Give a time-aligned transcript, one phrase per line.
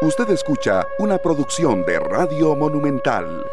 [0.00, 3.44] Usted escucha una producción de Radio Monumental.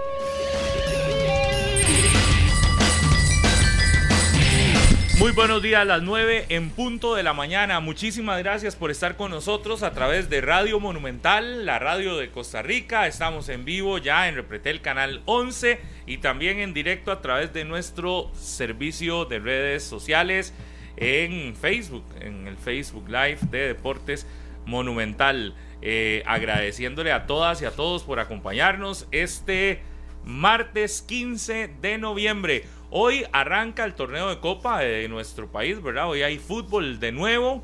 [5.17, 7.79] Muy buenos días las 9 en punto de la mañana.
[7.79, 12.61] Muchísimas gracias por estar con nosotros a través de Radio Monumental, la radio de Costa
[12.61, 13.07] Rica.
[13.07, 17.65] Estamos en vivo ya en Repretel Canal 11 y también en directo a través de
[17.65, 20.53] nuestro servicio de redes sociales
[20.95, 24.27] en Facebook, en el Facebook Live de Deportes
[24.67, 25.55] Monumental.
[25.87, 29.83] Eh, agradeciéndole a todas y a todos por acompañarnos este
[30.25, 32.65] martes 15 de noviembre.
[32.89, 36.09] Hoy arranca el torneo de Copa de nuestro país, ¿verdad?
[36.09, 37.63] Hoy hay fútbol de nuevo.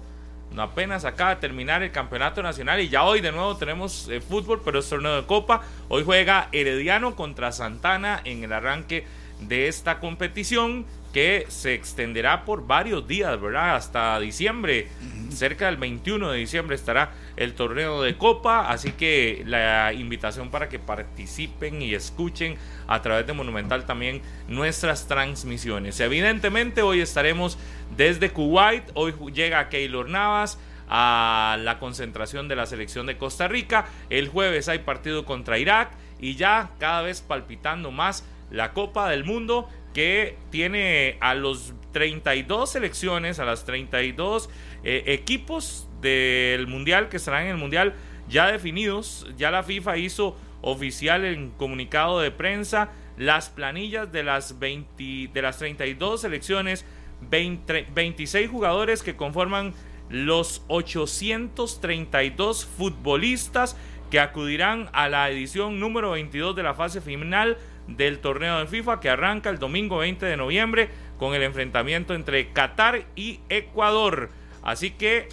[0.53, 4.21] No apenas acaba de terminar el campeonato nacional y ya hoy de nuevo tenemos eh,
[4.21, 5.63] fútbol, pero es torneo de Copa.
[5.89, 9.03] Hoy juega Herediano contra Santana en el arranque
[9.39, 13.77] de esta competición que se extenderá por varios días, ¿verdad?
[13.77, 14.89] Hasta diciembre,
[15.31, 20.69] cerca del 21 de diciembre estará el torneo de Copa, así que la invitación para
[20.69, 22.55] que participen y escuchen
[22.87, 25.99] a través de Monumental también nuestras transmisiones.
[25.99, 27.57] Evidentemente hoy estaremos
[27.95, 33.85] desde Kuwait, hoy llega Keylor Navas a la concentración de la selección de Costa Rica,
[34.09, 39.23] el jueves hay partido contra Irak y ya cada vez palpitando más la Copa del
[39.23, 44.49] Mundo que tiene a los 32 selecciones, a las 32
[44.83, 47.93] eh, equipos del Mundial que estarán en el Mundial
[48.27, 49.27] ya definidos.
[49.37, 55.41] Ya la FIFA hizo oficial en comunicado de prensa las planillas de las, 20, de
[55.41, 56.85] las 32 selecciones,
[57.29, 59.73] 26 jugadores que conforman
[60.09, 63.77] los 832 futbolistas
[64.09, 67.57] que acudirán a la edición número 22 de la fase final
[67.87, 72.51] del torneo de FIFA que arranca el domingo 20 de noviembre con el enfrentamiento entre
[72.51, 74.29] Qatar y Ecuador.
[74.63, 75.29] Así que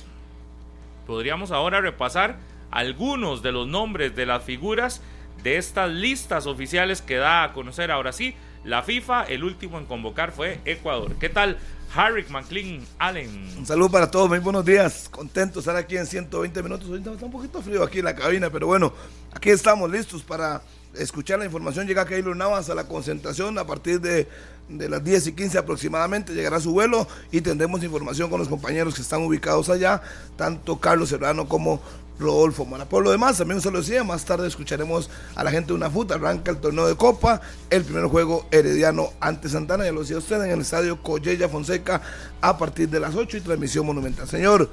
[1.09, 2.39] podríamos ahora repasar
[2.71, 5.01] algunos de los nombres de las figuras
[5.43, 9.25] de estas listas oficiales que da a conocer ahora sí la FIFA.
[9.25, 11.15] El último en convocar fue Ecuador.
[11.19, 11.57] ¿Qué tal?
[11.97, 13.55] Harry McLean Allen.
[13.57, 15.09] Un saludo para todos, muy buenos días.
[15.09, 16.87] Contento de estar aquí en 120 minutos.
[16.87, 18.93] Ahorita está un poquito frío aquí en la cabina, pero bueno,
[19.33, 20.61] aquí estamos listos para
[20.99, 21.87] escuchar la información.
[21.87, 24.29] Llega Keylor Navas a la concentración a partir de,
[24.69, 26.35] de, las 10 y 15 aproximadamente.
[26.35, 30.03] Llegará su vuelo y tendremos información con los compañeros que están ubicados allá,
[30.37, 31.81] tanto Carlos Serrano como
[32.19, 32.85] Rodolfo Mora.
[32.85, 35.91] Por lo demás, también se lo decía, más tarde escucharemos a la gente de una
[35.91, 36.17] futa.
[36.17, 40.43] Arranca el torneo de Copa, el primer juego herediano ante Santana, ya lo decía usted,
[40.43, 42.03] en el estadio Collella Fonseca
[42.41, 44.29] a partir de las 8 y transmisión monumental.
[44.29, 44.71] Señor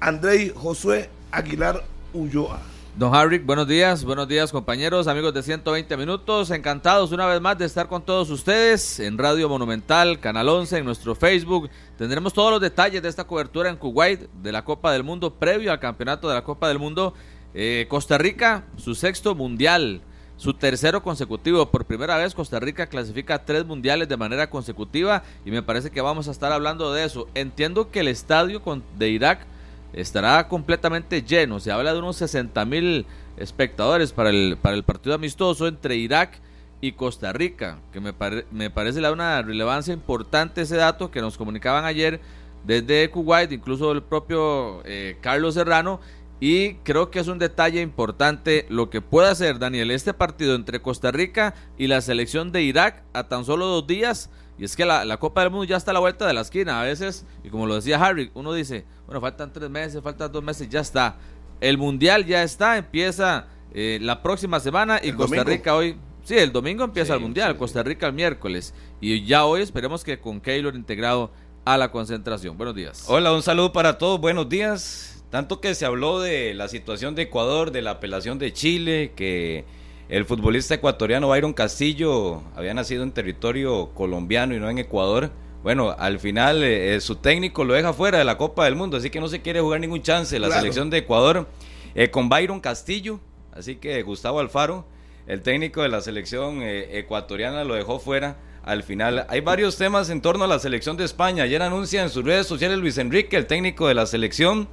[0.00, 2.77] Andrei Josué Aguilar Ulloa.
[2.98, 7.56] Don Harrick, buenos días, buenos días compañeros, amigos de 120 minutos, encantados una vez más
[7.56, 11.70] de estar con todos ustedes en Radio Monumental, Canal 11, en nuestro Facebook.
[11.96, 15.70] Tendremos todos los detalles de esta cobertura en Kuwait de la Copa del Mundo previo
[15.70, 17.14] al Campeonato de la Copa del Mundo.
[17.54, 20.00] Eh, Costa Rica, su sexto mundial,
[20.36, 21.70] su tercero consecutivo.
[21.70, 26.00] Por primera vez Costa Rica clasifica tres mundiales de manera consecutiva y me parece que
[26.00, 27.28] vamos a estar hablando de eso.
[27.36, 28.60] Entiendo que el estadio
[28.98, 29.46] de Irak
[29.92, 31.60] estará completamente lleno.
[31.60, 33.06] Se habla de unos 60 mil
[33.36, 36.40] espectadores para el, para el partido amistoso entre Irak
[36.80, 38.14] y Costa Rica, que me,
[38.50, 42.20] me parece la una relevancia importante ese dato que nos comunicaban ayer
[42.64, 46.00] desde Kuwait, incluso el propio eh, Carlos Serrano,
[46.40, 50.80] y creo que es un detalle importante lo que puede hacer Daniel este partido entre
[50.80, 54.30] Costa Rica y la selección de Irak a tan solo dos días.
[54.58, 56.40] Y es que la, la Copa del Mundo ya está a la vuelta de la
[56.40, 56.80] esquina.
[56.80, 60.42] A veces, y como lo decía Harry, uno dice, bueno, faltan tres meses, faltan dos
[60.42, 61.16] meses, ya está.
[61.60, 66.52] El Mundial ya está, empieza eh, la próxima semana y Costa Rica hoy, sí, el
[66.52, 68.74] domingo empieza el Mundial, Costa Rica el miércoles.
[69.00, 71.30] Y ya hoy esperemos que con Keylor integrado
[71.64, 72.56] a la concentración.
[72.56, 73.04] Buenos días.
[73.08, 75.24] Hola, un saludo para todos, buenos días.
[75.30, 79.66] Tanto que se habló de la situación de Ecuador, de la apelación de Chile, que
[80.08, 85.30] el futbolista ecuatoriano Byron Castillo había nacido en territorio colombiano y no en Ecuador
[85.62, 88.96] bueno, al final eh, eh, su técnico lo deja fuera de la Copa del Mundo,
[88.96, 91.48] así que no se quiere jugar ningún chance la selección de Ecuador
[91.94, 93.20] eh, con Byron Castillo,
[93.52, 94.86] así que Gustavo Alfaro,
[95.26, 98.38] el técnico de la selección ecuatoriana, lo dejó fuera.
[98.62, 101.42] Al final hay varios temas en torno a la selección de España.
[101.42, 104.68] Ayer anuncia en sus redes sociales Luis Enrique, el técnico de la selección,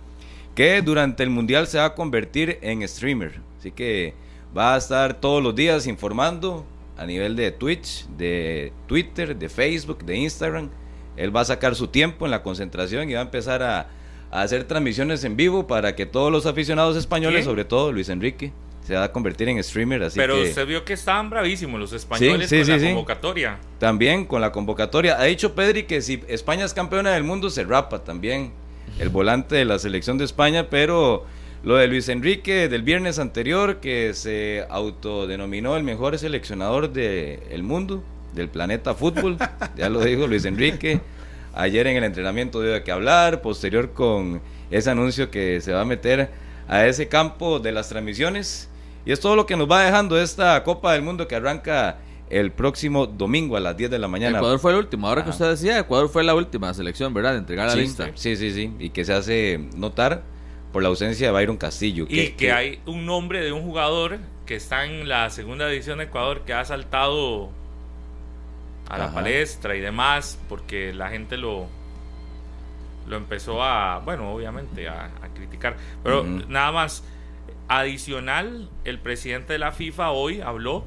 [0.54, 3.42] que durante el Mundial se va a convertir en streamer.
[3.60, 4.14] Así que
[4.56, 6.66] va a estar todos los días informando
[6.98, 10.70] a nivel de Twitch, de Twitter, de Facebook, de Instagram.
[11.18, 13.88] Él va a sacar su tiempo en la concentración y va a empezar a,
[14.32, 18.52] hacer transmisiones en vivo para que todos los aficionados españoles, sobre todo Luis Enrique,
[18.86, 20.04] se va a convertir en streamer.
[20.04, 23.60] Así Pero usted vio que estaban bravísimos los españoles con la convocatoria.
[23.80, 25.20] También con la convocatoria.
[25.20, 28.52] Ha dicho Pedri que si España es campeona del mundo se rapa también
[29.00, 31.26] el volante de la selección de España, pero
[31.66, 38.04] Lo de Luis Enrique del viernes anterior, que se autodenominó el mejor seleccionador del mundo,
[38.36, 39.40] del planeta fútbol,
[39.76, 41.02] ya lo dijo Luis Enrique.
[41.56, 45.86] Ayer en el entrenamiento dio que hablar, posterior con ese anuncio que se va a
[45.86, 46.30] meter
[46.68, 48.70] a ese campo de las transmisiones.
[49.04, 51.98] Y es todo lo que nos va dejando esta Copa del Mundo que arranca
[52.30, 54.38] el próximo domingo a las 10 de la mañana.
[54.38, 57.32] Ecuador fue el último, ahora que usted decía, Ecuador fue la última selección, ¿verdad?
[57.32, 58.12] De entregar la lista.
[58.14, 60.35] Sí, sí, sí, y que se hace notar
[60.76, 62.06] por la ausencia de Byron Castillo.
[62.10, 66.04] y que, hay un nombre de un jugador que está en la segunda división de
[66.04, 67.50] Ecuador que ha saltado
[68.90, 71.68] a la palestra y demás, porque la gente lo,
[73.08, 75.78] lo empezó a, bueno, obviamente, a, criticar.
[76.04, 77.06] Pero nada más,
[77.70, 80.84] adicional, el presidente de la FIFA hoy habló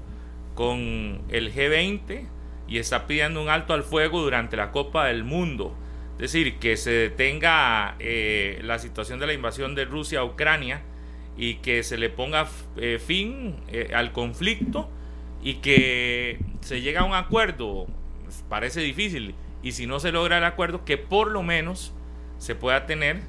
[0.55, 2.27] con el G20
[2.69, 5.75] y está pidiendo un alto al fuego durante la Copa del Mundo.
[6.19, 10.83] Es decir, que se detenga eh, la situación de la invasión de Rusia a Ucrania
[11.37, 14.89] y que se le ponga eh, fin eh, al conflicto
[15.43, 17.87] y que se llegue a un acuerdo.
[18.25, 19.35] Pues, parece difícil.
[19.63, 21.95] Y si no se logra el acuerdo, que por lo menos
[22.39, 23.23] se pueda tener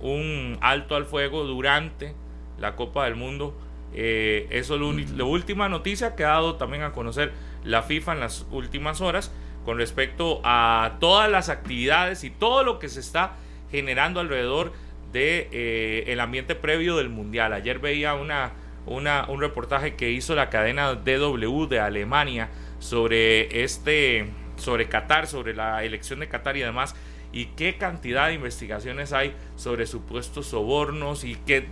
[0.00, 2.12] un alto al fuego durante
[2.58, 3.56] la Copa del Mundo
[3.94, 8.20] eh, eso es la última noticia que ha dado también a conocer la FIFA en
[8.20, 9.32] las últimas horas
[9.64, 13.36] con respecto a todas las actividades y todo lo que se está
[13.70, 14.72] generando alrededor
[15.12, 17.52] de eh, el ambiente previo del mundial.
[17.52, 18.52] Ayer veía una,
[18.86, 22.48] una, un reportaje que hizo la cadena DW de Alemania
[22.78, 24.26] sobre este
[24.56, 26.94] sobre Qatar, sobre la elección de Qatar y demás
[27.32, 31.68] y qué cantidad de investigaciones hay sobre supuestos sobornos y que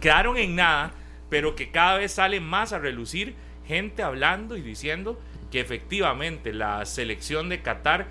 [0.00, 0.92] quedaron en nada
[1.28, 3.34] pero que cada vez sale más a relucir
[3.66, 5.18] gente hablando y diciendo
[5.50, 8.06] que efectivamente la selección de Qatar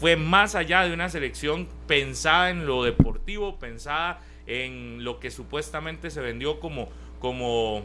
[0.00, 6.10] fue más allá de una selección pensada en lo deportivo, pensada en lo que supuestamente
[6.10, 7.82] se vendió como, como,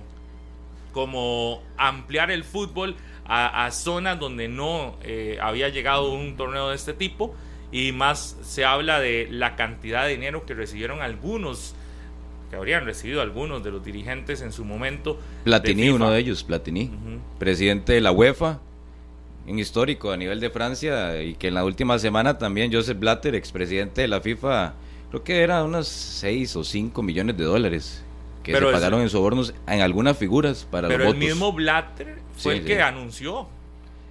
[0.91, 2.95] como ampliar el fútbol
[3.25, 7.33] a, zonas donde no eh, había llegado un torneo de este tipo
[7.71, 11.75] y más se habla de la cantidad de dinero que recibieron algunos
[12.49, 15.17] que habrían recibido algunos de los dirigentes en su momento.
[15.45, 16.91] Platini, uno de ellos, Platini,
[17.39, 18.59] presidente de la UEFA,
[19.51, 23.35] en histórico a nivel de Francia, y que en la última semana también Joseph Blatter,
[23.35, 24.73] expresidente de la FIFA,
[25.09, 28.03] creo que era unos 6 o 5 millones de dólares
[28.43, 32.57] que se pagaron en sobornos en algunas figuras para pero los el mismo Blatter fue
[32.57, 33.47] el que anunció.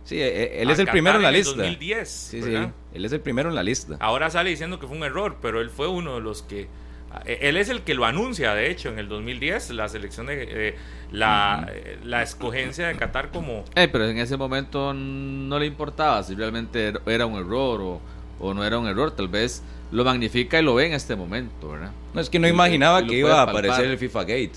[0.04, 1.56] Sí, e, e, él es el primero en la lista.
[1.56, 2.54] 2010, sí, sí,
[2.94, 3.96] él es el primero en la lista.
[4.00, 6.68] Ahora sale diciendo que fue un error, pero él fue uno de los que
[7.26, 10.74] él es el que lo anuncia, de hecho, en el 2010, la selección de eh,
[11.10, 11.70] la,
[12.04, 13.64] la, escogencia de Qatar como...
[13.74, 18.00] Eh, pero en ese momento no le importaba si realmente era un error o,
[18.38, 21.70] o, no era un error, tal vez lo magnifica y lo ve en este momento,
[21.70, 21.90] ¿verdad?
[22.14, 24.52] No, es que no imaginaba que iba a aparecer el FIFA Gate,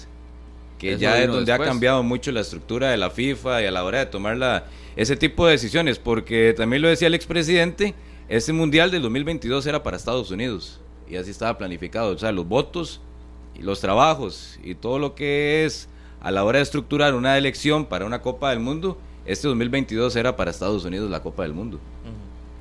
[0.78, 3.84] que ya es donde ha cambiado mucho la estructura de la FIFA y a la
[3.84, 4.66] hora de tomar la,
[4.96, 7.96] ese tipo de decisiones, porque también lo decía el expresidente,
[8.30, 10.80] ese Mundial del 2022 era para Estados Unidos
[11.10, 12.14] y así estaba planificado.
[12.14, 13.02] O sea, los votos
[13.56, 15.90] y los trabajos y todo lo que es
[16.22, 20.36] a la hora de estructurar una elección para una Copa del Mundo, este 2022 era
[20.36, 21.80] para Estados Unidos la Copa del Mundo.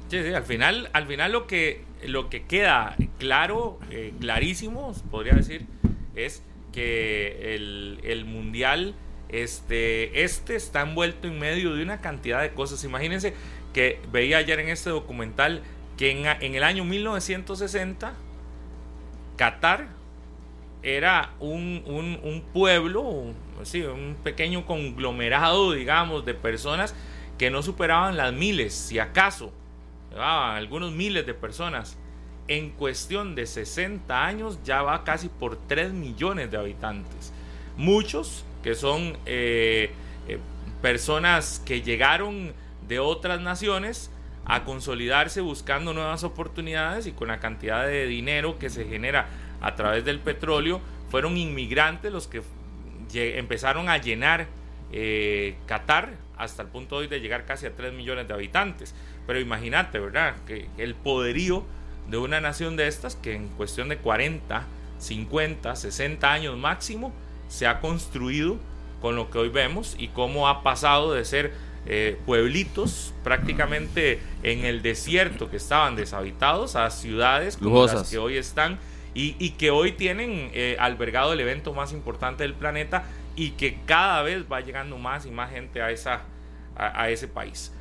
[0.09, 5.35] Sí, sí, al final, al final lo que lo que queda claro, eh, clarísimo, podría
[5.35, 5.67] decir,
[6.17, 6.43] es
[6.73, 8.95] que el, el mundial
[9.29, 12.85] este, este está envuelto en medio de una cantidad de cosas.
[12.85, 13.35] Imagínense
[13.73, 15.63] que veía ayer en este documental
[15.97, 18.15] que en, en el año 1960
[19.37, 19.89] Qatar
[20.83, 26.95] era un, pueblo, un, un pequeño conglomerado, digamos, de personas
[27.39, 29.53] que no superaban las miles, si acaso,
[30.17, 31.99] algunos miles de personas.
[32.47, 37.33] En cuestión de 60 años ya va casi por 3 millones de habitantes.
[37.77, 39.91] Muchos que son eh,
[40.29, 40.39] eh,
[40.81, 42.53] personas que llegaron
[42.87, 44.12] de otras naciones
[44.45, 49.29] a consolidarse buscando nuevas oportunidades y con la cantidad de dinero que se genera
[49.61, 52.43] a través del petróleo, fueron inmigrantes los que
[53.13, 54.47] empezaron a llenar
[54.93, 58.95] eh, Qatar hasta el punto hoy de llegar casi a 3 millones de habitantes.
[59.27, 60.35] Pero imagínate, ¿verdad?
[60.47, 61.65] Que el poderío
[62.09, 64.67] de una nación de estas que en cuestión de 40,
[64.99, 67.13] 50, 60 años máximo
[67.49, 68.59] se ha construido
[69.01, 71.53] con lo que hoy vemos y cómo ha pasado de ser
[71.85, 78.37] eh, pueblitos prácticamente en el desierto que estaban deshabitados a ciudades como las que hoy
[78.37, 78.79] están
[79.15, 84.23] y, que hoy tienen eh, albergado el evento más importante del planeta y que cada
[84.23, 86.23] vez va llegando más y más gente a, esa,
[86.77, 87.73] a, ese país.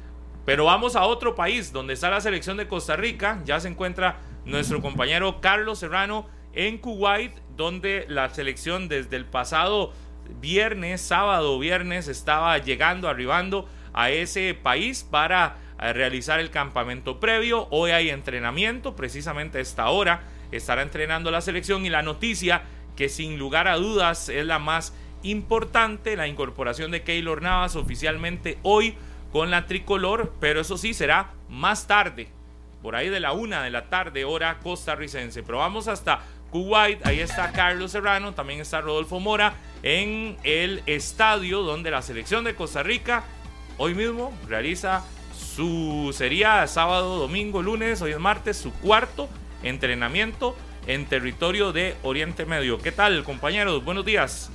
[0.45, 4.17] Pero vamos a otro país donde está la selección de Costa Rica, ya se encuentra
[4.45, 9.93] nuestro compañero Carlos Serrano en Kuwait, donde la selección desde el pasado
[10.41, 17.67] viernes, sábado, viernes, estaba llegando, arribando a ese país para eh, realizar el campamento previo.
[17.71, 22.63] Hoy hay entrenamiento, precisamente a esta hora estará entrenando la selección y la noticia
[22.95, 24.93] que sin lugar a dudas es la más
[25.23, 28.95] importante, la incorporación de Keylor Navas oficialmente hoy
[29.31, 32.27] con la tricolor, pero eso sí será más tarde,
[32.81, 35.41] por ahí de la una de la tarde, hora costarricense.
[35.43, 36.21] Pero vamos hasta
[36.51, 42.43] Kuwait, ahí está Carlos Serrano, también está Rodolfo Mora en el estadio donde la selección
[42.43, 43.23] de Costa Rica
[43.81, 45.03] hoy mismo realiza
[45.35, 49.27] su, sería sábado, domingo, lunes, hoy es martes, su cuarto
[49.63, 52.77] entrenamiento en territorio de Oriente Medio.
[52.77, 53.83] ¿Qué tal, compañeros?
[53.83, 54.51] Buenos días.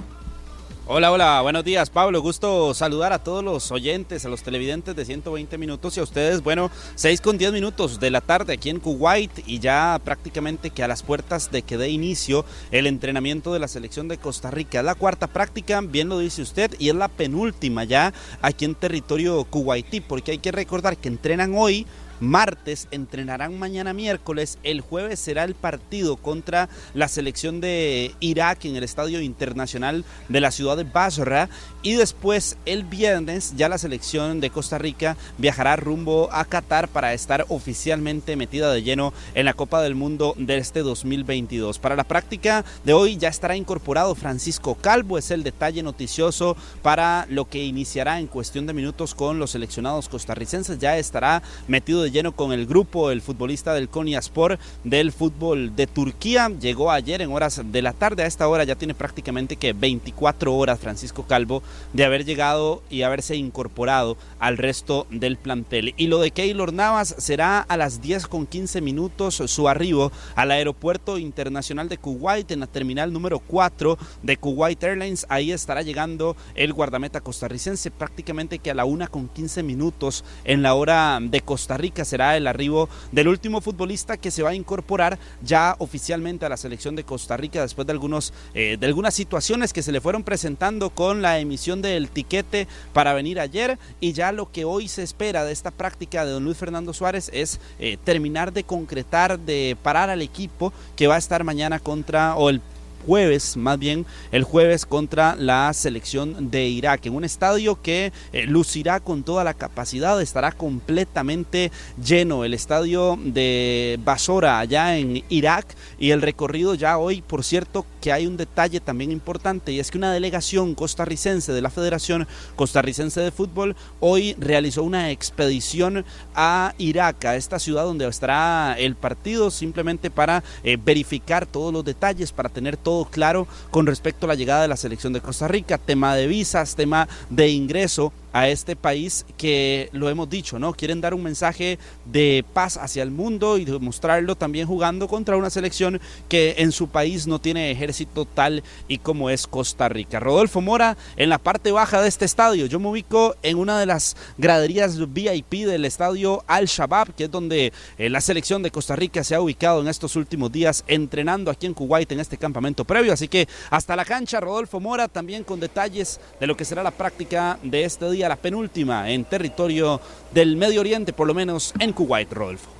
[0.89, 5.05] Hola, hola, buenos días Pablo, gusto saludar a todos los oyentes, a los televidentes de
[5.05, 8.79] 120 minutos y a ustedes, bueno, 6 con 10 minutos de la tarde aquí en
[8.79, 13.59] Kuwait y ya prácticamente que a las puertas de que dé inicio el entrenamiento de
[13.59, 14.81] la selección de Costa Rica.
[14.85, 19.43] La cuarta práctica, bien lo dice usted, y es la penúltima ya aquí en territorio
[19.43, 21.85] kuwaití, porque hay que recordar que entrenan hoy
[22.21, 28.77] martes, entrenarán mañana miércoles, el jueves será el partido contra la selección de Irak en
[28.77, 31.49] el Estadio Internacional de la ciudad de Basra
[31.83, 37.15] y después el viernes ya la selección de Costa Rica viajará rumbo a Qatar para
[37.15, 41.79] estar oficialmente metida de lleno en la Copa del Mundo de este 2022.
[41.79, 47.27] Para la práctica de hoy ya estará incorporado Francisco Calvo, es el detalle noticioso para
[47.29, 52.33] lo que iniciará en cuestión de minutos con los seleccionados costarricenses, ya estará metido lleno
[52.33, 56.49] con el grupo, el futbolista del Konyaspor del fútbol de Turquía.
[56.49, 60.55] Llegó ayer en horas de la tarde, a esta hora ya tiene prácticamente que 24
[60.55, 65.95] horas Francisco Calvo de haber llegado y haberse incorporado al resto del plantel.
[65.97, 70.51] Y lo de Keylor Navas será a las 10 con 15 minutos su arribo al
[70.51, 75.27] aeropuerto internacional de Kuwait en la terminal número 4 de Kuwait Airlines.
[75.29, 80.63] Ahí estará llegando el guardameta costarricense prácticamente que a la 1 con 15 minutos en
[80.63, 84.55] la hora de Costa Rica será el arribo del último futbolista que se va a
[84.55, 89.15] incorporar ya oficialmente a la selección de Costa Rica después de, algunos, eh, de algunas
[89.15, 93.79] situaciones que se le fueron presentando con la emisión del tiquete para venir ayer.
[94.01, 97.31] Y ya lo que hoy se espera de esta práctica de don Luis Fernando Suárez
[97.33, 102.37] es eh, terminar de concretar, de parar al equipo que va a estar mañana contra
[102.37, 102.61] o el
[103.07, 108.47] jueves, más bien el jueves contra la selección de Irak, en un estadio que eh,
[108.47, 111.71] lucirá con toda la capacidad, estará completamente
[112.03, 112.45] lleno.
[112.45, 118.13] El estadio de Basora allá en Irak y el recorrido ya hoy, por cierto, que
[118.13, 123.21] hay un detalle también importante y es que una delegación costarricense de la Federación Costarricense
[123.21, 129.51] de Fútbol hoy realizó una expedición a Irak, a esta ciudad donde estará el partido,
[129.51, 134.35] simplemente para eh, verificar todos los detalles, para tener todo claro con respecto a la
[134.35, 138.77] llegada de la selección de Costa Rica, tema de visas, tema de ingreso a este
[138.77, 140.75] país que lo hemos dicho, ¿no?
[140.75, 145.49] Quieren dar un mensaje de paz hacia el mundo y demostrarlo también jugando contra una
[145.49, 150.21] selección que en su país no tiene ejército tal y como es Costa Rica.
[150.21, 152.67] Rodolfo Mora en la parte baja de este estadio.
[152.67, 157.31] Yo me ubico en una de las graderías VIP del estadio Al Shabaab, que es
[157.31, 161.51] donde eh, la selección de Costa Rica se ha ubicado en estos últimos días entrenando
[161.51, 163.15] aquí en Kuwait en este campamento previo.
[163.15, 166.91] Así que hasta la cancha, Rodolfo Mora también con detalles de lo que será la
[166.91, 170.01] práctica de este día la penúltima en territorio
[170.33, 172.77] del Medio Oriente, por lo menos en Kuwait, Rodolfo.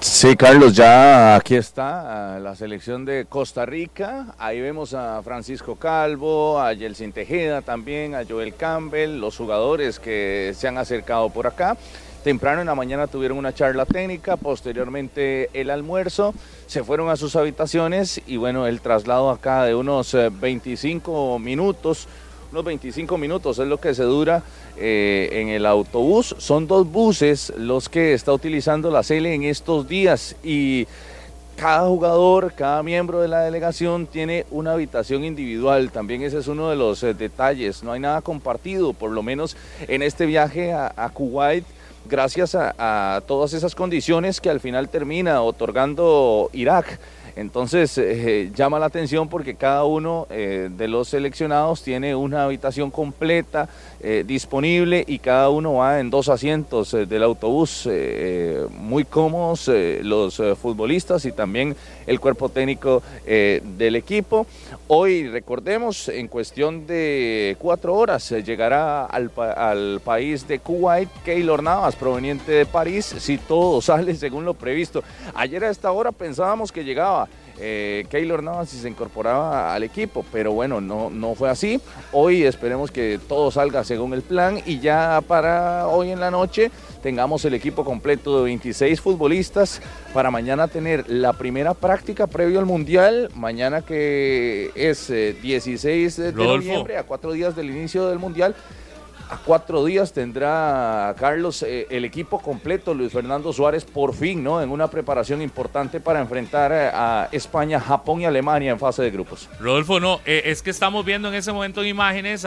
[0.00, 4.34] Sí, Carlos, ya aquí está la selección de Costa Rica.
[4.38, 10.52] Ahí vemos a Francisco Calvo, a Yelsin Tejeda también, a Joel Campbell, los jugadores que
[10.56, 11.76] se han acercado por acá.
[12.22, 16.34] Temprano en la mañana tuvieron una charla técnica, posteriormente el almuerzo,
[16.66, 22.08] se fueron a sus habitaciones y bueno, el traslado acá de unos 25 eh, minutos
[22.52, 24.42] unos 25 minutos es lo que se dura
[24.76, 26.34] eh, en el autobús.
[26.38, 30.86] Son dos buses los que está utilizando la CL en estos días y
[31.56, 35.90] cada jugador, cada miembro de la delegación tiene una habitación individual.
[35.90, 37.82] También ese es uno de los eh, detalles.
[37.82, 39.56] No hay nada compartido, por lo menos
[39.88, 41.64] en este viaje a, Kuwait
[42.08, 47.00] gracias a, todas esas condiciones que al final termina otorgando Irak.
[47.36, 52.90] Entonces eh, llama la atención porque cada uno eh, de los seleccionados tiene una habitación
[52.90, 53.68] completa
[54.00, 57.88] eh, disponible y cada uno va en dos asientos del autobús
[58.70, 59.70] muy cómodos
[60.02, 64.46] los futbolistas y también el cuerpo técnico del equipo.
[64.88, 71.96] Hoy recordemos en cuestión de cuatro horas llegará al, al país de Kuwait Keylor Navas
[71.96, 75.02] proveniente de París si todo sale según lo previsto.
[75.34, 80.24] Ayer a esta hora pensábamos que llegaba eh, Keylor Navas y se incorporaba al equipo,
[80.30, 81.80] pero bueno, no, no fue así.
[82.12, 86.70] Hoy esperemos que todo salga según el plan y ya para hoy en la noche
[87.06, 89.80] tengamos el equipo completo de 26 futbolistas
[90.12, 96.32] para mañana tener la primera práctica previo al Mundial, mañana que es 16 eh, de
[96.32, 98.56] noviembre, a cuatro días del inicio del Mundial
[99.28, 104.62] a cuatro días tendrá Carlos eh, el equipo completo, Luis Fernando Suárez, por fin, ¿no?
[104.62, 109.10] En una preparación importante para enfrentar eh, a España, Japón y Alemania en fase de
[109.10, 109.48] grupos.
[109.58, 112.46] Rodolfo, no, eh, es que estamos viendo en ese momento en imágenes,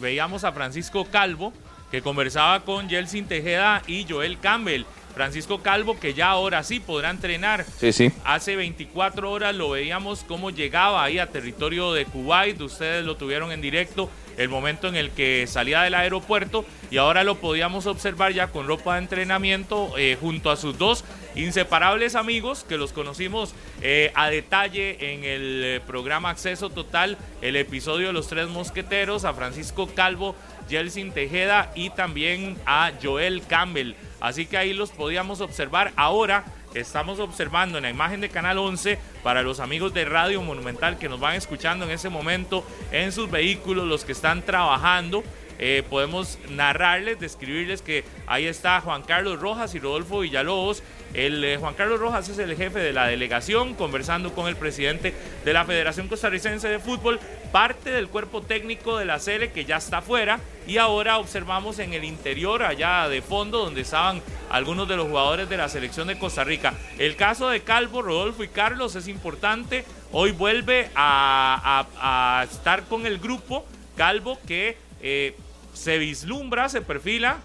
[0.00, 1.52] veíamos a Francisco Calvo,
[1.90, 4.84] que conversaba con Jelsin Tejeda y Joel Campbell.
[5.14, 7.64] Francisco Calvo, que ya ahora sí podrá entrenar.
[7.78, 8.12] Sí, sí.
[8.24, 12.60] Hace 24 horas lo veíamos cómo llegaba ahí a territorio de Kuwait.
[12.60, 17.24] Ustedes lo tuvieron en directo el momento en el que salía del aeropuerto y ahora
[17.24, 22.64] lo podíamos observar ya con ropa de entrenamiento eh, junto a sus dos inseparables amigos
[22.68, 28.12] que los conocimos eh, a detalle en el eh, programa Acceso Total, el episodio de
[28.12, 30.34] los tres mosqueteros, a Francisco Calvo,
[30.68, 33.94] Jelsin Tejeda y también a Joel Campbell.
[34.20, 35.92] Así que ahí los podíamos observar.
[35.96, 36.44] Ahora
[36.74, 41.08] estamos observando en la imagen de Canal 11 para los amigos de Radio Monumental que
[41.08, 45.24] nos van escuchando en ese momento en sus vehículos, los que están trabajando.
[45.58, 50.82] Eh, podemos narrarles, describirles que ahí está Juan Carlos Rojas y Rodolfo Villalobos.
[51.14, 55.12] El, eh, Juan Carlos Rojas es el jefe de la delegación, conversando con el presidente
[55.44, 57.18] de la Federación Costarricense de Fútbol,
[57.50, 61.94] parte del cuerpo técnico de la Sele que ya está afuera y ahora observamos en
[61.94, 66.18] el interior, allá de fondo, donde estaban algunos de los jugadores de la selección de
[66.18, 66.74] Costa Rica.
[66.98, 69.84] El caso de Calvo, Rodolfo y Carlos es importante.
[70.12, 73.64] Hoy vuelve a, estar con el grupo
[73.96, 74.76] Calvo que...
[75.02, 75.34] Eh,
[75.72, 77.38] se vislumbra, se perfila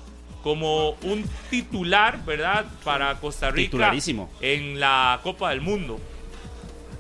[0.46, 2.66] como un titular, ¿verdad?
[2.84, 3.92] Para Costa Rica
[4.42, 6.00] en la Copa del Mundo.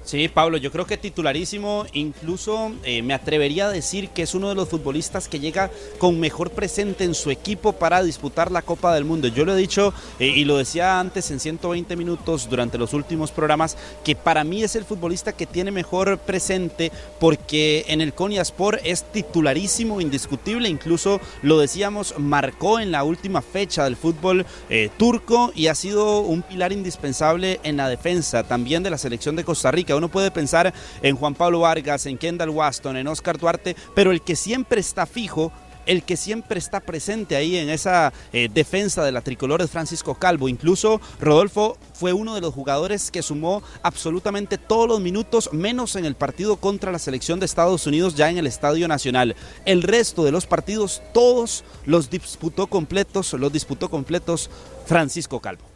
[0.05, 4.49] Sí, Pablo, yo creo que titularísimo, incluso eh, me atrevería a decir que es uno
[4.49, 8.93] de los futbolistas que llega con mejor presente en su equipo para disputar la Copa
[8.93, 9.29] del Mundo.
[9.29, 13.31] Yo lo he dicho eh, y lo decía antes en 120 minutos durante los últimos
[13.31, 18.81] programas, que para mí es el futbolista que tiene mejor presente porque en el Sport
[18.83, 25.51] es titularísimo, indiscutible, incluso lo decíamos, marcó en la última fecha del fútbol eh, turco
[25.55, 29.71] y ha sido un pilar indispensable en la defensa también de la selección de Costa
[29.71, 34.11] Rica uno puede pensar en Juan Pablo Vargas, en Kendall Waston, en Oscar Duarte, pero
[34.11, 35.51] el que siempre está fijo
[35.85, 40.15] el que siempre está presente ahí en esa eh, defensa de la tricolor es Francisco
[40.15, 40.49] Calvo.
[40.49, 46.05] Incluso Rodolfo fue uno de los jugadores que sumó absolutamente todos los minutos, menos en
[46.05, 49.35] el partido contra la selección de Estados Unidos ya en el Estadio Nacional.
[49.65, 54.49] El resto de los partidos, todos los disputó completos, los disputó completos
[54.85, 55.74] Francisco Calvo.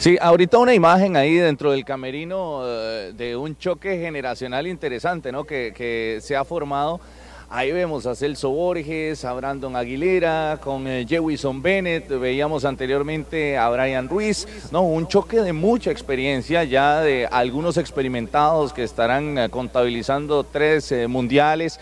[0.00, 5.44] Sí, ahorita una imagen ahí dentro del camerino eh, de un choque generacional interesante, ¿no?
[5.44, 7.00] Que, que se ha formado
[7.52, 13.68] Ahí vemos a Celso Borges, a Brandon Aguilera, con eh, Jewison Bennett, veíamos anteriormente a
[13.70, 14.82] Brian Ruiz, ¿no?
[14.82, 21.08] Un choque de mucha experiencia, ya de algunos experimentados que estarán eh, contabilizando tres eh,
[21.08, 21.80] mundiales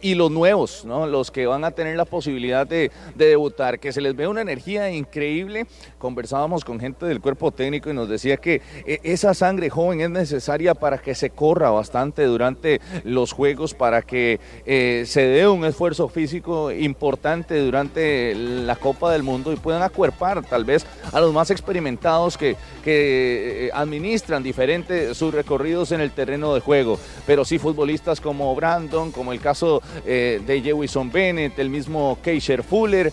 [0.00, 1.06] y los nuevos, ¿no?
[1.06, 4.40] Los que van a tener la posibilidad de, de, debutar, que se les ve una
[4.40, 5.66] energía increíble.
[5.98, 10.74] Conversábamos con gente del cuerpo técnico y nos decía que esa sangre joven es necesaria
[10.74, 14.40] para que se corra bastante durante los juegos, para que
[14.76, 20.44] eh, se dé un esfuerzo físico importante durante la Copa del Mundo y puedan acuerpar
[20.44, 26.10] tal vez a los más experimentados que, que eh, administran diferentes sus recorridos en el
[26.10, 26.98] terreno de juego.
[27.24, 32.64] Pero sí futbolistas como Brandon, como el caso eh, de Jewison Bennett, el mismo Keisher
[32.64, 33.12] Fuller,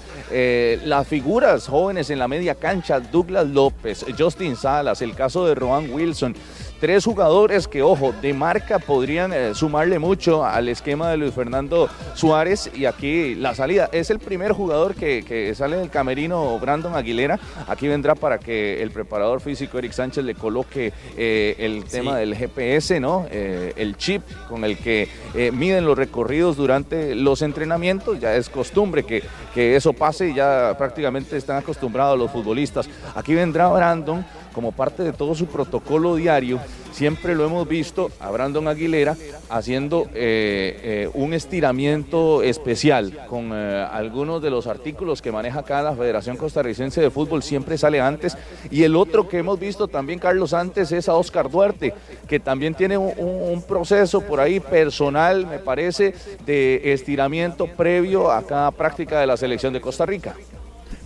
[0.84, 5.94] las figuras jóvenes en la media cancha, Douglas López, Justin Salas, el caso de Rohan
[5.94, 6.36] Wilson.
[6.82, 11.88] Tres jugadores que, ojo, de marca podrían eh, sumarle mucho al esquema de Luis Fernando
[12.16, 12.72] Suárez.
[12.74, 17.40] Y aquí la salida es el primer jugador que, sale del camerino, Brandon Aguilera.
[17.68, 22.36] Aquí vendrá para que el preparador físico Eric Sánchez le coloque eh, el tema del
[22.36, 23.28] GPS, ¿no?
[23.30, 25.08] Eh, el chip con el que
[25.54, 28.20] miden los recorridos durante los entrenamientos.
[28.20, 29.22] Ya es costumbre que,
[29.54, 32.90] que eso pase y ya prácticamente están acostumbrados los futbolistas.
[33.14, 36.60] Aquí vendrá Brandon como parte de todo su protocolo diario,
[36.92, 39.16] siempre lo hemos visto a Brandon Aguilera
[39.50, 45.82] haciendo eh, eh, un estiramiento especial con eh, algunos de los artículos que maneja acá
[45.82, 48.38] la Federación Costarricense de Fútbol, siempre sale antes.
[48.70, 51.94] Y el otro que hemos visto también, Carlos, antes es a Oscar Duarte,
[52.28, 56.14] que también tiene un, un proceso por ahí personal, me parece,
[56.46, 60.36] de estiramiento previo a cada práctica de la selección de Costa Rica.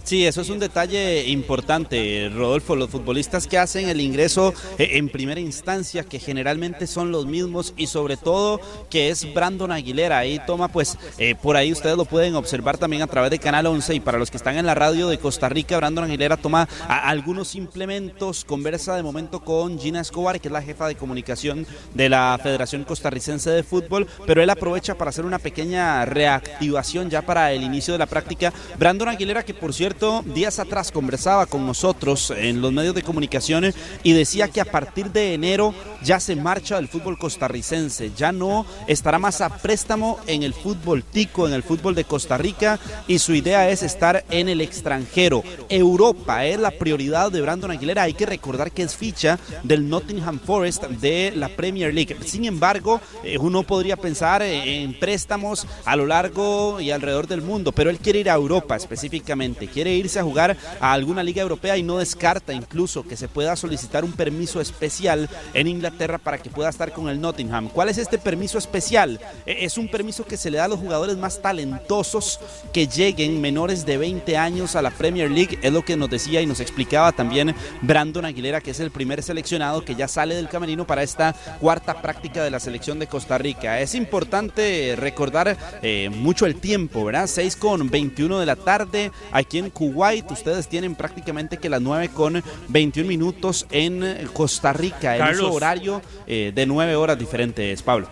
[0.06, 2.76] Sí, eso es un detalle importante, Rodolfo.
[2.76, 7.74] Los futbolistas que hacen el ingreso eh, en primera instancia, que generalmente son los mismos
[7.76, 10.20] y sobre todo que es Brandon Aguilera.
[10.20, 13.66] Ahí toma, pues, eh, por ahí ustedes lo pueden observar también a través de Canal
[13.66, 16.70] 11 y para los que están en la radio de Costa Rica, Brandon Aguilera toma
[16.88, 21.66] algunos implementos, conversa de momento con Gina Escobar, que es la jefa de comunicación
[21.96, 27.24] de la Federación Costarricense de Fútbol, pero él aprovecha para hacer una pequeña reactivación ya
[27.24, 28.54] para el inicio de la práctica.
[28.78, 29.95] Brandon Aguilera, que por cierto,
[30.34, 35.12] días atrás conversaba con nosotros en los medios de comunicaciones y decía que a partir
[35.12, 40.44] de enero ya se marcha del fútbol costarricense, ya no estará más a préstamo en
[40.44, 44.50] el fútbol tico, en el fútbol de Costa Rica y su idea es estar en
[44.50, 45.44] el extranjero.
[45.70, 50.40] Europa es la prioridad de Brandon Aguilera, hay que recordar que es ficha del Nottingham
[50.40, 52.18] Forest de la Premier League.
[52.26, 57.72] Sin embargo, eh, uno podría pensar en préstamos a lo largo y alrededor del mundo,
[57.72, 61.78] pero él quiere ir a Europa específicamente, quiere irse a jugar a alguna liga europea
[61.78, 66.50] y no descarta incluso que se pueda solicitar un permiso especial en Inglaterra para que
[66.50, 67.70] pueda estar con el Nottingham.
[67.70, 69.20] ¿Cuál es este permiso especial?
[69.46, 72.40] E, es un permiso que se le da a los jugadores más talentosos
[72.74, 75.60] que lleguen menores de 20 años a la Premier League.
[75.62, 79.24] Es lo que nos decía y nos explicaba también Brandon Aguilera, que es el primer
[79.24, 83.38] seleccionado que ya sale del camerino para esta cuarta práctica de la selección de Costa
[83.38, 83.80] Rica.
[83.80, 87.28] Es importante recordar eh, mucho el tiempo, ¿verdad?
[87.28, 90.32] 6 con 21 de la tarde aquí en Kuwait.
[90.32, 96.02] Ustedes tienen prácticamente que las 9 con 21 minutos en Costa Rica, en su horario
[96.26, 98.10] eh, de 9 horas diferentes, Pablo.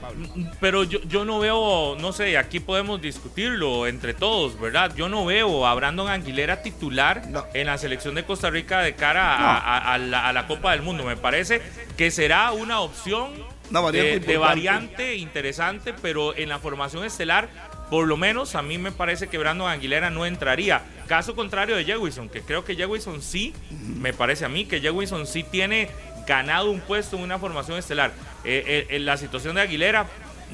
[0.60, 4.94] Pero yo, yo no veo, no sé, aquí podemos discutirlo entre todos, ¿verdad?
[4.96, 7.24] Yo no veo a Brandon Aguilera titular
[7.54, 11.06] en la selección de Costa Rica de cara a, la, Copa del Mundo.
[11.06, 11.62] Me parece
[11.96, 13.32] que será una opción
[13.72, 17.50] de, variante interesante, pero en la formación estelar
[17.90, 20.82] por lo menos a mí me parece que Brandon Aguilera no entraría.
[21.08, 25.28] Caso contrario de Jewison, que creo que Jewison sí, me parece a mí que Jewison
[25.28, 25.90] sí tiene
[26.26, 28.12] ganado un puesto en una formación estelar.
[28.44, 30.08] Eh, eh, en la situación de Aguilera,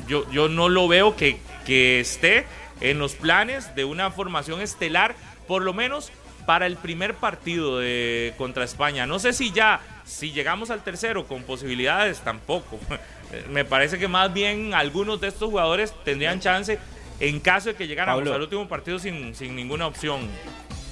[0.08, 2.46] yo, yo no lo veo que, que esté
[2.82, 5.16] en los planes de una formación estelar,
[5.48, 6.12] por lo menos
[6.46, 9.06] para el primer partido de, contra España.
[9.06, 12.80] No sé si ya, si llegamos al tercero con posibilidades, tampoco.
[13.52, 16.80] Me parece que más bien algunos de estos jugadores tendrían chance
[17.20, 20.22] en caso de que llegáramos al último partido sin, sin ninguna opción.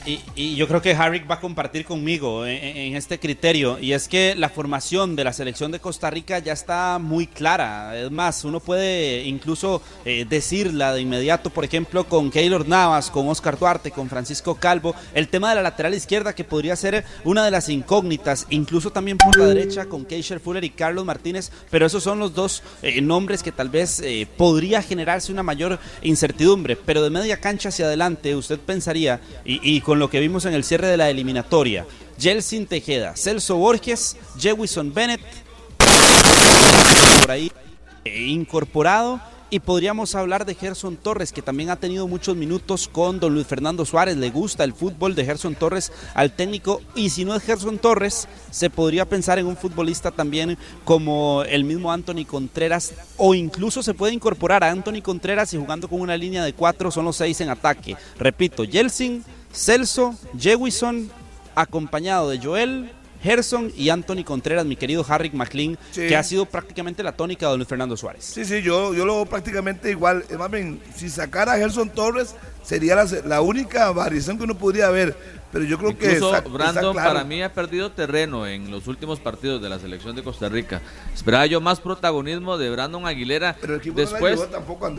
[0.08, 4.36] Y, yo creo que Harrick va a compartir conmigo en, este criterio, y es que
[4.36, 7.98] la formación de la selección de Costa Rica ya está muy clara.
[8.00, 13.28] Es más, uno puede incluso eh, decirla de inmediato, por ejemplo, con Keylor Navas, con
[13.28, 17.44] Oscar Duarte, con Francisco Calvo, el tema de la lateral izquierda que podría ser una
[17.44, 21.86] de las incógnitas, incluso también por la derecha con Keisher Fuller y Carlos Martínez, pero
[21.86, 26.78] esos son los dos eh, nombres que tal vez eh, podría generarse una mayor incertidumbre,
[26.78, 30.64] pero de media cancha hacia adelante usted pensaría, y con lo que vimos en el
[30.64, 31.86] cierre de la eliminatoria.
[32.20, 35.22] Jelsin Tejeda, Celso Borges, Jewison Bennett,
[37.22, 37.52] por ahí
[38.06, 39.20] eh, incorporado.
[39.50, 43.48] Y podríamos hablar de Gerson Torres, que también ha tenido muchos minutos con don Luis
[43.48, 44.18] Fernando Suárez.
[44.18, 46.82] Le gusta el fútbol de Gerson Torres al técnico.
[46.96, 51.64] Y si no es Gerson Torres, se podría pensar en un futbolista también como el
[51.64, 52.94] mismo Anthony Contreras.
[53.16, 56.92] O incluso se puede incorporar a Anthony Contreras y jugando con una línea de cuatro
[56.92, 57.96] son los seis en ataque.
[58.20, 59.24] Repito, Jelsin,
[59.58, 61.10] Celso, Jewison,
[61.56, 62.92] acompañado de Joel,
[63.24, 67.58] Gerson y Anthony Contreras, mi querido Harry McLean, que ha sido prácticamente la tónica de
[67.58, 68.24] Luis Fernando Suárez.
[68.24, 70.24] Sí, sí, yo, yo lo veo prácticamente igual.
[70.38, 74.90] Más bien, si sacara a Gerson Torres, sería la, la única variación que uno podría
[74.92, 75.18] ver
[75.52, 79.70] pero yo creo que Brandon para mí ha perdido terreno en los últimos partidos de
[79.70, 80.82] la selección de Costa Rica.
[81.14, 83.56] Esperaba yo más protagonismo de Brandon Aguilera
[83.96, 84.48] después,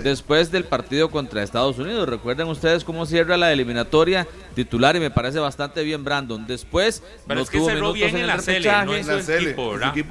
[0.02, 2.08] después del partido contra Estados Unidos.
[2.08, 6.46] Recuerden ustedes cómo cierra la eliminatoria titular y me parece bastante bien Brandon.
[6.46, 8.36] Después pero no tuvo minutos en, la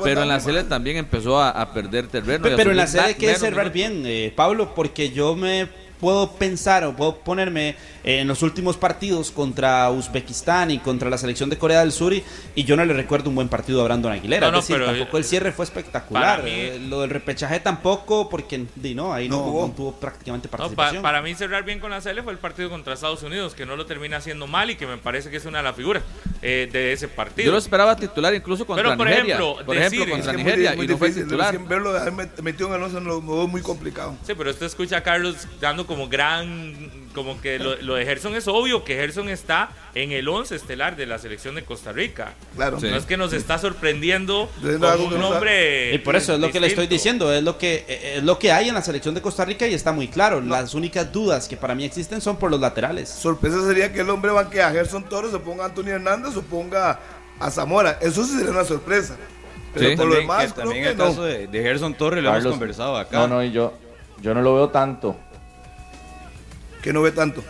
[0.03, 2.43] pero en la Sele también empezó a, perder terreno.
[2.43, 5.67] Pero, en la Sele hay que cerrar bien, eh, Pablo, porque yo me
[5.99, 11.49] puedo pensar o puedo ponerme en los últimos partidos contra Uzbekistán y contra la selección
[11.49, 12.23] de Corea del Sur y,
[12.63, 14.51] yo no le recuerdo un buen partido a Brandon Aguilera.
[14.51, 16.43] No, pero tampoco el cierre fue espectacular.
[16.45, 21.01] Eh, lo del repechaje tampoco, porque no, ahí no, tuvo prácticamente participación.
[21.01, 23.75] para mí cerrar bien con la CL fue el partido contra Estados Unidos, que no
[23.75, 26.03] lo termina haciendo mal y que me parece que es una de las figuras.
[26.41, 27.47] eh, de ese partido.
[27.47, 29.35] Yo lo esperaba titular incluso contra Pero, por Nigeria.
[29.37, 31.57] ejemplo, por decir- ejemplo, contra Es que es muy- Nigeria muy y no fue titular.
[31.67, 31.93] Verlo
[32.43, 34.15] metido en el 11 lo lo veo muy complicado.
[34.25, 38.35] Sí, pero usted escucha a Carlos dando como gran, como que lo, lo de Gerson
[38.35, 42.33] es obvio que Gerson está en el 11 estelar de la selección de Costa Rica.
[42.55, 42.79] Claro.
[42.79, 42.87] Sí.
[42.89, 45.95] No es que nos está sorprendiendo con un no nombre.
[45.95, 47.85] Y por eso es lo que le estoy diciendo, es lo que
[48.17, 50.41] es lo que hay en la selección de Costa Rica y está muy claro.
[50.41, 53.09] Las únicas dudas que para mí existen son por los laterales.
[53.09, 56.41] Sorpresa sería que el hombre banquee a Gerson Torres, o ponga a Antonio Hernández o
[56.43, 56.99] ponga
[57.39, 57.97] a Zamora.
[58.01, 59.15] Eso sí sería una sorpresa.
[59.73, 59.95] Pero Sí.
[59.95, 61.05] por lo demás, que creo también que el no.
[61.05, 63.17] caso de, de Gerson Torres lo hemos Carlos, conversado acá.
[63.19, 63.73] No, no, y yo,
[64.21, 65.15] yo no lo veo tanto.
[66.87, 67.43] Que no ve tanto.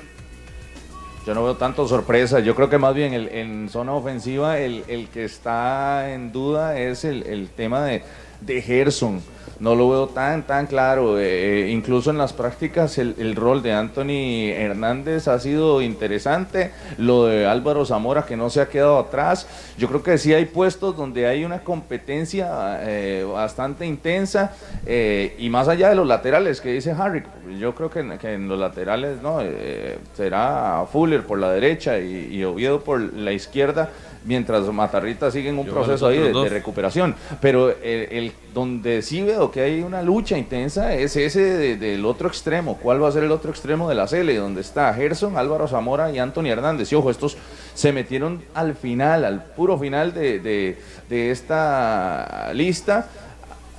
[1.23, 2.39] Yo no veo tanto sorpresa.
[2.39, 7.05] Yo creo que más bien en zona ofensiva el, el que está en duda es
[7.05, 8.01] el, el tema de,
[8.41, 9.21] de Gerson.
[9.59, 11.19] No lo veo tan, tan claro.
[11.19, 16.71] Eh, incluso en las prácticas el, el rol de Anthony Hernández ha sido interesante.
[16.97, 19.47] Lo de Álvaro Zamora que no se ha quedado atrás.
[19.77, 24.53] Yo creo que sí hay puestos donde hay una competencia eh, bastante intensa.
[24.85, 27.23] eh, y más allá de los laterales que dice Harry,
[27.59, 31.99] yo creo que en, que en los laterales no Eh, será Fuller por la derecha
[31.99, 33.89] y, y Oviedo por la izquierda.
[34.25, 37.15] Mientras Matarrita sigue en un Yo proceso ahí de, recuperación.
[37.39, 42.05] Pero el, el- donde sí veo que hay una lucha intensa es ese de- del
[42.05, 42.77] otro extremo.
[42.81, 44.35] ¿Cuál va a ser el otro extremo de la Cele?
[44.37, 46.91] Donde está Gerson, Álvaro Zamora y Anthony Hernández.
[46.91, 47.37] Y ojo, estos
[47.73, 50.77] se metieron al final, al puro final de, de-
[51.09, 53.07] de esta lista.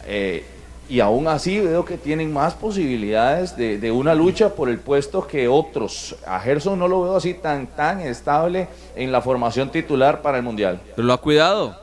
[0.06, 0.44] Eh,
[0.90, 5.26] y aún así veo que tienen más posibilidades de, de una lucha por el puesto
[5.26, 6.16] que otros.
[6.26, 10.42] A Gerson no lo veo así tan, tan estable en la formación titular para el
[10.42, 10.80] Mundial.
[10.96, 11.78] Pero lo ha cuidado.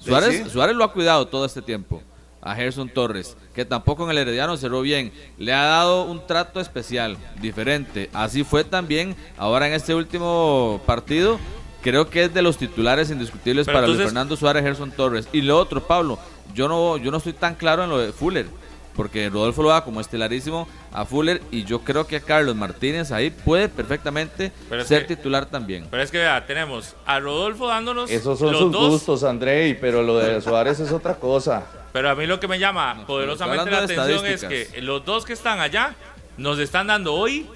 [0.00, 0.50] Sí, Suárez, sí.
[0.50, 2.02] Suárez lo ha cuidado todo este tiempo.
[2.42, 5.12] A Gerson Torres, que tampoco en el Herediano cerró bien.
[5.38, 8.10] Le ha dado un trato especial, diferente.
[8.12, 11.38] Así fue también ahora en este último partido.
[11.82, 15.28] Creo que es de los titulares indiscutibles Pero para Luis Fernando Suárez, Gerson Torres.
[15.32, 16.18] Y lo otro, Pablo,
[16.54, 18.46] yo no, yo no estoy tan claro en lo de Fuller.
[18.94, 23.30] Porque Rodolfo lo da como estelarísimo a Fuller y yo creo que Carlos Martínez ahí
[23.30, 24.52] puede perfectamente
[24.84, 25.86] ser que- titular también.
[25.90, 29.72] Pero es que vea, tenemos a Rodolfo dándonos Esos son los sus dos, gustos, Andrei,
[29.80, 31.64] pero lo de Suárez es otra cosa.
[31.92, 35.32] Pero a mí lo que me llama poderosamente la atención es que los dos que
[35.32, 35.94] están allá
[36.36, 37.46] nos están dando hoy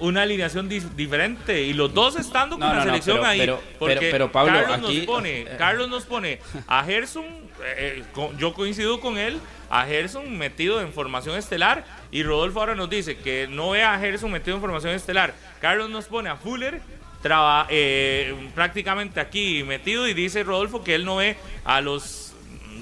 [0.00, 3.28] una alineación di- diferente y los dos estando con No, la no, no, selección pero-
[3.28, 7.24] ahí pero- porque pero- pero, Pablo, Carlos aquí- nos pone Carlos nos pone a Gerson
[7.24, 12.60] eh, eh, con- yo coincido con él a Gerson metido en formación estelar y Rodolfo
[12.60, 15.34] ahora nos dice que no ve a Gerson metido en formación estelar.
[15.60, 16.80] Carlos nos pone a Fuller
[17.22, 22.29] traba- eh, prácticamente aquí metido y dice Rodolfo que él no ve a los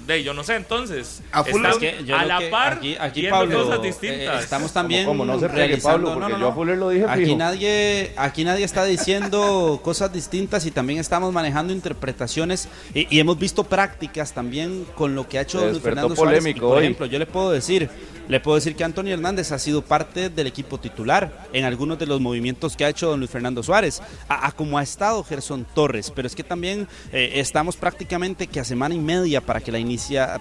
[0.09, 2.49] de yo no sé entonces A Fuller- están Es que yo a lo la que-
[2.49, 5.33] par aquí, aquí, viendo Pablo, cosas eh, estamos también ¿Cómo, cómo?
[5.35, 7.37] No se pegue, realizando- Pablo, porque yo a Fuller lo dije Aquí fijo.
[7.37, 13.38] nadie, aquí nadie está diciendo cosas distintas y también estamos manejando interpretaciones y, y hemos
[13.38, 16.44] visto prácticas también con lo que ha hecho Luis Fernando Suárez.
[16.47, 16.85] Y, por hoy.
[16.85, 17.88] ejemplo, yo le puedo decir,
[18.29, 22.07] le puedo decir que Antonio Hernández ha sido parte del equipo titular en algunos de
[22.07, 25.66] los movimientos que ha hecho don Luis Fernando Suárez, a, a como ha estado Gerson
[25.75, 29.73] Torres, pero es que también eh, estamos prácticamente que a semana y media para que
[29.73, 29.79] la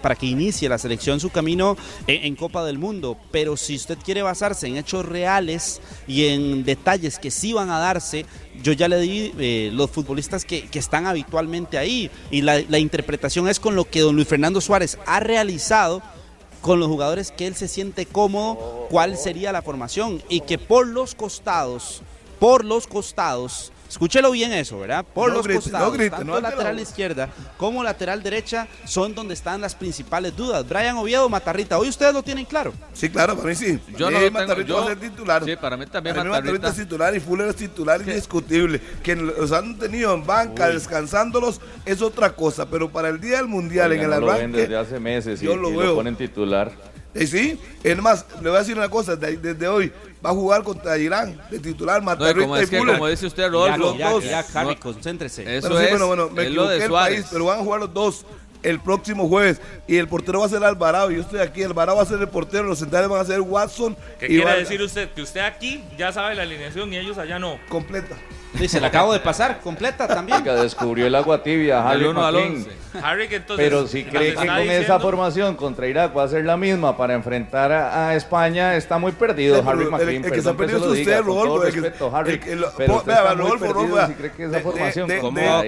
[0.01, 3.17] para que inicie la selección su camino en, en Copa del Mundo.
[3.31, 7.79] Pero si usted quiere basarse en hechos reales y en detalles que sí van a
[7.79, 8.25] darse,
[8.61, 12.79] yo ya le di eh, los futbolistas que, que están habitualmente ahí y la, la
[12.79, 16.01] interpretación es con lo que don Luis Fernando Suárez ha realizado
[16.61, 20.87] con los jugadores que él se siente cómodo, cuál sería la formación y que por
[20.87, 22.01] los costados,
[22.39, 25.05] por los costados, escúchelo bien eso, ¿verdad?
[25.13, 28.21] Por No los grite, costados, no grite, tanto no alce la lateral izquierda como lateral
[28.23, 30.67] derecha son donde están las principales dudas.
[30.67, 32.73] Brian Oviedo, Matarrita, hoy ustedes lo tienen claro.
[32.93, 33.79] Sí, claro, para mí sí.
[33.97, 35.43] Yo Eh, no lo tengo, Matarrita yo- va a ser titular.
[35.45, 36.53] Sí, para mí también Para mí Matarrita.
[36.53, 38.81] Matarrita es titular y Fuller es titular indiscutible.
[39.03, 43.47] Que los han tenido en banca descansándolos es otra cosa, pero para el día del
[43.47, 45.75] mundial, Oiga, en el no lo ven arranque, desde hace meses y, yo lo y
[45.77, 45.95] veo.
[45.95, 46.71] ponen titular.
[47.13, 49.91] Eh, sí, es más, le voy a decir una cosa, de- desde hoy
[50.25, 52.95] va a jugar contra Irán, de titular No, y Matarrita como es y que, Fuller.
[52.95, 54.25] como dice usted, Irak, Rodolfo, Irak, dos.
[54.25, 54.79] Irak, Harry, No.
[54.79, 55.57] concéntrese.
[55.57, 57.15] Eso Pero sí, es, bueno, bueno, me es lo equivoqué de el Suárez.
[57.15, 58.25] país, pero van a jugar los dos
[58.63, 59.61] el próximo jueves.
[59.87, 61.11] Y el portero va a ser Alvarado.
[61.11, 63.95] Yo estoy aquí, Alvarado va a ser el portero, los centrales van a ser Watson.
[64.19, 65.11] ¿Qué y quiere decir usted?
[65.11, 67.59] Que usted aquí ya sabe la alineación y ellos allá no.
[67.69, 68.15] Completa.
[68.59, 70.39] Dice, la acabo de pasar, completa también.
[70.41, 72.35] Oiga, descubrió el agua tibia, Harry 1 al.
[72.35, 72.69] 11.
[73.03, 73.63] Harry, que entonces.
[73.63, 76.97] Pero si cree que con esa diciendo- formación contra Irak va a ser la misma
[76.97, 80.25] para enfrentar a, a España, está muy perdido, Sí, Harry el- McLean.
[80.25, 81.63] el, que se ha perdido es usted, Rodolfo.
[81.65, 82.31] el que- respeto, Harry.
[82.31, 85.19] el que pero vea, está muy Rodolfo, perdido Rodolfo, si cree que esa formación va
[85.19, 85.61] ¿cómo va a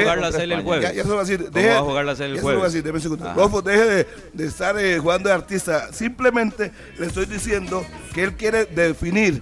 [0.00, 0.94] jugar la serie el jueves?
[0.94, 1.38] Ya, se lo voy a decir.
[1.44, 3.34] ¿Cómo Deje, va a jugar la serie el ya se lo voy a jueves?
[3.34, 5.92] Rodolfo, deje de, de estar eh, jugando de artista.
[5.92, 7.84] Simplemente le estoy diciendo
[8.14, 9.40] que él quiere definir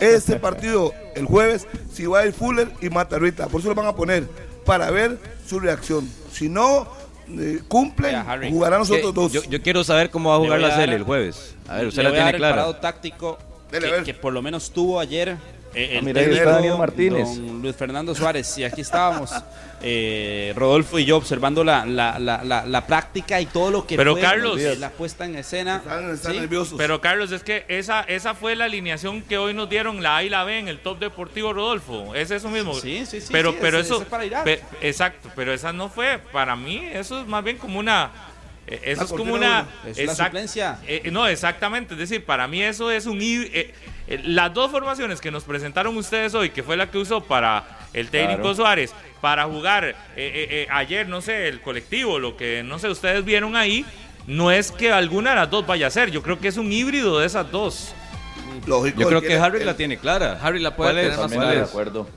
[0.00, 3.46] este partido el jueves si va a ir Fuller y Matarrita.
[3.48, 4.26] Por eso lo van a poner.
[4.64, 6.08] para ver su reacción.
[6.32, 6.86] Si no
[7.28, 9.32] eh, cumplen, jugarán nosotros dos.
[9.32, 11.54] Yo, yo quiero saber cómo va a jugar la Cele el jueves.
[11.68, 12.54] A ver, usted Le la voy a dar tiene el clara.
[12.56, 13.38] parado táctico
[13.70, 14.04] Dele, a que, ver.
[14.04, 15.36] que por lo menos tuvo ayer
[15.74, 17.36] eh, el mira, técnico Daniel Martínez.
[17.36, 18.56] don Luis Fernando Suárez.
[18.58, 19.30] Y aquí estábamos,
[19.82, 23.96] eh, Rodolfo y yo, observando la, la, la, la, la práctica y todo lo que
[23.96, 24.60] Pero, fue Carlos.
[24.60, 25.76] eh, la puesta en escena.
[25.76, 26.74] Están, están Sí, nerviosos.
[26.76, 30.24] Pero Carlos, es que esa, esa fue la alineación que hoy nos dieron la A
[30.24, 32.14] y la B en el top deportivo Rodolfo.
[32.14, 32.74] Es eso mismo.
[32.74, 33.94] Sí, sí, sí, Pero, sí, pero ese- eso.
[33.96, 34.44] ese es para Irak.
[34.44, 36.18] pe- exacto, pero esa no fue.
[36.32, 38.10] Para mí, eso es más bien como una.
[38.70, 39.66] Eh, Eso es ¿por como una.
[39.84, 40.78] Es suplencia.
[40.86, 41.94] eh, no, exactamente.
[41.94, 43.18] Es decir, para mí eso es un.
[43.20, 43.74] eh,
[44.08, 47.78] eh, las dos formaciones que nos presentaron ustedes hoy, que fue la que usó para
[47.92, 48.54] el técnico Claro.
[48.54, 52.88] Suárez, para jugar eh, eh, eh, ayer, no sé, el colectivo, lo que no sé,
[52.88, 53.84] ustedes vieron ahí,
[54.26, 56.10] no es que alguna de las dos vaya a ser.
[56.10, 57.92] Yo creo que es un híbrido de esas dos.
[58.66, 60.38] Lógico, Yo creo que Harry la tiene clara.
[60.42, 61.18] Harry la puede ¿Cuál tener es?
[61.18, 62.08] más También ¿Cuál de acuerdo.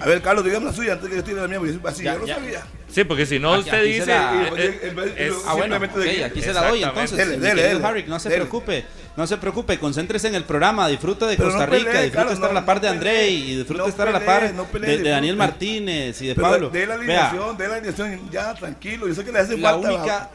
[0.00, 2.14] A ver, Carlos, dígame la suya antes que yo tire la mía, porque así Ya,
[2.14, 2.34] yo no ya.
[2.34, 2.62] sabía.
[2.94, 4.06] Sí, porque si no Aquí- usted aquí dice.
[4.06, 7.18] la- eh, eh, es- Ah, bueno, Simplemente ok, de que- aquí se la doy entonces.
[7.18, 8.42] Dele, dele, dele, Harry, no se dele.
[8.42, 8.84] preocupe,
[9.16, 12.16] no se preocupe, concéntrese en el programa, disfrute de Pero Costa no Rica, pelee, disfrute
[12.16, 13.30] Carlos, estar a no- la par de André pelee.
[13.30, 15.36] y disfrute No estar a la pelee, par no pelee, de, de Daniel.
[15.36, 16.70] Martínez y de Pero Pablo.
[16.70, 19.08] de la alineación, de la alineación, ya, tranquilo.
[19.08, 19.88] Yo sé que le hace la falta.
[19.92, 20.30] única...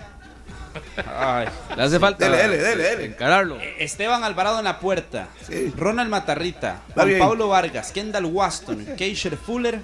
[1.18, 1.48] Ay.
[1.76, 3.06] Le hace falta Dele, dele, dele, dele.
[3.06, 3.58] encararlo.
[3.80, 5.74] Esteban Alvarado en la puerta, Sí.
[5.76, 7.18] Ronald Matarrita, Juan.
[7.18, 9.80] Pablo Vargas, Kendall Waston, Keisher Fuller,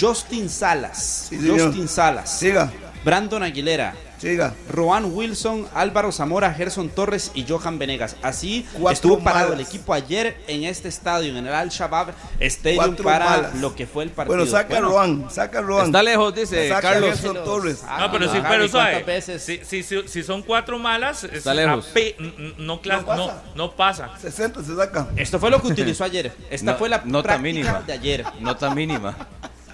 [0.00, 1.38] Justin Salas, Sí.
[1.48, 2.70] Justin Salas, Siga,
[3.04, 4.52] Brandon Aguilera, siga.
[4.68, 8.16] Roan Wilson, Álvaro Zamora, Gerson Torres y Johan Venegas.
[8.20, 9.60] Así Cuatro estuvo parado malas.
[9.60, 12.08] el equipo ayer en este estadio, en el Al-Shabaab
[12.40, 13.54] Stadium, Cuatro para malas.
[13.56, 14.36] lo que fue el partido.
[14.36, 15.86] Bueno, saca a Bueno, Roan, saca a Roan.
[15.86, 17.10] Está lejos, dice Saca Carlos.
[17.10, 17.82] Gerson Torres.
[17.86, 18.68] Ah, No, pero sí, pero.
[18.70, 19.42] ¿cuántas veces?
[19.44, 21.86] Si, si, si, si son cuatro malas, es Está lejos.
[22.18, 23.42] no, No no, pasa.
[23.54, 24.10] no pasa.
[24.20, 25.06] 60 se saca.
[25.14, 26.32] Esto fue lo que utilizó ayer.
[26.50, 27.82] Esta No- fue la nota práctica mínima.
[27.86, 28.24] de ayer.
[28.40, 29.14] Nota mínima.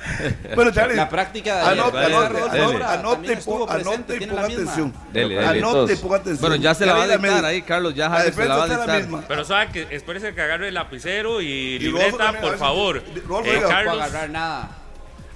[0.55, 0.97] Bueno, Charlie.
[0.97, 1.73] La práctica de ayer.
[1.73, 3.37] Anote, Dale, anote, anote, anote
[3.67, 4.95] presente, anote y ponga atención.
[5.12, 5.47] Dele, dele.
[5.47, 6.41] Anote y ponga atención.
[6.41, 7.95] Bueno, ya se la va a dictar ahí, Carlos.
[7.95, 9.25] Ya se la va a dictar.
[9.29, 12.99] Pero sabe que espérese que agarre el lapicero y, libreta, por favor.
[12.99, 13.61] Eh, diga.
[13.61, 14.71] No Carlos, agarrar nada.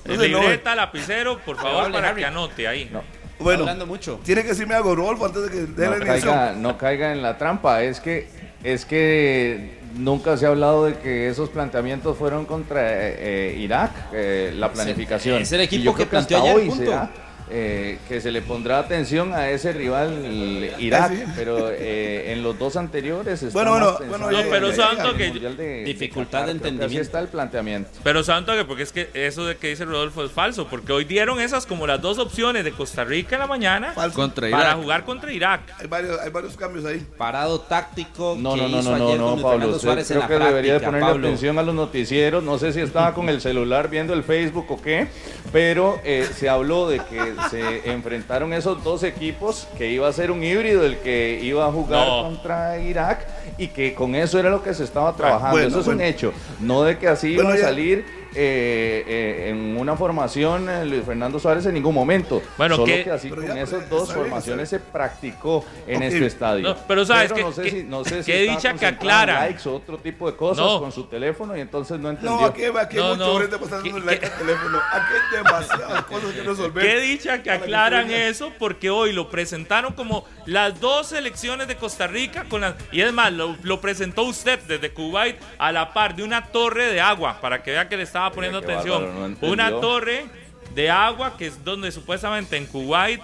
[0.05, 2.91] libreta, lapicero, por favor, para que anote ahí.
[3.39, 4.21] Bueno, hablando mucho.
[4.25, 7.37] tiene que decirme algo, Rodolfo, antes de que dé la caiga, no caiga en la
[7.37, 8.31] trampa, es que
[8.63, 13.91] es que nunca se ha hablado de que esos planteamientos fueron contra eh, eh, Irak,
[14.13, 15.43] eh, la planificación.
[15.43, 16.85] es el equipo que hasta planteó ayer, hoy punto.
[16.85, 17.11] será,
[17.51, 21.23] eh, que se le pondrá atención a ese rival Irak, Sí.
[21.37, 25.85] pero eh, en los dos anteriores está Bueno, bueno, bueno, en pero santo que- de-
[25.85, 26.87] Dificultad de que entendimiento.
[26.87, 27.91] Así está el planteamiento.
[28.03, 31.05] Pero santo que porque es que eso de que dice Rodolfo es falso, porque hoy
[31.05, 34.17] dieron esas como las dos opciones de Costa Rica en la mañana Falso.
[34.17, 35.61] Contra para jugar contra Irak.
[35.79, 37.07] Hay varios, hay varios cambios ahí.
[37.17, 39.69] Parado táctico No, que no, no, hizo no, no, ayer no, Luis Pablo.
[39.77, 41.27] Usted creo que debería de ponerle Pablo.
[41.29, 42.43] atención a los noticieros.
[42.43, 45.09] No sé si estaba con el celular viendo el Facebook o qué,
[45.53, 50.31] pero eh, se habló de que se enfrentaron esos dos equipos, que iba a ser
[50.31, 52.23] un híbrido el que iba a jugar No.
[52.25, 53.27] contra Irak
[53.59, 55.53] y que con eso era lo que se estaba trabajando.
[55.53, 56.01] bueno, eso es bueno.
[56.03, 56.33] un hecho.
[56.61, 58.26] No de que así Bueno, iba a salir.
[58.37, 62.43] Eh, eh, en una formación eh, Luis Fernando Suárez en ningún momento.
[62.59, 63.05] Bueno, Solo ¿qué?
[63.05, 66.03] que así Pero con ya, esas dos formaciones se practicó en Ok.
[66.03, 66.69] este estadio.
[66.69, 69.41] No, pero sabes que- no sé que- si, no sé si que dicha que aclara.
[69.47, 70.81] likes o otro tipo de cosas No.
[70.81, 72.33] con su teléfono y entonces no entendió.
[72.39, 73.33] No, aquí, aquí hay No, mucho no.
[73.33, 74.79] ahorita para estar ¿Qué- dando like al teléfono.
[74.93, 76.87] Aquí hay demasiadas cosas que resolver.
[76.87, 82.07] Qué dicha que aclaran eso, porque hoy lo presentaron como las dos selecciones de Costa
[82.07, 86.15] Rica con las, y es más, lo, lo presentó usted desde Kuwait a la par
[86.17, 89.03] de una torre de agua, para que vea que le estaba poniendo qué atención.
[89.03, 89.53] bárbaro, no entendió.
[89.53, 90.27] una torre
[90.75, 93.21] de agua que es donde supuestamente en Kuwait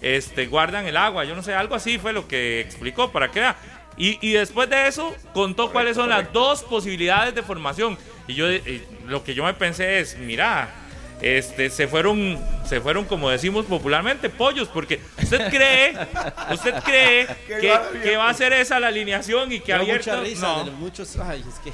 [0.00, 1.24] este, guardan el agua.
[1.24, 3.56] Yo no sé, algo así fue lo que explicó para que vea.
[3.96, 7.98] Y, y después de eso contó cuáles son las dos posibilidades de formación.
[8.26, 10.70] Y yo eh, lo que yo me pensé es, mira,
[11.22, 15.94] este, se fueron, se fueron como decimos popularmente, pollos, porque usted cree,
[16.50, 20.10] usted cree que, va a ser esa la alineación y que Tengo abierto.
[20.10, 20.58] mucha risa no.
[20.64, 21.16] de los muchos.
[21.18, 21.72] Ay, es que.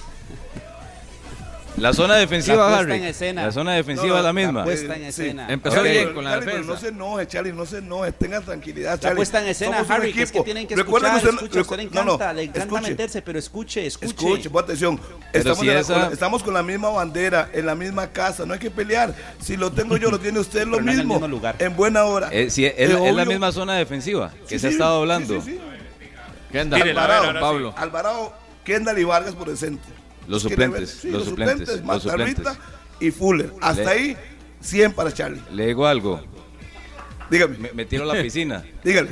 [1.81, 2.93] La zona defensiva, La Harry.
[2.97, 3.43] en escena.
[3.47, 4.65] La zona defensiva No, no, es la la misma.
[4.65, 5.47] puesta en escena.
[5.47, 5.53] sí.
[5.53, 6.73] Empezó bien con la pero defensa.
[6.73, 9.17] No se enoje, Charlie, no se enoje, tengan tranquilidad, La Charlie.
[9.17, 11.63] puesta en escena, Somos Harry, que es que tienen que Recuerden escuchar, usted- escucha, a
[11.63, 12.91] usted le recu- no, no, encanta, le encanta escuche.
[12.91, 14.09] meterse, pero escuche, escuche.
[14.09, 15.01] Escuche, pon atención.
[15.33, 18.45] Estamos, si la- esa- con la- estamos con la misma bandera, en la misma casa,
[18.45, 19.15] no hay que pelear.
[19.41, 21.15] Si lo tengo yo, lo tiene usted, lo no en el mismo.
[21.15, 21.57] mismo lugar.
[21.59, 22.29] En buena hora.
[22.33, 25.41] Eh, sí, es, es la misma zona defensiva que Sí, se ha estado hablando.
[25.41, 25.61] sí, sí.
[26.51, 27.41] Kendall, Alvarado.
[27.41, 27.75] Pablo.
[27.77, 28.33] Alvarado,
[28.65, 29.98] Kendall y Vargas por el centro.
[30.29, 32.59] Los suplentes, Sí, los suplentes, los Matarrita suplentes.
[33.01, 33.53] y Fuller.
[33.61, 34.17] Hasta Le- ahí,
[34.61, 35.41] 100 para Charlie.
[35.53, 36.23] Le digo algo.
[37.31, 38.65] Dígame, Me, me tiro a la piscina.
[38.85, 39.11] dígale.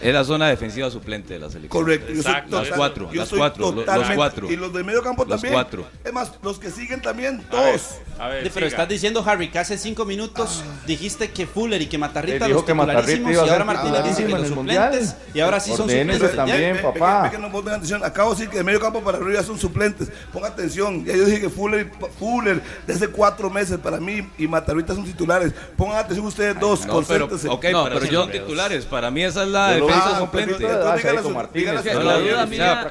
[0.00, 1.82] Es la zona defensiva suplente de la selección.
[1.82, 2.12] Correcto.
[2.12, 2.60] Exacto.
[2.60, 4.50] Las cuatro, yo las cuatro, lo- los totalmente- cuatro.
[4.50, 5.52] Y los de medio campo Los también.
[5.54, 5.86] cuatro.
[6.04, 7.82] Es más, los que siguen también, A ver, todos.
[8.18, 8.76] a ver, Sí, pero siga.
[8.76, 12.74] estás diciendo, Harry, que hace cinco minutos dijiste que Fuller y que Matarrita los que
[12.74, 15.70] Matarrita titularísimos iba a y ser ahora Martínez dice que los suplentes y ahora sí
[15.70, 16.36] son suplentes.
[16.36, 17.22] también, papá.
[17.24, 18.04] ve que no pongan atención.
[18.04, 20.08] Acabo de decir que de medio campo para arriba son suplentes.
[20.32, 21.04] Ponga atención.
[21.04, 25.04] Ya yo dije que Fuller, Fuller de hace cuatro meses para mí y Matarrita son
[25.04, 25.52] titulares.
[25.76, 27.48] Pongan atención ustedes dos, No, pero, concéntrense.
[27.48, 28.84] ok, No, pero, yo- son titulares.
[28.84, 30.54] Para mí esa es la Yo lo- defensa Ah, suplente.
[30.54, 31.62] pero Entonces, entonces dígale con su- Martínez.
[31.64, 32.04] dígale su- Que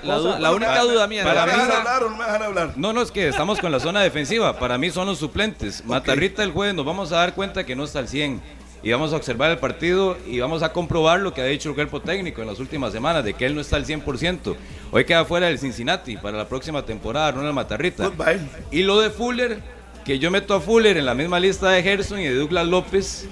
[0.08, 2.24] No, la única duda mía, ¿Me para van a mí- dejar hablar o no me
[2.26, 2.74] dejar hablar?
[2.76, 4.58] No, no, es que estamos con la zona defensiva.
[4.60, 5.84] Para mí son los suplentes.
[5.86, 8.42] Matarrita el jueves nos vamos a dar cuenta que no está al 100.
[8.84, 11.76] Y vamos a observar el partido y vamos a comprobar lo que ha dicho el
[11.76, 14.56] cuerpo técnico en las últimas semanas, de que él no está al 100%.
[14.92, 18.10] Hoy queda fuera del Cincinnati para la próxima temporada, Ronald Matarrita.
[18.10, 18.40] Goodbye.
[18.70, 19.60] Y lo de Fuller,
[20.06, 23.28] que yo meto a Fuller en la misma lista de Gerson y de Douglas López,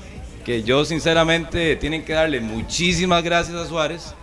[0.45, 4.13] que yo sinceramente tienen que darle muchísimas gracias a Suárez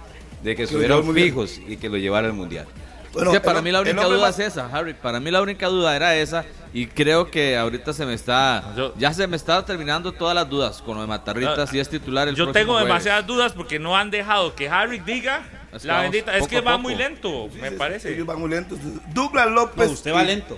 [0.42, 2.66] de que lo estuvieran fijos y que lo llevara al Mundial.
[3.12, 4.94] Bueno, es que para el- mí la única duda más- es esa, Harry.
[4.94, 8.94] Para mí la única duda era esa y creo que ahorita se me está, Yo-
[8.96, 11.88] ya se me está terminando todas las dudas con lo de Matarrita Ah, si es
[11.88, 12.86] titular el Yo tengo jueves.
[12.86, 15.42] demasiadas dudas porque no han dejado que Harry diga
[15.72, 16.36] Es que la bendita.
[16.36, 18.14] Es que va muy lento, me parece.
[18.14, 18.78] Ellos van muy lentos.
[19.12, 19.90] Douglas No, López.
[19.90, 20.56] usted va y- lento.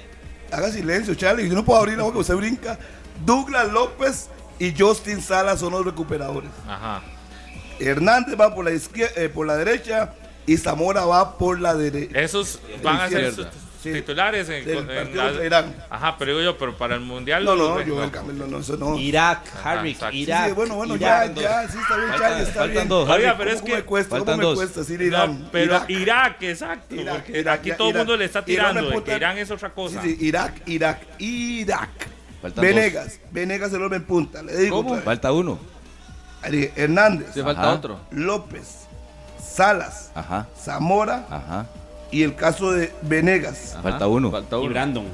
[0.51, 1.49] Haga silencio, Charlie.
[1.49, 2.79] Yo no puedo abrir la boca, usted brinca.
[3.25, 4.29] Douglas López
[4.67, 6.51] y Justin Salas son los recuperadores.
[6.69, 7.03] Ajá.
[7.81, 10.15] Hernández va por la izquierda, eh, por la derecha
[10.47, 12.19] y Zamora va por la derecha.
[12.21, 13.53] Esos van a ser sus Izquierda.
[13.83, 13.93] Sí.
[13.93, 15.75] titulares en, en la- Irán.
[15.91, 17.45] Ajá, pero digo yo, pero para el mundial.
[17.45, 17.97] No, no, los- yo
[18.33, 18.97] no, no, eso no.
[18.97, 20.13] Irak, Harry, exacto.
[20.13, 20.47] Sí, Irak.
[20.47, 21.35] sí, bueno, bueno, Irak.
[21.35, 22.89] ya, ya, sí, está bien, Faltan- Charlie, está faltan bien.
[22.89, 24.55] dos, Oiga, ¿Cómo- pero es cómo que- me cuesta, faltan ¿cómo me dos.
[24.55, 25.49] cuesta decir No, Irán?
[25.51, 25.91] pero Irak.
[25.91, 26.95] Irak, exacto.
[26.95, 28.01] Irak, porque Irak, aquí ya, todo el Irak.
[28.07, 28.81] mundo le está tirando
[29.17, 30.01] Irán es otra cosa.
[30.01, 31.91] Sí, sí, Irak, Irak, Irak.
[32.43, 34.83] Faltan Venegas, Venegas el hombre en punta, le digo.
[34.83, 34.97] ¿Cómo?
[35.01, 35.59] Falta uno.
[36.43, 37.73] Hernández, Sí, falta Ajá.
[37.73, 38.01] otro.
[38.11, 38.81] López,
[39.41, 41.67] Salas, Ajá, Zamora ajá.
[42.11, 43.73] y el caso de Venegas.
[43.75, 44.31] Ajá, Falta uno.
[44.31, 44.69] Falta Y uno.
[44.71, 45.07] Brandon.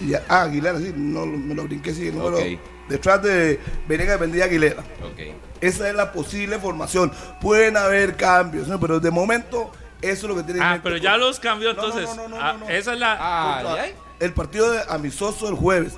[0.00, 2.60] Y ya- ah, Aguilera, sí, no, me lo brinqué, sí, el número- Ok.
[2.88, 4.82] Detrás de Venegas vendría Aguilera.
[5.02, 5.34] Ok.
[5.60, 7.12] Esa es la posible formación.
[7.40, 8.78] Pueden haber cambios, ¿no?
[8.80, 9.70] pero de momento
[10.00, 12.16] eso es lo que tiene en Ah, pero ya los cambió No, no, entonces.
[12.16, 12.68] no, no, no, Ah, no.
[12.68, 13.16] Esa es la.
[13.20, 13.86] Ah.
[14.20, 15.94] El partido de amistoso el jueves.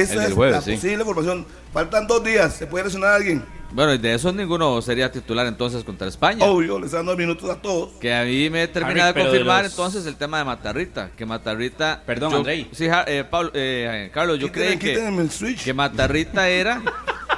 [0.00, 0.74] Esa El es jueves, la sí.
[0.74, 1.46] posible formación.
[1.72, 2.54] Faltan dos días.
[2.54, 3.44] ¿Se puede lesionar a alguien?
[3.76, 6.46] Bueno, y de esos ninguno sería titular entonces contra España.
[6.46, 7.90] Obvio, les dan dos minutos a todos.
[8.00, 11.10] Que a mí me termina Harry, de confirmar los- entonces el tema de Matarrita.
[11.14, 12.02] Que Matarrita.
[12.06, 12.68] Perdón, yo- Andrei.
[12.72, 15.62] Sí, ja- eh, Pablo, eh, Carlos, yo creí que, quítenle el switch.
[15.62, 16.80] que Matarrita era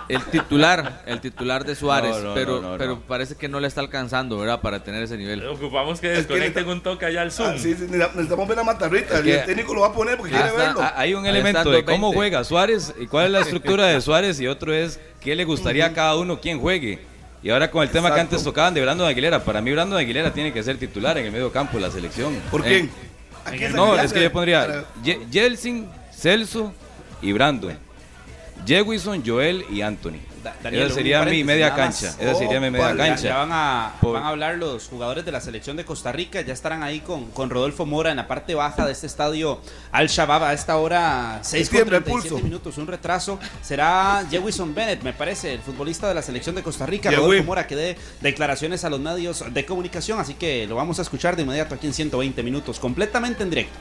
[0.09, 2.13] el titular, el titular de Suárez.
[2.19, 3.01] No, no, pero, no, no, pero no.
[3.01, 4.61] parece que no le está alcanzando, ¿verdad?
[4.61, 5.45] Para tener ese nivel.
[5.45, 7.49] Ocupamos que Es que desconecten un toque allá al Zoom.
[7.49, 9.17] Ah, sí, sí, necesitamos ver la matarrita.
[9.17, 10.83] Es que- el técnico lo va a poner porque quiere está- verlo.
[10.95, 12.17] Hay un elemento de cómo 20.
[12.17, 15.87] juega Suárez y cuál es la estructura de Suárez y otro es qué le gustaría
[15.87, 16.99] a cada uno quien juegue.
[17.43, 20.33] Y ahora con el tema que antes tocaban de Brandon Aguilera, para mí Brandon Aguilera
[20.33, 22.35] tiene que ser titular en el medio campo de la selección.
[22.51, 22.91] ¿Por Eh, quién?
[23.45, 26.73] ¿A quién se No, es que yo pondría Ye- Jelsin, Celso
[27.23, 27.77] y Brandon.
[28.67, 30.19] Jewison, Joel y Anthony.
[30.43, 32.15] Da- Daniel, Esa sería mi media cancha.
[32.19, 33.23] Esa sería mi media Opa, Ya, cancha.
[33.29, 36.41] ya van, a, Por- van a hablar los jugadores de la selección de Costa Rica,
[36.41, 39.61] ya estarán ahí con, con Rodolfo Mora en la parte baja de este estadio
[39.93, 42.45] Al Shabab a esta hora 6 con tiembla el 37 pulso.
[42.45, 43.39] minutos, un retraso.
[43.63, 47.11] Será Jewison Bennett, me parece, el futbolista de la selección de Costa Rica.
[47.11, 51.03] Rodolfo Mora, que dé declaraciones a los medios de comunicación, así que lo vamos a
[51.03, 53.77] escuchar de inmediato aquí en 120 minutos, completamente en directo.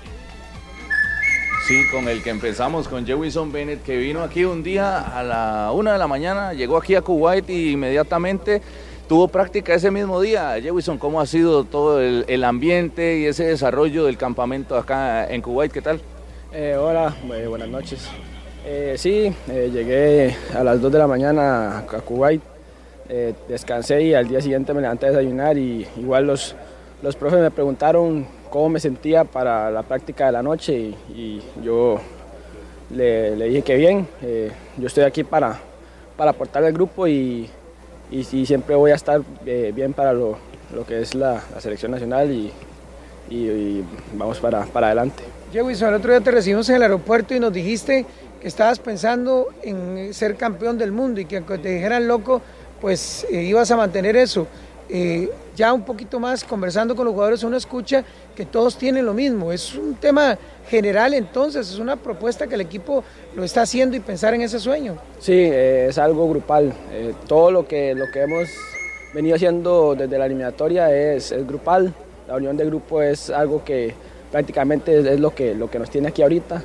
[1.68, 5.72] Sí, con el que empezamos, con Jewison Bennett, que vino aquí un día a la
[5.74, 8.62] una de la mañana, llegó aquí a Kuwait y inmediatamente
[9.10, 10.56] tuvo práctica ese mismo día.
[10.62, 15.70] Jewison, ¿cómo ha sido todo el, ambiente y ese desarrollo del campamento acá en Kuwait?
[15.74, 16.00] ¿Qué tal?
[16.54, 18.08] Eh, hola, eh, buenas noches.
[18.66, 22.42] Eh, sí, eh, llegué a las 2 de la mañana a, a Kuwait,
[23.10, 26.56] eh, descansé y al día siguiente me levanté a desayunar y igual los,
[27.02, 32.00] los profes me preguntaron cómo me sentía para la práctica de la noche y, yo
[32.90, 35.60] le, dije que bien, eh, yo estoy aquí para,
[36.16, 37.50] para aportar al grupo y,
[38.10, 40.38] y, siempre voy a estar eh, bien para lo,
[40.74, 42.52] lo que es la, selección nacional y,
[43.30, 45.24] y- y vamos para, para adelante.
[45.52, 48.06] Jewison, el otro día te recibimos en el aeropuerto y nos dijiste
[48.42, 52.42] que estabas pensando en ser campeón del mundo y que aunque te dijeran loco,
[52.80, 54.48] pues eh, ibas a mantener eso.
[54.90, 59.14] Eh, ya un poquito más conversando con los jugadores uno escucha que todos tienen lo
[59.14, 59.52] mismo.
[59.52, 60.38] Es un tema
[60.70, 63.04] general entonces, es una propuesta que el equipo
[63.36, 64.98] lo está haciendo y pensar en ese sueño.
[65.20, 66.74] Sí, eh, es algo grupal.
[66.92, 68.50] Eh, todo lo que, lo que hemos
[69.14, 71.94] venido haciendo desde la eliminatoria es, es grupal.
[72.28, 73.94] La unión de grupo es algo que
[74.32, 76.62] prácticamente es, lo, que, lo que nos tiene aquí ahorita.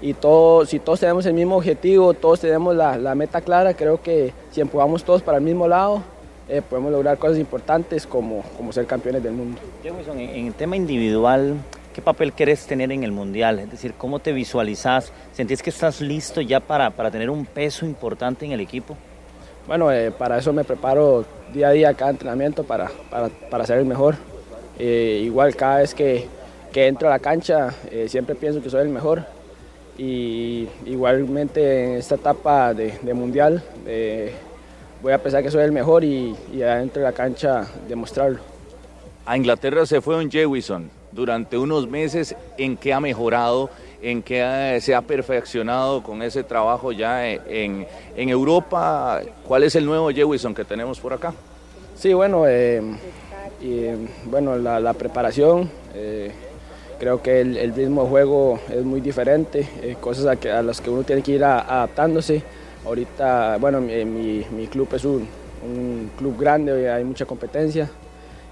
[0.00, 4.02] Y todo, si todos tenemos el mismo objetivo, todos tenemos la, la meta clara, creo
[4.02, 6.02] que si empujamos todos para el mismo lado,
[6.48, 9.60] eh, podemos lograr cosas importantes como, como ser campeones del mundo.
[9.82, 11.56] en, en el tema individual,
[11.92, 13.58] ¿qué papel querés tener en el Mundial?
[13.58, 15.12] Es decir, ¿cómo te visualizás?
[15.32, 18.96] ¿Sentís que estás listo ya para, para tener un peso importante en el equipo?
[19.66, 23.78] Bueno, eh, para eso me preparo día a día, cada entrenamiento, para, para, para ser
[23.78, 24.14] el mejor.
[24.78, 26.28] Eh, igual cada vez que,
[26.72, 27.74] que, entro a la cancha,
[28.06, 29.24] siempre pienso que soy el mejor.
[29.98, 33.64] Y igualmente en esta etapa de, de Mundial,
[35.02, 38.38] voy a pensar que soy el mejor y, y adentro de la cancha demostrarlo.
[39.24, 43.70] A Inglaterra se fue un Jewison durante unos meses en que ha mejorado,
[44.02, 47.86] en que se ha perfeccionado con ese trabajo ya en,
[48.16, 49.20] en Europa.
[49.46, 51.34] ¿Cuál es el nuevo Jewison que tenemos por acá?
[51.96, 52.82] Sí, bueno, eh,
[53.60, 53.86] y,
[54.26, 56.30] bueno la, la preparación, eh,
[57.00, 60.62] creo que el, el, ritmo de juego es muy diferente, eh, cosas a, que, a,
[60.62, 62.42] las que uno tiene que ir a, adaptándose.
[62.86, 65.26] Ahorita, bueno, mi, mi, club es un,
[65.64, 67.90] un, club grande, hay mucha competencia,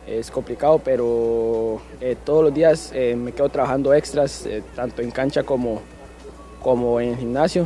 [0.09, 5.13] es complicado, pero eh, todos los días eh, me quedo trabajando extras, eh, tanto en
[5.13, 5.81] cancha como,
[6.61, 7.65] como en gimnasio.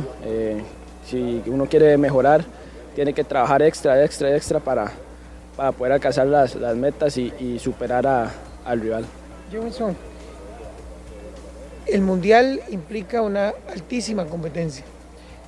[1.07, 2.45] si uno quiere mejorar,
[2.93, 4.91] tiene que trabajar extra, extra, extra para,
[5.57, 8.31] para poder alcanzar las, las metas y, y superar a,
[8.63, 9.05] al rival.
[9.51, 9.97] Johnson,
[11.87, 14.85] el mundial implica una altísima competencia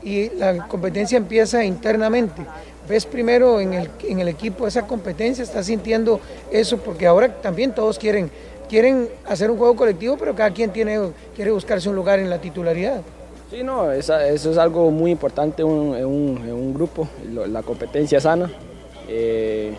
[0.04, 2.42] y la competencia empieza internamente.
[2.88, 6.20] Ves primero en el, en el equipo esa competencia, estás sintiendo
[6.52, 8.30] eso, porque ahora también todos quieren,
[8.68, 11.00] quieren hacer un juego colectivo, pero cada quien tiene,
[11.36, 13.02] quiere buscarse un lugar en la titularidad.
[13.50, 17.08] Sí, no, eso es algo muy importante en un, un, un grupo,
[17.48, 18.50] la competencia sana.
[19.08, 19.74] Eh,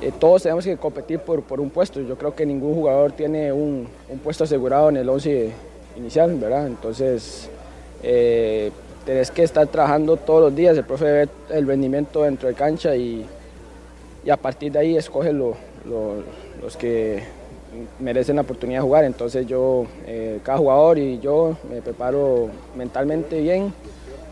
[0.00, 2.00] eh, todos tenemos que competir por, por, un puesto.
[2.00, 5.50] Yo creo que ningún jugador tiene un, un puesto asegurado en el 11
[5.96, 6.66] inicial, ¿verdad?
[6.66, 7.48] Entonces,
[8.02, 8.70] eh,
[9.04, 12.96] tenés que estar trabajando todos los días, el profe ve el rendimiento dentro de cancha
[12.96, 13.26] y,
[14.30, 16.22] a partir de ahí escoge lo, lo,
[16.62, 17.22] los que
[17.98, 19.04] merecen la oportunidad de jugar.
[19.04, 23.72] Entonces yo, eh, cada jugador y yo me preparo mentalmente bien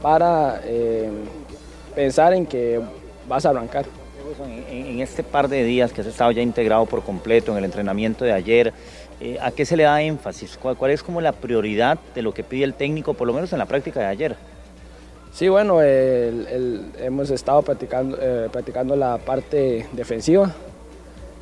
[0.01, 1.09] para eh,
[1.95, 2.81] pensar en que
[3.29, 3.87] vas a arrancar.
[4.71, 8.25] En, este par de días que has estado ya integrado por completo en el entrenamiento
[8.25, 8.73] de ayer,
[9.25, 10.59] eh, ¿a qué se le da énfasis?
[10.61, 13.53] ¿Cuál, ¿Cuál, es como la prioridad de lo que pide el técnico, por lo menos
[13.53, 14.37] en la práctica de ayer?
[15.33, 20.53] Sí, bueno, hemos estado practicando, eh, practicando la parte defensiva.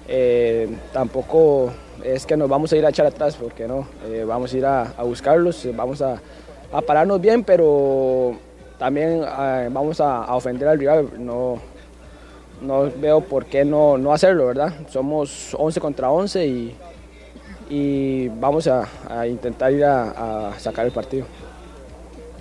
[0.06, 1.72] Eh, tampoco
[2.04, 3.88] es que nos vamos a ir a echar atrás, porque no,
[4.26, 6.20] vamos a ir a, buscarlos, vamos a,
[6.86, 8.36] pararnos bien, pero
[8.78, 9.22] también
[9.70, 11.08] vamos a, a, ofender al rival.
[11.16, 11.58] No,
[12.60, 14.74] no veo por qué no, no hacerlo, ¿verdad?
[14.90, 16.76] Somos 11 contra 11 y,
[17.70, 18.86] y vamos a,
[19.26, 21.24] intentar ir a, sacar el partido.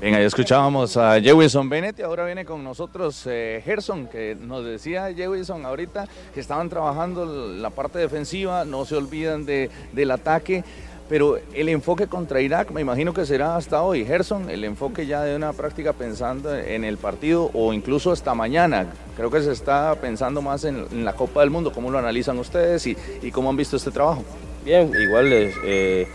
[0.01, 4.63] Bien, ahí escuchábamos a Jewison Bennett y ahora viene con nosotros eh, Gerson, que nos
[4.63, 10.63] decía Jewison ahorita que estaban trabajando la parte defensiva, no se olvidan de, del ataque,
[11.09, 14.05] pero el enfoque contra Irak me imagino que será hasta hoy.
[14.05, 18.87] Gerson, el enfoque ya de una práctica pensando en el partido o incluso hasta mañana.
[19.17, 21.73] Creo que se está pensando más en, la Copa del Mundo.
[21.73, 24.23] ¿Cómo lo analizan ustedes y cómo han visto este trabajo?
[24.69, 26.07] Bien, igual eh,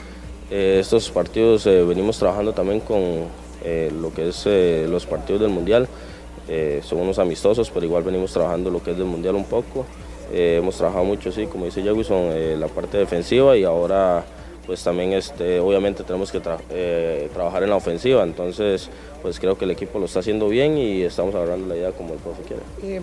[0.48, 3.24] eh, estos partidos eh, venimos trabajando también con
[4.00, 4.46] lo que es
[4.88, 5.88] los partidos del Mundial.
[6.82, 9.86] son unos amistosos, pero igual venimos trabajando lo que es del Mundial un poco.
[10.32, 14.24] hemos trabajado mucho, sí, como dice Jewison, la parte defensiva y ahora
[14.64, 18.88] pues también este, obviamente tenemos que tra eh, trabajar en la ofensiva, entonces
[19.20, 22.14] pues creo que el equipo lo está haciendo bien y estamos agarrando la idea como
[22.14, 22.62] el profe quiere.
[22.84, 23.00] Eh,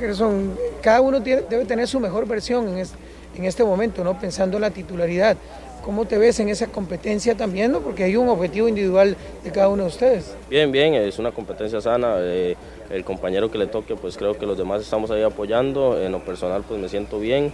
[0.00, 2.94] Gerson, cada uno tiene, debe tener su mejor versión en, es,
[3.36, 4.18] en este momento, ¿no?
[4.18, 5.36] pensando en la titularidad.
[5.84, 7.72] ¿Cómo te ves en esa competencia también?
[7.72, 7.80] ¿no?
[7.80, 10.36] Porque hay un objetivo individual de cada uno de ustedes.
[10.48, 12.16] Bien, bien, es una competencia sana.
[12.18, 12.54] Eh,
[12.90, 16.00] el compañero que le toque, pues creo que los demás estamos ahí apoyando.
[16.00, 17.50] En lo personal, pues me siento bien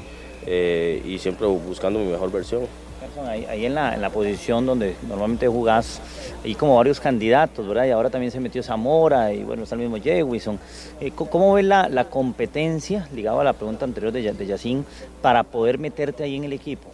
[0.47, 2.67] eh, y siempre buscando mi mejor versión.
[3.27, 6.01] Ahí, en, la, en, la, posición donde normalmente jugás,
[6.45, 7.87] hay como varios candidatos, ¿verdad?
[7.87, 10.59] Y ahora también se metió Zamora y bueno, está el mismo Jewison.
[11.01, 14.85] Eh, ¿Cómo ves la, la, competencia, ligado a la pregunta anterior de, de Yacine,
[15.23, 16.89] para poder meterte ahí en el equipo?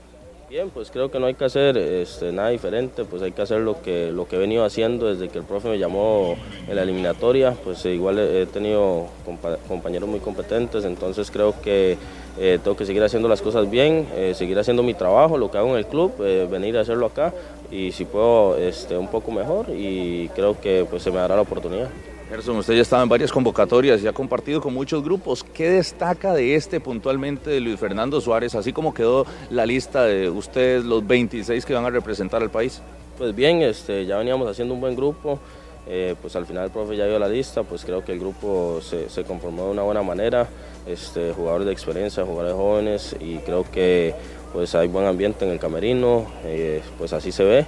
[0.55, 3.59] Bien, pues creo que no hay que hacer este, nada diferente, pues hay que hacer
[3.59, 6.37] lo que, lo que he venido haciendo desde que el profe me llamó
[6.68, 11.99] en la eliminatoria, pues igual he tenido compa compañeros muy competentes, entonces creo que
[12.39, 15.59] eh, tengo que seguir haciendo las cosas bien, eh, seguir haciendo mi trabajo, lo que
[15.59, 17.32] hago en el club, eh, venir a hacerlo acá
[17.70, 21.43] y si puedo este, un poco mejor y creo que pues se me dará la
[21.43, 21.89] oportunidad.
[22.28, 25.45] Gerson, usted ya estaba en varias convocatorias y ha compartido con muchos grupos.
[25.45, 30.28] ¿Qué destaca de este puntualmente de Luis Fernando Suárez, así como quedó la lista de
[30.28, 32.80] ustedes, los 26 que van a representar al país?
[33.16, 35.39] Pues bien, este, ya veníamos haciendo un buen grupo.
[36.22, 39.11] Pues al final el profe ya dio la lista, pues creo que el grupo se,
[39.11, 40.49] se, conformó de una buena manera.
[40.87, 44.14] Este, jugadores de experiencia, jugadores jóvenes y creo que
[44.53, 47.66] pues hay buen ambiente en el camerino, eh, pues así se ve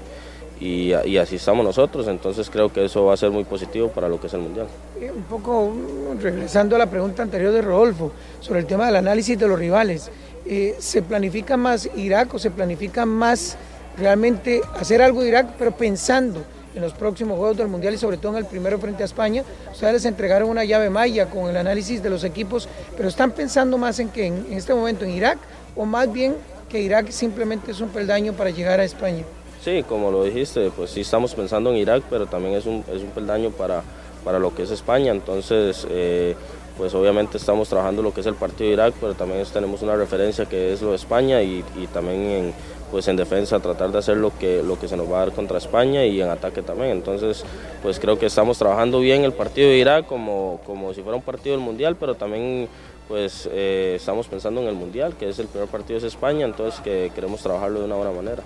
[0.60, 4.20] y, así estamos nosotros, entonces creo que eso va a ser muy positivo para lo
[4.20, 4.66] que es el Mundial.
[4.96, 5.74] Un poco
[6.20, 10.10] regresando a la pregunta anterior de Rodolfo sobre el tema del análisis de los rivales,
[10.46, 13.58] eh, ¿se planifica más Irak o se planifica más
[13.98, 16.42] realmente hacer algo de Irak, pero pensando
[16.76, 19.42] en los próximos Juegos del Mundial y sobre todo en el primero frente a España.
[19.72, 23.78] Ustedes les entregaron una llave maya con el análisis de los equipos, pero están pensando
[23.78, 25.38] más en que en este momento en Irak
[25.74, 26.36] o más bien
[26.68, 29.24] que Irak simplemente es un peldaño para llegar a España.
[29.64, 33.02] Sí, como lo dijiste, pues sí estamos pensando en Irak, pero también es un, es
[33.02, 33.82] un peldaño para,
[34.22, 35.12] para lo que es España.
[35.12, 36.36] Entonces, eh,
[36.76, 39.96] pues obviamente estamos trabajando lo que es el partido de Irak, pero también tenemos una
[39.96, 42.54] referencia que es lo de España y, y también en,
[42.90, 45.32] pues en defensa tratar de hacer lo que, lo que se nos va a dar
[45.32, 46.90] contra España y en ataque también.
[46.92, 47.44] Entonces,
[47.82, 51.22] pues creo que estamos trabajando bien el partido de Irak como, como si fuera un
[51.22, 52.68] partido del Mundial, pero también
[53.08, 56.80] pues eh, estamos pensando en el Mundial, que es el primer partido de España, entonces
[56.80, 58.42] que queremos trabajarlo de una buena manera.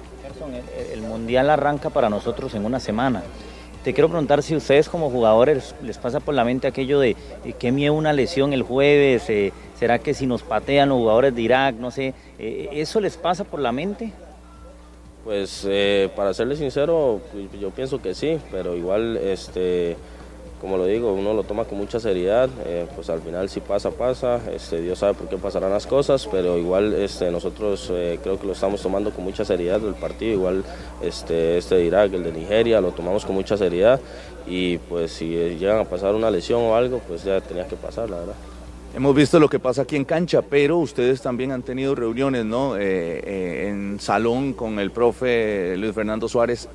[0.76, 3.22] El, el Mundial arranca para nosotros en una semana.
[3.84, 7.54] Te quiero preguntar si ustedes como jugadores les pasa por la mente aquello de eh,
[7.58, 11.40] que miedo una lesión el jueves, eh, será que si nos patean los jugadores de
[11.40, 14.12] Irak, no sé, eh, ¿eso les pasa por la mente?
[15.24, 17.20] Pues eh, para serles sincero,
[17.60, 19.96] yo pienso que sí, pero igual, este,
[20.62, 23.90] como lo digo, uno lo toma con mucha seriedad, eh, pues al final si pasa,
[23.90, 28.40] pasa, este, Dios sabe por qué pasarán las cosas, pero igual este, nosotros eh, creo
[28.40, 30.64] que lo estamos tomando con mucha seriedad el partido, igual
[31.02, 34.00] este, este de Irak, el de Nigeria, lo tomamos con mucha seriedad
[34.46, 38.08] y pues si llegan a pasar una lesión o algo, pues ya tenía que pasar,
[38.08, 38.34] la verdad.
[38.92, 42.76] Hemos visto lo que pasa aquí en cancha, pero ustedes también han tenido reuniones, ¿no?
[42.76, 42.80] Eh,
[43.24, 46.68] eh, en salón con el profe Luis Fernando Suárez.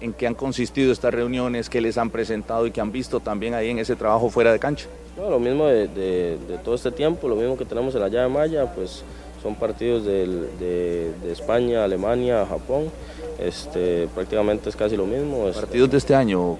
[0.00, 1.70] ¿En qué han consistido estas reuniones?
[1.70, 4.58] ¿Qué les han presentado y qué han visto también ahí en ese trabajo fuera de
[4.58, 4.86] cancha?
[5.16, 8.08] No, lo mismo de, de, de, todo este tiempo, lo mismo que tenemos en la
[8.08, 9.02] llave Maya, pues
[9.42, 10.26] son partidos de,
[10.58, 12.90] de, España, Alemania, Japón.
[13.38, 15.50] Este, prácticamente es casi lo mismo.
[15.52, 16.58] ¿Partidos de este año?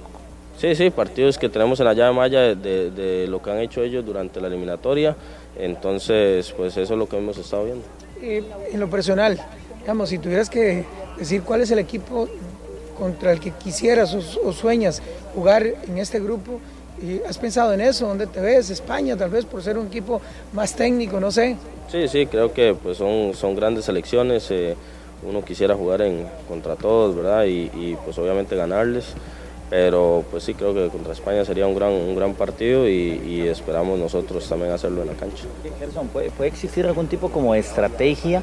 [0.62, 3.82] Sí, sí, partidos que tenemos en la llave maya de, de, lo que han hecho
[3.82, 5.16] ellos durante la eliminatoria.
[5.58, 7.84] Entonces, pues eso es lo que hemos estado viendo.
[8.22, 9.44] Eh, en lo personal,
[9.80, 10.84] digamos, si tuvieras que
[11.18, 12.28] decir cuál es el equipo
[12.96, 15.02] contra el que quisieras o, o sueñas
[15.34, 16.60] jugar en este grupo,
[17.28, 18.06] ¿has pensado en eso?
[18.06, 18.70] ¿Dónde te ves?
[18.70, 20.20] España, tal vez por ser un equipo
[20.52, 21.56] más técnico, no sé.
[21.90, 24.48] Sí, sí, creo que pues son, son grandes selecciones.
[24.52, 24.76] Eh,
[25.28, 27.46] uno quisiera jugar en, contra todos, ¿verdad?
[27.46, 29.06] Y, y pues obviamente ganarles
[29.72, 33.48] pero pues sí creo que contra España sería un gran, un gran partido y, y
[33.48, 35.44] esperamos nosotros también hacerlo en la cancha.
[35.78, 38.42] Gerson, ¿puede, ¿puede, existir algún tipo como de estrategia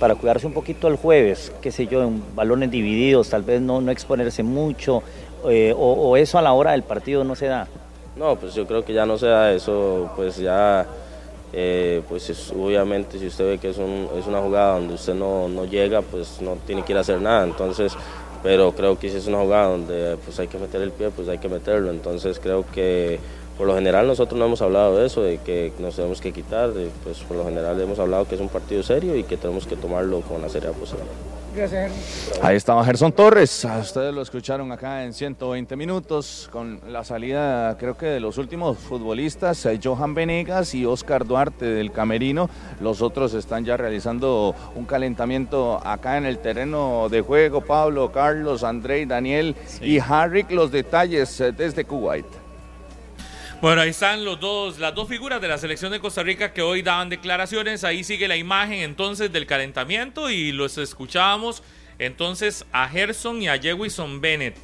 [0.00, 1.52] para cuidarse un poquito el jueves?
[1.60, 5.02] qué sé yo, en balones divididos, tal vez no, no exponerse mucho,
[5.46, 7.68] eh, o, o, eso a la hora del partido no se da?
[8.16, 10.86] No, pues yo creo que ya no se da eso, pues ya...
[11.54, 15.12] Eh, pues es, obviamente si usted ve que es, un, es una jugada donde usted
[15.12, 17.92] no, no llega, pues no tiene que ir a hacer nada, entonces
[18.42, 21.28] pero creo que si es una jugada donde pues hay que meter el pie, pues
[21.28, 21.90] hay que meterlo.
[21.90, 23.20] Entonces creo que
[23.56, 26.70] por lo general nosotros no hemos hablado de eso, de que nos tenemos que quitar,
[27.04, 29.76] pues por lo general hemos hablado que es un partido serio y que tenemos que
[29.76, 31.04] tomarlo con la seriedad posible.
[31.54, 31.92] Gracias.
[32.40, 37.96] Ahí estaba Gerson Torres, ustedes lo escucharon acá en 120 minutos con la salida creo
[37.96, 42.48] que de los últimos futbolistas, eh, Johan Venegas y Oscar Duarte del Camerino,
[42.80, 48.64] los otros están ya realizando un calentamiento acá en el terreno de juego, Pablo, Carlos,
[48.64, 49.84] André, Daniel sí.
[49.84, 52.41] y Harry, los detalles eh, desde Kuwait.
[53.62, 56.62] Bueno, ahí están los dos, las dos figuras de la selección de Costa Rica que
[56.62, 57.84] hoy daban declaraciones.
[57.84, 61.62] Ahí sigue la imagen entonces del calentamiento y los escuchábamos
[62.00, 64.56] entonces a Gerson y a Jewison Bennett.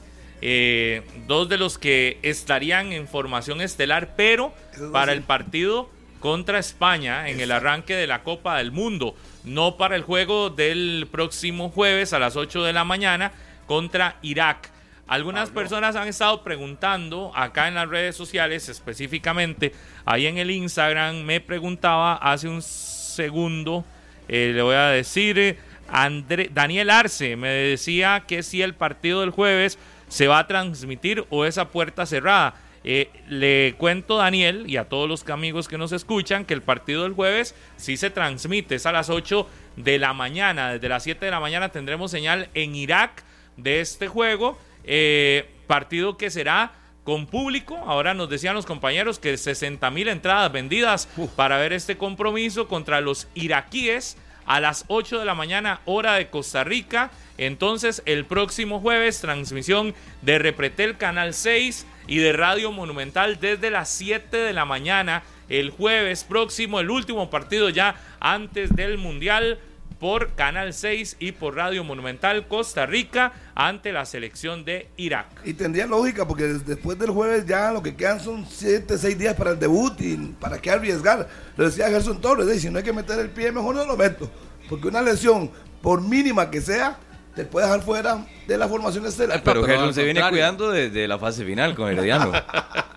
[0.43, 4.53] Eh, dos de los que estarían en formación estelar, pero
[4.91, 5.89] para el partido
[6.19, 11.07] contra España en el arranque de la Copa del Mundo, no para el juego del
[11.09, 13.31] próximo jueves a las 8 de la mañana
[13.69, 14.73] contra Irak.
[15.09, 19.73] Algunas personas han estado preguntando acá en las redes sociales, específicamente
[20.05, 23.87] ahí en el Instagram, me preguntaba hace un segundo,
[24.29, 25.57] eh, le voy a decir,
[25.89, 29.79] André, Daniel Arce me decía que si el partido del jueves
[30.09, 32.55] se va a transmitir o esa puerta cerrada.
[32.85, 37.03] Eh, le cuento Daniel y a todos los amigos que nos escuchan que el partido
[37.03, 41.25] del jueves sí se transmite, es a las 8 de la mañana, desde las 7
[41.25, 43.25] de la mañana tendremos señal en Irak
[43.57, 44.59] de este juego
[44.91, 46.73] eh, partido que será
[47.05, 47.77] con público.
[47.87, 53.03] Ahora nos decían los compañeros que 60 mil entradas vendidas para ver este compromiso contra
[53.03, 54.17] los iraquíes
[54.47, 57.11] a las 8 de la mañana, hora de Costa Rica.
[57.37, 63.91] Entonces, el próximo jueves, transmisión de Repretel Canal 6 y de Radio Monumental desde las
[63.91, 69.59] 7 de la mañana el jueves próximo, el último partido ya antes del Mundial
[69.99, 75.27] por Canal 6 y por Radio Monumental Costa Rica ante la selección de Irak.
[75.45, 79.35] Y tendría lógica, porque después del jueves ya lo que quedan son 7, 6 días
[79.35, 81.29] para el debut y para qué arriesgar.
[81.57, 84.31] Lo decía Gerson Torres, si no hay que meter el pie, mejor no lo meto.
[84.69, 85.51] Porque una lesión,
[85.83, 86.99] por mínima que sea,
[87.39, 89.41] te puede dejar fuera de la formación estelar.
[89.45, 92.33] Pero Gerson se viene cuidando desde la fase final con Herediano.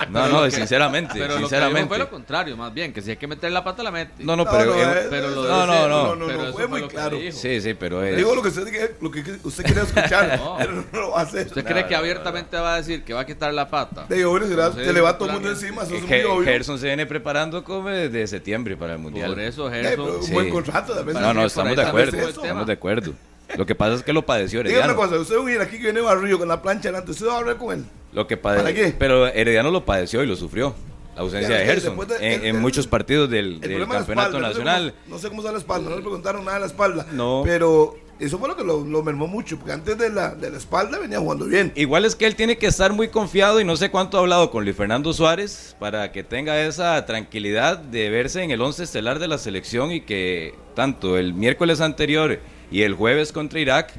[0.09, 1.81] No, no, sinceramente, Pero sinceramente.
[1.81, 3.91] lo que fue lo contrario, más bien, que si hay que meter la pata, la
[3.91, 4.23] mete.
[4.23, 6.15] No, no, pero- no, eh, eh, pero lo no, no, no.
[6.15, 7.17] no, pero fue muy claro.
[7.31, 8.17] Sí, sí, pero es...
[8.17, 10.55] Digo lo que usted, lo que usted quiere escuchar, No.
[10.59, 11.47] pero no lo va a hacer.
[11.47, 14.05] ¿Usted cree que abiertamente va a decir que va a quitar la pata?
[14.09, 16.43] Digo, bueno, se, le va todo el mundo encima, eso es muy obvio.
[16.45, 19.29] Gerson se viene preparando como desde septiembre para el Mundial.
[19.29, 20.25] Por eso, pero Gerson.
[20.25, 21.15] un buen contrato, vez.
[21.15, 22.27] No, no, estamos de acuerdo.
[22.27, 23.13] Estamos de acuerdo.
[23.57, 25.09] Lo que pasa es que lo padeció Dígame una Herediano.
[25.09, 27.77] cosa, usted iraquí que viene barrillo con la plancha delante, ¿usted va a hablar con
[27.77, 27.85] él?
[28.13, 28.95] Lo que ¿Para pade- qué?
[28.97, 30.73] Pero Herediano lo padeció y lo sufrió.
[31.15, 34.01] La ausencia Ya, de Gerson de- en, el- en el- muchos partidos del, campeonato
[34.37, 34.93] espalda, nacional.
[35.07, 37.05] No sé cómo está la espalda, no le preguntaron nada de la espalda.
[37.11, 37.41] No.
[37.45, 40.57] Pero eso fue lo que lo, lo mermó mucho, porque antes de la, de la
[40.57, 41.73] espalda venía jugando bien.
[41.75, 44.51] Igual es que él tiene que estar muy confiado y no sé cuánto ha hablado
[44.51, 49.19] con Luis Fernando Suárez para que tenga esa tranquilidad de verse en el once estelar
[49.19, 52.39] de la selección y que tanto el miércoles anterior
[52.71, 53.93] y el jueves contra Irak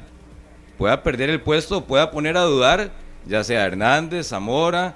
[0.77, 2.91] pueda perder el puesto, pueda poner a dudar
[3.25, 4.95] ya sea Hernández, Zamora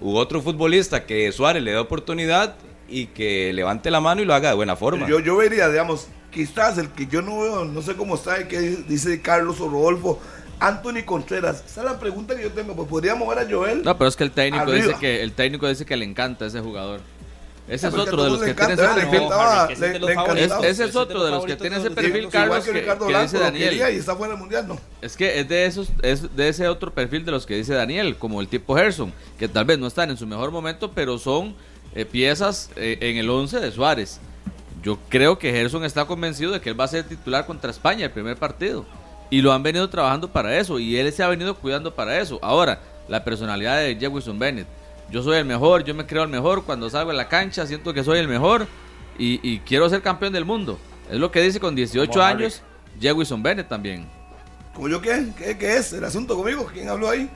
[0.00, 2.56] u otro futbolista que Suárez le dé oportunidad
[2.88, 5.08] y que levante la mano y lo haga de buena forma.
[5.08, 8.48] Yo, yo vería, digamos, quizás el que yo no veo, no sé cómo está, el
[8.48, 10.20] que dice Carlos o Rodolfo,
[10.60, 11.62] Anthony Contreras.
[11.66, 12.74] Esa es la pregunta que yo tengo.
[12.74, 13.82] Pues podría mover a Joel.
[13.84, 14.86] No, pero es que el técnico Arriba.
[14.86, 17.00] dice que el técnico dice que le encanta ese jugador.
[17.68, 19.20] Ese Ah, es que a otro de los que tiene ese perfil.
[19.70, 19.92] ese es.
[20.38, 22.72] Es- ese es Ese otro de los que tiene ese perfil, Carlos, que
[23.22, 23.74] dice Daniel.
[23.94, 24.78] y está fuera del mundial, no.
[25.02, 28.16] Es que es de esos, es de ese otro perfil de los que dice Daniel,
[28.16, 31.54] como el tipo Gerson, que tal vez no están en su mejor momento, pero son
[31.94, 34.20] eh, piezas eh, en el 11 de Suárez.
[34.82, 38.04] Yo creo que Gerson está convencido de que él va a ser titular contra España
[38.06, 38.86] el primer partido.
[39.30, 40.78] Y lo han venido trabajando para eso.
[40.78, 42.38] Y él se ha venido cuidando para eso.
[42.40, 44.66] Ahora, la personalidad de Jefferson Bennett.
[45.10, 46.64] Yo soy el mejor, yo me creo el mejor.
[46.64, 48.66] Cuando salgo en la cancha siento que soy el mejor.
[49.18, 50.78] Y, y quiero ser campeón del mundo.
[51.10, 52.44] Es lo que dice con 18 Como Harry.
[52.44, 52.62] años
[53.00, 54.06] Jefferson Bennett también.
[54.74, 55.28] ¿Como yo qué?
[55.36, 56.68] ¿Qué, qué es el asunto conmigo?
[56.72, 57.28] ¿Quién habló ahí?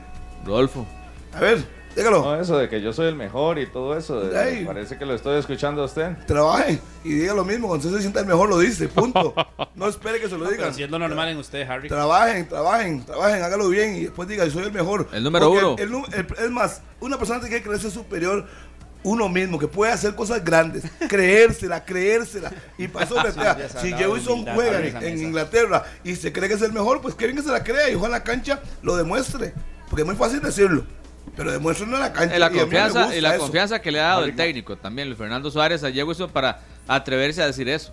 [0.45, 0.85] Rodolfo.
[1.33, 1.65] A ver,
[1.95, 2.23] dígalo.
[2.23, 4.19] No, eso de que yo soy el mejor y todo eso.
[4.21, 6.15] de- parece que lo estoy escuchando a usted.
[6.25, 7.67] Trabaje y diga lo mismo.
[7.67, 8.87] Cuando usted se sienta el mejor, lo dice.
[8.87, 9.33] Punto.
[9.75, 10.73] No espere que se lo digan.
[10.73, 11.89] si es lo normal en usted, Harry.
[11.89, 15.07] Trabajen, trabajen, trabajen, hágalo bien y después diga, soy el mejor.
[15.11, 15.75] El número Porque uno.
[15.79, 18.45] el el- es más, una persona tiene que creerse superior
[19.05, 22.51] uno mismo, que puede hacer cosas grandes, creérsela, creérsela.
[22.77, 25.17] Y pasó que sea, ya se si humildad, juega en.
[25.19, 27.89] Inglaterra y se cree que es el mejor, pues que bien que se la crea
[27.89, 29.53] y ojalá en la cancha lo demuestre.
[29.89, 30.85] Porque es muy fácil decirlo,
[31.35, 32.35] pero demuéstrenlo en la cancha.
[32.35, 33.43] Eh, la y confianza, y la eso.
[33.43, 37.41] confianza que le ha dado el técnico también, Luis Fernando Suárez a Jefferson para atreverse
[37.41, 37.91] a decir eso.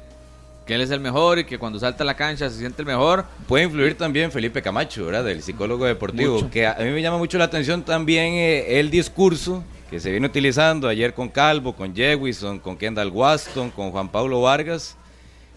[0.67, 2.87] Que él es el mejor y que cuando salta a la cancha se siente el
[2.87, 3.25] mejor.
[3.49, 5.25] Puede influir también Felipe Camacho, ¿verdad?
[5.25, 6.35] Del psicólogo deportivo.
[6.35, 6.51] Mucho.
[6.51, 10.11] Que a a mí me llama mucho la atención también eh, el discurso que se
[10.13, 14.97] viene utilizando ayer con Calvo, con Jewison, con Kendall Waston, con Juan Pablo Vargas,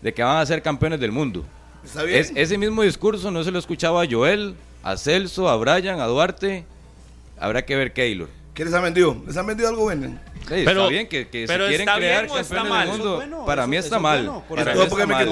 [0.01, 1.45] de que van a ser campeones del mundo.
[1.83, 2.19] Está bien.
[2.19, 6.05] Es- ese mismo discurso no se lo escuchaba a Joel, a Celso, a Brian, a
[6.07, 6.65] Duarte.
[7.43, 8.29] Habrá que ver Keylor.
[8.53, 9.21] ¿Qué les han vendido?
[9.27, 10.07] ¿Les han vendido algo bueno?
[10.07, 12.69] Sí, Pero- está bien que, que pero si quieren ¿está crear bien o está campeones
[12.77, 12.87] mal?
[12.87, 14.23] del Eso mundo, es bueno, para eso- mí está es mal.
[14.25, 15.27] bueno, Para mí está mal.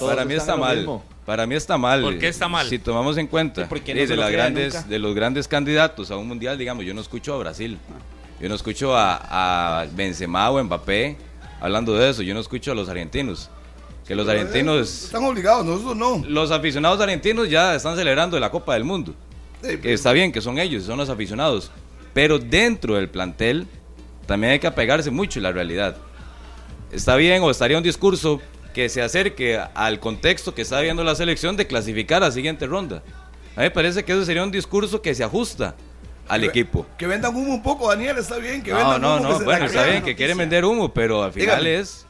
[0.00, 1.00] Para mí está mal.
[1.26, 2.02] Para mí está mal.
[2.02, 2.66] ¿Por qué está mal?
[2.68, 4.88] Si tomamos en cuenta porque eh, no de, se lo las grandes, nunca.
[4.88, 7.78] de los grandes candidatos a un mundial, digamos, yo no escucho a Brasil.
[8.40, 11.16] Yo no escucho a, a Benzema o Mbappé
[11.60, 12.22] hablando de eso.
[12.22, 13.50] Yo no escucho a los argentinos.
[14.06, 16.22] Que los argentinos, Están obligados, nosotros no.
[16.26, 19.14] los aficionados argentinos ya están celebrando la Copa del Mundo.
[19.62, 21.70] Que está bien, que son ellos, son los aficionados.
[22.14, 23.66] Pero dentro del plantel
[24.26, 25.96] también hay que apegarse mucho a la realidad.
[26.92, 28.40] Está bien o estaría un discurso
[28.74, 32.66] que se acerque al contexto que está viendo la selección de clasificar a la siguiente
[32.66, 33.02] ronda.
[33.56, 35.74] A mí me parece que eso sería un discurso que se ajusta
[36.28, 36.86] al equipo.
[36.96, 38.62] Que vendan humo un poco, Daniel, está bien.
[38.62, 41.22] Que No, vendan no, humo, no, se bueno, está bien que quieren vender humo, pero
[41.24, 41.80] al final Dígame.
[41.80, 42.06] es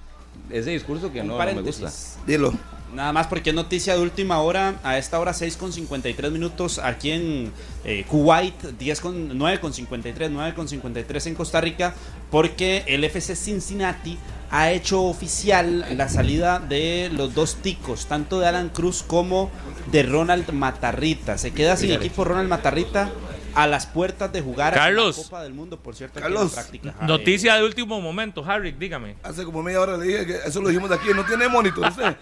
[0.50, 1.90] ese discurso que no, no me gusta.
[2.26, 2.52] Dilo.
[2.94, 6.78] Nada más porque es noticia de última hora, a esta hora 6 con 53 minutos
[6.78, 7.52] aquí en
[7.84, 11.94] eh, Kuwait, 10 con, 9 con 53, 9 con 53 en Costa Rica,
[12.30, 14.18] porque el FC Cincinnati
[14.50, 19.50] ha hecho oficial la salida de los dos ticos, tanto de Alan Cruz como
[19.92, 21.38] de Ronald Matarrita.
[21.38, 23.10] Se queda sin equipo Ronald Matarrita
[23.54, 25.16] a las puertas de jugar Carlos.
[25.18, 26.42] la Copa del Mundo, por cierto, Carlos.
[26.44, 26.94] en práctica.
[27.02, 29.16] Noticia de último momento, Harry, dígame.
[29.22, 31.08] Hace como media hora le dije que eso lo dijimos de aquí.
[31.14, 32.16] No tiene monitor, usted.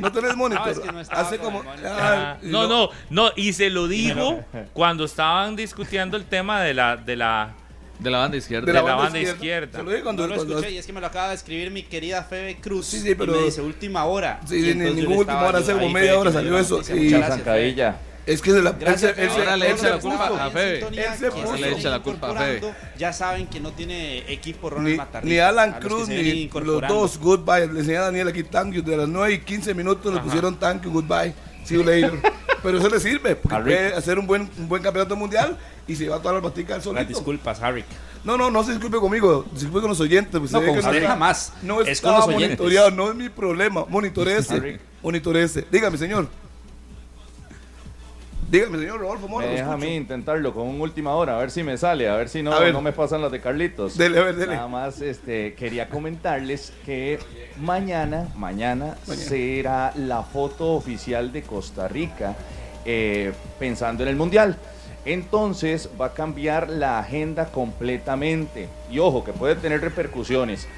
[0.00, 0.68] No tenés monitor.
[0.68, 1.62] es que no Hace como.
[1.62, 6.60] Ah, Ah, y no, no, no, y se lo dijo cuando estaban discutiendo el tema
[6.62, 7.54] de la, de la
[7.98, 8.66] De la banda izquierda.
[8.66, 9.78] De la banda izquierda.
[9.78, 11.34] Se lo dije cuando, No lo cuando- escuché y es que me lo acaba de
[11.36, 12.86] escribir mi querida Febe Cruz.
[12.86, 14.40] Sí, sí, pero- y me dice última hora.
[14.46, 16.76] Sí, Y ni- entonces yo ningún le última hora, hace como media hora salió eso,
[16.76, 17.96] y- Muchas gracias, Zancadilla.
[18.24, 19.40] Es que se la, Gracias, él se- él.
[19.42, 20.40] Ahora le él echa se la culpa puso.
[20.42, 20.78] a Febe.
[20.78, 22.74] Él se Le echa la culpa a Febe.
[22.96, 25.32] Ya saben que no tiene equipo Ronald Matarrita.
[25.34, 27.66] ni Alan Cruz ni los dos goodbye.
[27.72, 28.82] Le enseñé a Daniel aquí thank you.
[28.82, 31.34] De las 9 y 15 minutos le pusieron thank you, goodbye.
[31.64, 32.12] See you later.
[32.62, 33.64] Pero eso le sirve, porque Harry.
[33.74, 35.58] puede hacer un buen, un buen campeonato mundial
[35.88, 37.08] y se lleva todas las baticas al Las solito.
[37.08, 37.84] disculpas, Harry.
[38.22, 40.38] No, no, no se disculpe conmigo, disculpe con los oyentes.
[40.38, 41.52] Pues No, con que usted jamás.
[41.62, 42.50] No Es con estaba los oyentes.
[42.60, 43.84] monitoreado, no es mi problema.
[43.88, 44.78] Monitorece, Harry.
[45.02, 45.66] monitorece.
[45.72, 46.28] Dígame, señor.
[48.52, 49.46] Dígame, señor Rodolfo Mora.
[49.46, 49.88] Me lo deja a escucho.
[49.90, 52.70] mí intentarlo con un última hora, a ver si me sale, a ver si no,
[52.70, 53.96] no me pasan las de Carlitos.
[53.96, 54.56] Dele, a ver, dele.
[54.56, 57.18] Nada más este, quería comentarles que
[57.58, 62.36] mañana, mañana, será la foto oficial de Costa Rica
[62.84, 64.58] eh, pensando en el Mundial.
[65.06, 68.68] Entonces va a cambiar la agenda completamente.
[68.90, 70.68] Y ojo, que puede tener repercusiones.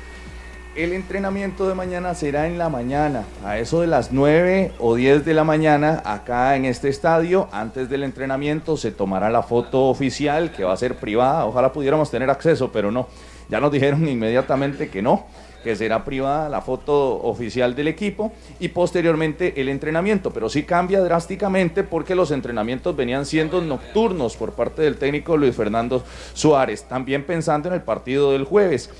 [0.76, 5.24] El entrenamiento de mañana será en la mañana, a eso de las 9 o 10
[5.24, 7.46] de la mañana, acá en este estadio.
[7.52, 11.46] Antes del entrenamiento se tomará la foto oficial, que va a ser privada.
[11.46, 13.06] Ojalá pudiéramos tener acceso, pero no.
[13.48, 15.26] Ya nos dijeron inmediatamente que no,
[15.62, 20.32] que será privada la foto oficial del equipo y posteriormente el entrenamiento.
[20.32, 25.54] Pero sí cambia drásticamente porque los entrenamientos venían siendo nocturnos por parte del técnico Luis
[25.54, 26.02] Fernando
[26.32, 26.82] Suárez.
[26.82, 28.90] También pensando en el partido del jueves.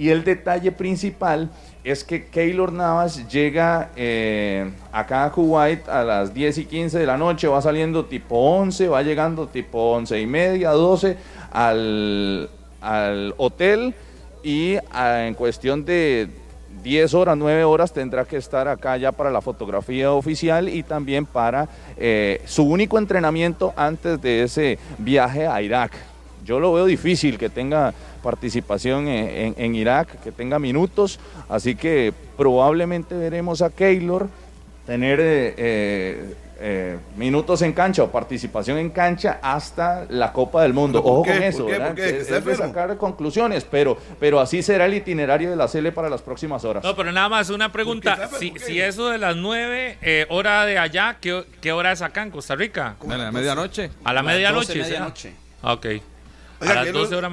[0.00, 1.50] Y el detalle principal
[1.84, 7.04] es que Keylor Navas llega eh, acá a Kuwait a las 10 y 15 de
[7.04, 11.18] la noche, va saliendo tipo 11, va llegando tipo 11 y media, 12
[11.52, 12.48] al,
[12.80, 13.94] al hotel
[14.42, 16.30] y ah, en cuestión de
[16.82, 21.26] 10 horas, 9 horas tendrá que estar acá ya para la fotografía oficial y también
[21.26, 25.92] para eh, su único entrenamiento antes de ese viaje a Irak.
[26.42, 27.92] Yo lo veo difícil que tenga
[28.22, 31.18] participación en, en- en Irak, que tenga minutos,
[31.48, 34.28] así que probablemente veremos a Keylor
[34.86, 40.74] tener eh, eh, eh, minutos en cancha o participación en cancha hasta la Copa del
[40.74, 40.98] Mundo.
[41.00, 41.32] ¿Pero por Ojo qué?
[41.34, 41.72] con eso, ¿Por qué?
[41.72, 41.86] ¿verdad?
[41.88, 42.02] ¿Por qué?
[42.02, 45.92] ¿Que Es- es de sacar conclusiones, pero, pero así será el itinerario de la Cele
[45.92, 46.82] para las próximas horas.
[46.84, 48.28] No, pero nada más una pregunta.
[48.38, 52.22] Si, si eso de las 9, eh, hora de allá, ¿qué, qué hora es acá
[52.24, 52.96] en Costa Rica?
[53.08, 53.90] A la medianoche.
[54.04, 54.66] A la medianoche.
[54.66, 54.78] 12 ¿sí?
[54.80, 55.32] medianoche.
[55.62, 55.78] Ah,
[56.60, 56.66] Ok.
[56.68, 57.32] Oiga, a las Keylor- 12 horas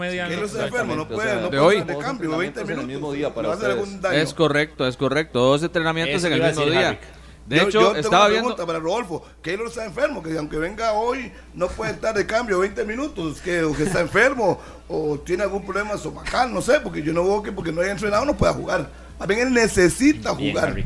[0.66, 1.76] enfermo, no puede, o sea, no de hoy.
[1.78, 2.88] estar de cambio, Dos 20 entrenamientos en el minutos.
[2.88, 4.22] mismo día para.
[4.24, 5.40] Es correcto, es correcto.
[5.40, 6.90] Dos entrenamientos Eso en el mismo día.
[6.90, 6.98] Harry.
[7.46, 8.50] De Yo- hecho, yo tengo estaba una viendo.
[8.56, 9.26] pregunta para Rodolfo.
[9.42, 13.64] Keylor está enfermo, que aunque venga hoy, no puede estar de cambio 20 minutos, que,
[13.64, 14.60] o que está enfermo,
[14.90, 17.92] o tiene algún problema estomacal, no sé, porque yo no veo que porque no haya
[17.92, 18.90] entrenado no pueda jugar.
[19.18, 20.70] Más bien él necesita Bien, jugar.
[20.72, 20.86] Harry.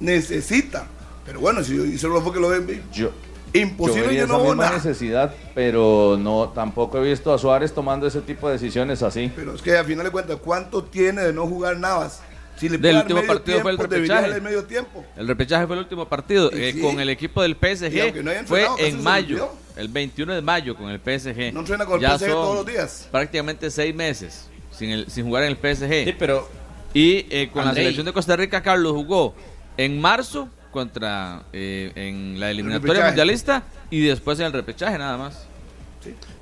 [0.00, 0.86] Necesita.
[1.24, 3.10] Pero bueno, si dice Rodolfo que lo ve, Yo,
[3.54, 8.20] imposible yo no esa misma necesidad, pero no tampoco he visto a Suárez tomando ese
[8.20, 9.30] tipo de decisiones así.
[9.34, 12.20] Pero es que al final de cuentas, ¿cuánto tiene de no jugar Navas?
[12.56, 14.40] Si le Del último partido fue el tiempo, repechaje.
[14.40, 15.04] medio tiempo.
[15.16, 16.80] El repechaje fue el último partido eh, sí.
[16.80, 18.22] con el equipo del PSG.
[18.22, 21.52] no Fue en mayo, el 21 de mayo con el PSG.
[21.52, 23.08] No entrena con el Ya PSG son todos los días.
[23.10, 26.04] Prácticamente seis meses sin, el- sin jugar en el PSG.
[26.04, 26.48] Sí, pero
[26.92, 29.34] Y eh, con la selección de Costa Rica, Carlos jugó
[29.76, 35.46] en marzo contra eh, en la eliminatoria mundialista y después en el repechaje nada más.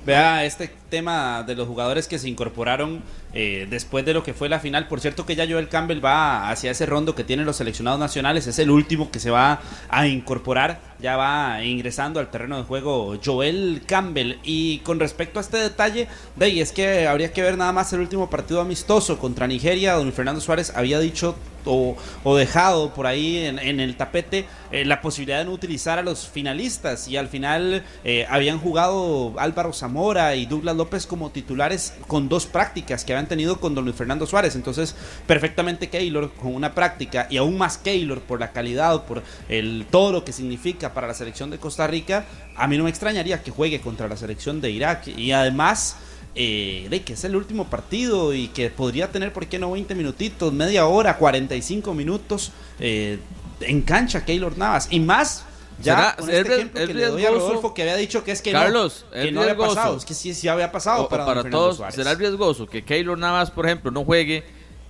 [0.05, 3.01] Vea este tema de los jugadores que se incorporaron
[3.33, 4.89] eh, después de lo que fue la final.
[4.89, 8.45] Por cierto que ya Joel Campbell va hacia ese rondo que tienen los seleccionados nacionales.
[8.45, 10.81] Es el último que se va a incorporar.
[10.99, 14.39] Ya va ingresando al terreno de juego Joel Campbell.
[14.43, 17.93] Y con respecto a este detalle, de ahí es que habría que ver nada más
[17.93, 19.93] el último partido amistoso contra Nigeria.
[19.93, 21.35] Don Fernando Suárez había dicho
[21.65, 21.95] o,
[22.35, 26.27] dejado por ahí en, en el tapete eh, la posibilidad de no utilizar a los
[26.27, 29.92] finalistas y al final eh, habían jugado Álvaro Zamora
[30.35, 34.25] y Douglas López como titulares con dos prácticas que habían tenido con don Luis Fernando
[34.25, 34.55] Suárez.
[34.55, 34.95] Entonces
[35.27, 39.85] perfectamente Keylor con una práctica y aún más Keylor por la calidad o por el
[39.89, 42.25] todo lo que significa para la selección de Costa Rica
[42.55, 45.07] a mí no me extrañaría que juegue contra la selección de Irak.
[45.07, 45.97] Y además
[46.35, 50.53] eh, que es el último partido y que podría tener, ¿por qué no 20 minutitos,
[50.53, 53.19] media hora, 45 minutos eh,
[53.61, 54.87] en cancha Keylor Navas?
[54.91, 55.45] Y más,
[55.81, 57.31] ya ¿Será- con es este ejemplo que le doy a?
[57.31, 60.13] Rodolfo, que había dicho que es que Carlos, no, que no había pasado, es que
[60.13, 61.95] sí, sí había pasado O- para, para todos Suárez.
[61.95, 64.43] será riesgoso que Keylor Navas, por ejemplo, no juegue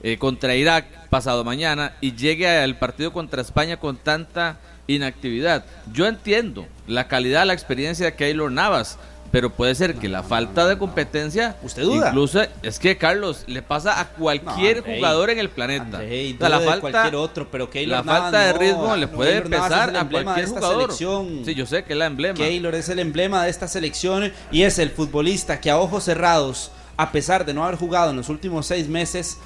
[0.03, 4.57] eh, contra Irak pasado mañana y llegue al partido contra España con tanta
[4.87, 5.65] inactividad.
[5.93, 8.97] Yo entiendo la calidad, la experiencia de Keylor Navas,
[9.33, 12.09] pero puede ser que la falta de competencia, ¿Usted duda?
[12.09, 15.97] incluso es que Carlos le pasa a cualquier Andrei, jugador en el planeta.
[15.97, 18.59] Andrei, O sea, la duda de falta, cualquier otro, pero Keylor la falta de no,
[18.59, 20.81] ritmo le puede Keylor el a cualquier jugador.
[20.81, 21.41] selección.
[21.45, 22.37] Sí, yo sé que es la emblema.
[22.37, 26.69] Keylor es el emblema de esta selección y es el futbolista que a ojos cerrados
[26.95, 29.37] a pesar de no haber jugado en los últimos seis meses,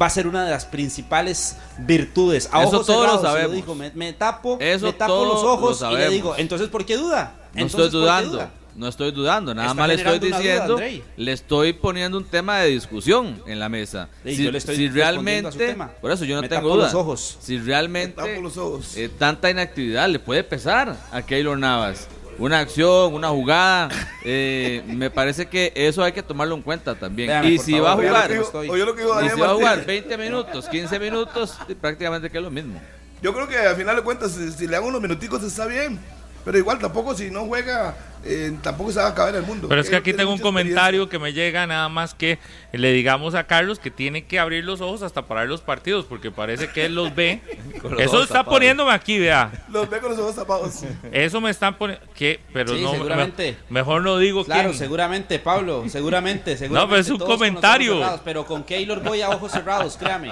[0.00, 2.48] va a ser una de las principales virtudes.
[2.50, 3.56] A Eso ojos todos lo cerrados, sabemos.
[3.56, 6.86] dijo, me, me tapo, Eso me tapo los lo ojos y le digo, entonces ¿por
[6.86, 7.34] qué duda?
[7.54, 8.30] No estoy ¿por qué dudando.
[8.32, 8.50] duda?
[8.78, 10.80] No estoy dudando, nada Está más le estoy duda, diciendo,
[11.16, 14.08] le estoy poniendo un tema de discusión en la mesa.
[14.24, 15.90] Sí, si, yo le estoy si respondiendo a su realmente, tema.
[16.00, 16.84] por eso yo no Me tengo duda.
[16.84, 17.38] los ojos.
[17.42, 18.96] Si realmente los ojos.
[18.96, 22.06] eh, tanta inactividad le puede pesar a Keylor Navas.
[22.38, 23.88] Una acción, una jugada,
[24.24, 27.26] eh, me parece que eso hay que tomarlo en cuenta también.
[27.30, 29.76] Véame, y si favor, va a jugar, lo que dijo y si va a jugar
[29.78, 29.86] Martínez.
[30.06, 32.80] 20 minutos, 15 minutos, prácticamente que es lo mismo.
[33.20, 35.98] Yo creo que al final de cuentas, si, si le dan unos minuticos está bien.
[36.44, 39.68] Pero igual tampoco si no juega, eh, tampoco se va a acabar el mundo.
[39.68, 42.38] Pero es que Él aquí tengo un comentario que me llega nada más que
[42.72, 46.06] le digamos a Carlos que tiene que abrir los ojos hasta para ver los partidos
[46.06, 47.40] porque parece que él los ve.
[47.82, 48.54] Los Eso está tapados.
[48.58, 49.50] poniéndome aquí, vea.
[49.68, 50.80] Los ve con los ojos tapados.
[51.12, 54.78] Eso me están poniendo que pero Sí, no me- mejor no digo Claro, quién.
[54.78, 56.90] seguramente, Pablo, seguramente, seguramente.
[56.90, 57.94] pero es un con comentario.
[57.98, 60.30] cerrados, pero con Keylor voy a ojos cerrados, créame.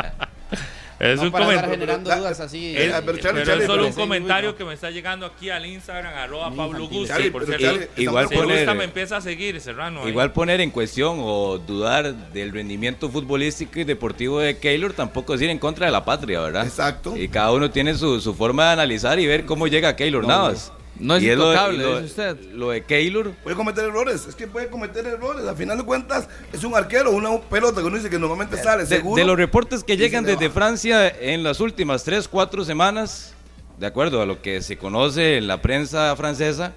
[0.98, 1.70] Es no un para estar comentario.
[1.70, 2.74] generando pero- dudas así.
[2.76, 6.88] Es- Eh, es solo un comentario que me está llegando aquí al Instagram, arroba Pablo.
[6.88, 7.78] Gusti, Charlie, por pero cierto.
[7.78, 10.02] Charlie, I- igual Si gusta poner, me empieza a seguir, Serrano.
[10.04, 10.08] ahí.
[10.08, 15.42] igual poner en cuestión o dudar del rendimiento futbolístico y deportivo de Keylor tampoco es
[15.42, 16.64] ir en contra de la patria, ¿verdad?
[16.66, 17.16] Exacto.
[17.16, 20.72] Y cada uno tiene su, su forma de analizar y ver cómo llega Keylor Navas.
[20.98, 22.52] No es Y lo de- intocable, lo, dice usted.
[22.52, 25.46] Lo de Keylor, Puede cometer errores, es que puede cometer errores.
[25.46, 28.84] Al final de cuentas, es un arquero, una pelota que uno dice que normalmente sale
[28.84, 29.16] de, seguro.
[29.20, 30.48] de los reportes que llegan desde.
[30.50, 33.34] Francia en las últimas 3, 4 semanas,
[33.78, 36.72] de acuerdo a lo que se conoce en la prensa francesa,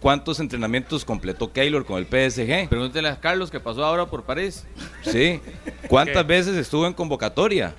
[0.00, 2.68] ¿cuántos entrenamientos completó Keylor con el PSG?
[2.68, 4.64] Pregúntele a Carlos que pasó ahora por París.
[5.02, 5.40] Sí.
[5.88, 7.74] ¿Cuántas veces estuvo en convocatoria?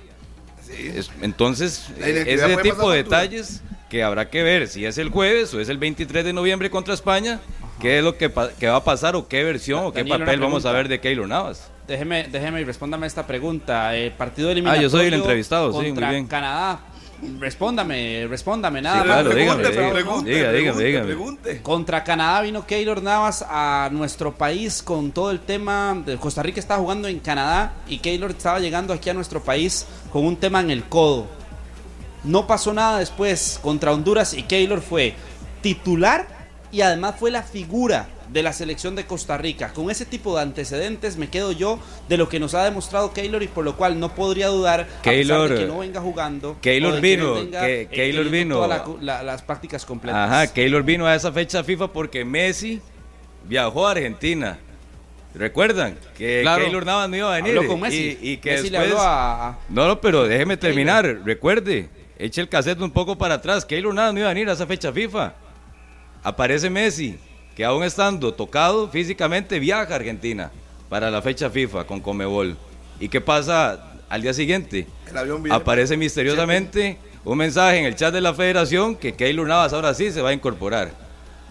[0.78, 3.20] Es- entonces, ese tipo de factura.
[3.20, 6.70] detalles que habrá que ver si es el jueves o es el 23 de noviembre
[6.70, 7.40] contra España,
[7.80, 10.64] qué es lo que, va a pasar o qué versión o qué Daniel, papel vamos
[10.64, 11.68] a ver de Keylor Navas.
[11.86, 13.94] Déjeme, déjeme y respóndame esta pregunta.
[13.96, 16.26] El partido eliminatorio Ah, yo soy el entrevistado, sí, muy bien.
[16.28, 16.80] Canadá.
[17.38, 19.20] Respóndame, respóndame, nada Sí, más.
[19.22, 19.92] claro, dígame, Pregunte, dígame.
[19.92, 21.06] pregunte, Diga, dígame, pregunte, dígame.
[21.06, 21.62] pregunte.
[21.62, 26.60] Contra Canadá vino Keylor Navas a nuestro país con todo el tema de Costa Rica
[26.60, 30.60] estaba jugando en Canadá y Keylor estaba llegando aquí a nuestro país con un tema
[30.60, 31.26] en el codo.
[32.24, 35.14] No pasó nada después contra Honduras y Keylor fue
[35.62, 36.26] titular
[36.72, 39.72] y además fue la figura de la selección de Costa Rica.
[39.72, 43.42] Con ese tipo de antecedentes me quedo yo de lo que nos ha demostrado Keylor
[43.42, 46.56] y por lo cual no podría dudar a pesar Keylor- de que no venga jugando.
[46.60, 48.54] Keylor que vino, no que- eh, Keylor vino.
[48.56, 50.30] todas la- la- las prácticas completas.
[50.30, 52.80] Ajá, Keylor vino a esa fecha FIFA porque Messi
[53.48, 54.58] viajó a Argentina.
[55.34, 55.96] ¿Recuerdan?
[56.16, 56.64] Que Claro.
[56.64, 57.56] Keylor Navas no iba a venir.
[57.56, 58.18] Habló con Messi.
[58.20, 59.00] Y, y que Messi le después...
[59.00, 61.20] habló a- a- No, no, pero déjeme terminar.
[61.24, 61.88] Recuerde,
[62.20, 63.64] eche el cassette un poco para atrás.
[63.64, 65.32] Keylor Navas no iba a venir a esa fecha FIFA.
[66.22, 67.18] Aparece Messi,
[67.56, 70.50] que aún estando tocado físicamente viaja a Argentina
[70.88, 72.56] para la fecha FIFA con Comebol.
[72.98, 74.86] ¿Y qué pasa al día siguiente?
[75.08, 75.56] El avión viene.
[75.56, 80.10] Aparece misteriosamente un mensaje en el chat de la federación que Keylor Navas ahora sí
[80.10, 80.90] se va a incorporar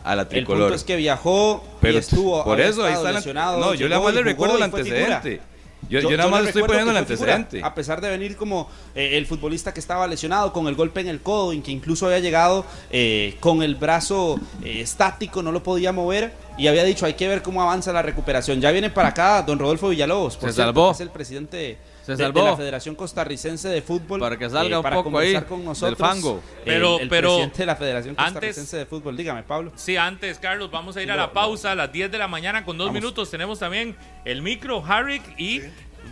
[0.04, 0.64] a la El tricolor.
[0.64, 3.88] punto es que viajó Pero y estuvo por eso ahí está el lesionado, No, yo
[3.88, 5.42] le jugó recuerdo el antecedente.
[5.88, 7.62] Yo, yo nada más estoy poniendo el figura, antecedente.
[7.64, 11.08] A pesar de venir como eh, el futbolista que estaba lesionado con el golpe en
[11.08, 15.64] el codo, en que incluso había llegado eh, con el brazo eh, estático, no lo
[15.64, 18.60] podía mover y había dicho hay que ver cómo avanza la recuperación.
[18.62, 20.92] Ya viene para acá don Rodolfo Villalobos, por Se cierto, salvó.
[20.92, 21.78] es el presidente
[22.18, 22.50] Se de- de, salvó.
[22.52, 25.66] la Federación Costarricense de Fútbol Para que salga un para poco conversar ahí con del
[25.66, 25.98] nosotros.
[26.00, 26.42] fango.
[26.60, 29.72] el- Pero- el, pero presidente de la Federación antes- Costarricense de Fútbol, dígame Pablo.
[29.76, 32.64] Sí, antes, Carlos, vamos a ir a la pausa a las 10 de la mañana
[32.66, 33.02] con dos Vamos.
[33.02, 33.30] minutos.
[33.32, 33.96] Tenemos también
[34.26, 35.62] el micro, Harrick, y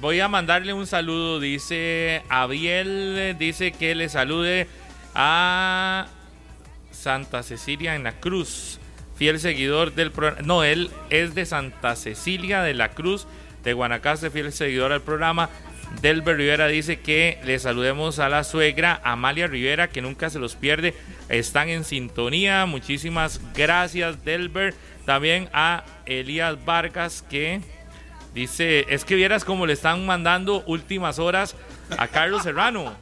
[0.01, 1.39] voy a mandarle un saludo.
[1.39, 4.67] Dice Abiel, eh, dice que le salude
[5.15, 6.07] a
[6.91, 8.79] Santa Cecilia en la Cruz,
[9.15, 10.41] fiel seguidor del programa.
[10.43, 13.27] No, él es de Santa Cecilia de la Cruz,
[13.63, 15.49] de Guanacaste, fiel seguidor al programa.
[16.01, 20.55] Delber Rivera dice que le saludemos a la suegra Amalia Rivera, que nunca se los
[20.55, 20.93] pierde.
[21.29, 22.65] Están en sintonía.
[22.65, 24.75] Muchísimas gracias, Delber.
[25.05, 27.61] También a Elías Vargas, que
[28.33, 31.55] dice: Es que vieras cómo le están mandando últimas horas
[31.97, 32.93] a Carlos Serrano.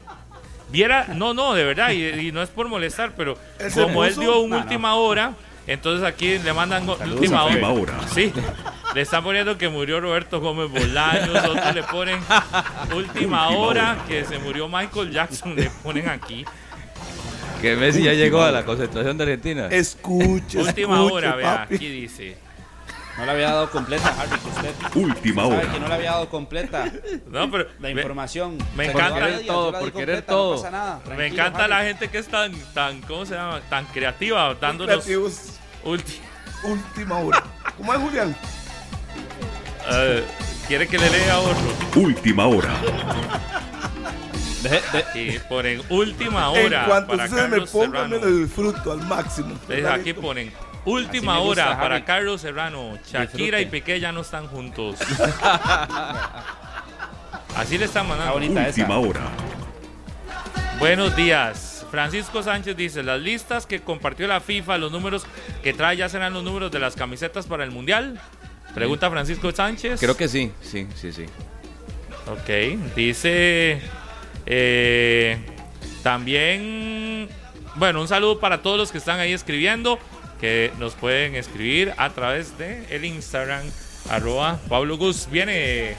[0.70, 3.38] Viera, no, no, de verdad, y, y no es por molestar, pero
[3.74, 5.34] como él dio una última hora,
[5.66, 7.98] entonces aquí le mandan última hora.
[8.12, 8.32] Sí,
[8.94, 12.18] le están poniendo que murió Roberto Gómez Bolaños, otros le ponen
[12.94, 16.44] última hora, que se murió Michael Jackson, le ponen aquí.
[17.60, 19.68] Que Messi ya llegó a la concentración de Argentina.
[19.68, 22.36] Escuche, Última escuche, hora, vea, aquí dice.
[23.18, 25.72] No le había dado completa, Harry, que usted Última sabe hora.
[25.72, 26.84] que no le había dado completa
[27.30, 28.58] No, pero la información.
[28.76, 30.56] me encanta todo, la por querer completa, todo.
[30.56, 31.00] No pasa nada.
[31.16, 31.70] me encanta Harry.
[31.70, 33.60] la gente que es tan, tan, ¿cómo se llama?
[33.70, 35.40] Tan creativa, dándonos Creativos,
[35.84, 36.18] ulti-
[36.64, 37.42] última hora.
[37.78, 38.36] ¿Cómo es, Julián?
[39.90, 40.24] eh,
[40.68, 42.00] ¿Quiere que le lea otro?
[42.02, 42.68] Última hora.
[44.92, 46.80] Aquí ponen última hora.
[46.82, 49.50] En cuanto para ustedes me Carlos pongan, me lo disfruto al máximo.
[49.50, 50.52] Entonces, aquí ponen
[50.86, 52.04] última gusta, hora para.
[52.04, 52.98] Carlos Serrano.
[53.06, 53.62] Shakira Disfrute.
[53.62, 54.96] y Piqué ya no están juntos.
[57.56, 58.38] Así le están mandando.
[58.38, 58.68] Esa.
[58.68, 59.20] Última hora.
[60.78, 61.86] Buenos días.
[61.90, 65.26] Francisco Sánchez dice, las listas que compartió la FIFA, los números
[65.62, 68.20] que trae ya serán los números de las camisetas para el Mundial.
[68.74, 70.00] Pregunta Francisco Sánchez.
[70.00, 71.26] Creo que sí, sí, sí, sí.
[72.28, 73.80] Ok, dice
[74.44, 75.38] eh,
[76.02, 77.28] también,
[77.76, 79.98] bueno, un saludo para todos los que están ahí escribiendo,
[80.40, 83.62] que nos pueden escribir a través de el Instagram,
[84.10, 85.28] arroba Pablo Gus.
[85.30, 85.96] Viene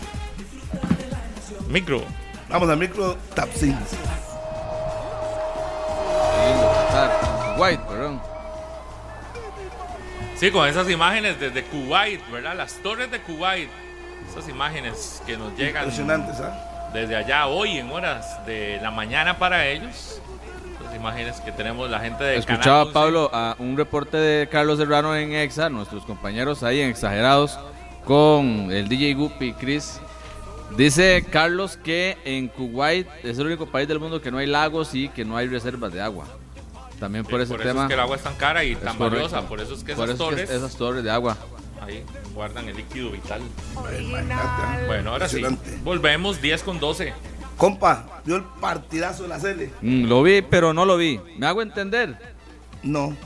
[1.69, 2.03] micro.
[2.49, 3.77] Vamos al micro Tapsin.
[7.57, 8.21] White, perdón.
[10.35, 12.55] Sí, con esas imágenes desde Kuwait, ¿verdad?
[12.55, 13.69] Las torres de Kuwait.
[14.29, 16.89] Esas imágenes que nos llegan Impresionantes, ¿ah?
[16.93, 20.21] desde allá hoy en horas de la mañana para ellos.
[20.87, 22.93] Las imágenes que tenemos la gente de Escuchaba Canal 11.
[22.93, 27.59] Pablo a un reporte de Carlos Serrano en Exa, nuestros compañeros ahí en Exagerados,
[28.05, 29.99] con el DJ Guppy y Chris.
[30.77, 34.95] Dice Carlos que en Kuwait es el único país del mundo que no hay lagos
[34.95, 36.25] y que no hay reservas de agua.
[37.01, 37.81] También por ese por eso tema.
[37.83, 39.41] es que el agua es tan cara y es tan valiosa.
[39.41, 41.35] Por eso es que Por esas eso es que torres esas torres de agua.
[41.81, 42.01] ahí
[42.33, 43.41] guardan el líquido vital.
[44.87, 45.43] Bueno, ahora sí.
[45.83, 47.13] Volvemos 10 con 12.
[47.57, 49.71] Compa, vio el partidazo de la Cele.
[49.81, 51.19] Mm, lo vi, pero no lo vi.
[51.37, 52.17] ¿Me hago entender?
[52.83, 53.17] No,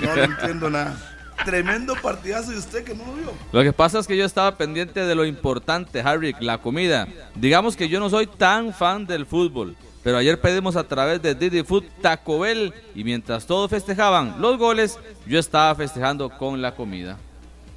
[0.00, 0.96] no le entiendo nada.
[1.44, 3.32] Tremendo partidazo y usted que no lo vio.
[3.50, 7.08] Lo que pasa es que yo estaba pendiente de lo importante, Harry, la comida.
[7.34, 9.74] Digamos que yo no soy tan fan del fútbol,
[10.04, 14.56] pero ayer pedimos a través de Didi Food Taco Bell y mientras todos festejaban los
[14.58, 17.18] goles, yo estaba festejando con la comida.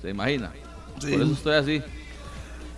[0.03, 0.51] ¿Se imagina?
[0.99, 1.11] Sí.
[1.13, 1.83] Por eso estoy así.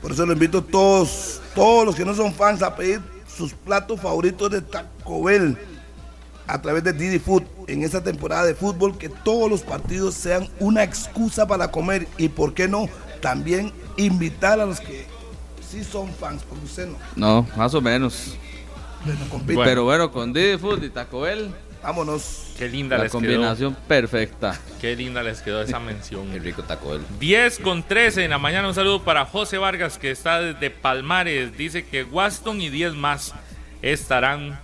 [0.02, 3.02] Por eso lo invito a todos, todos los que no son fans a pedir
[3.38, 5.58] sus platos favoritos de Taco Bell
[6.48, 10.50] a través de Didi Food en esta temporada de fútbol que todos los partidos sean
[10.60, 12.88] una excusa para comer y por qué no
[13.22, 15.06] también invitar a los que
[15.70, 16.98] sí son fans porque usted no.
[17.16, 18.36] No, más o menos.
[19.06, 19.62] Bueno, compite.
[19.64, 22.54] Pero bueno, con Didi Food y Taco Bell, Vámonos.
[22.58, 24.60] Qué linda la les combinación perfecta.
[24.82, 26.32] Qué linda les quedó esa mención.
[26.32, 27.02] Qué rico taco él.
[27.20, 28.68] 10 con 13 en la mañana.
[28.68, 31.56] Un saludo para José Vargas que está desde Palmares.
[31.58, 33.34] Dice que Waston y 10 más
[33.82, 34.60] estarán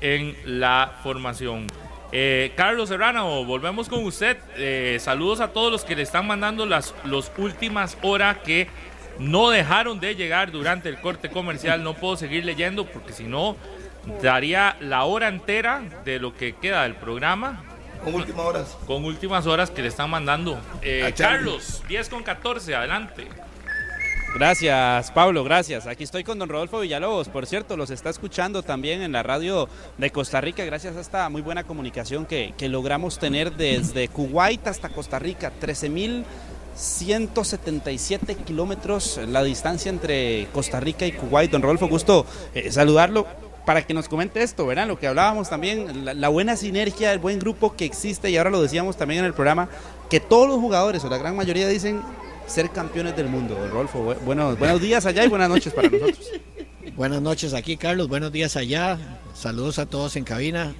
[0.00, 1.66] en la formación.
[2.10, 4.38] Eh, Carlos Serrano, volvemos con usted.
[4.56, 8.68] Eh, saludos a todos los que le están mandando las los últimas horas que
[9.18, 11.82] no dejaron de llegar durante el corte comercial.
[11.82, 13.56] No puedo seguir leyendo porque si no
[14.22, 17.62] daría la hora entera de lo que queda del programa
[18.04, 18.76] Con últimas horas.
[18.86, 20.58] con últimas horas que le están mandando.
[20.82, 21.12] Eh.
[21.16, 23.26] Carlos, 10 con 14, adelante.
[24.34, 25.86] Gracias, Pablo, gracias.
[25.86, 27.28] Aquí estoy con don Rodolfo Villalobos.
[27.28, 31.28] Por cierto, los está escuchando también en la radio de Costa Rica, gracias a esta
[31.30, 35.50] muy buena comunicación que, que logramos tener desde Kuwait hasta Costa Rica.
[35.60, 41.50] 13.177 kilómetros la distancia entre Costa Rica y Kuwait.
[41.50, 43.47] Don Rodolfo, gusto eh, saludarlo.
[43.68, 44.88] Para que nos comente esto, ¿verdad?
[44.88, 48.62] Lo que hablábamos también, la, buena sinergia, el buen grupo que existe, y ahora lo
[48.62, 49.68] decíamos también en el programa,
[50.08, 52.00] que todos los jugadores, o la gran mayoría, dicen
[52.46, 53.58] ser campeones del mundo.
[54.24, 56.30] Buenos, buenos días allá y buenas noches para nosotros.
[56.96, 58.08] Buenas noches aquí, Carlos.
[58.08, 58.98] Buenos días allá.
[59.34, 60.72] Saludos a todos en cabina.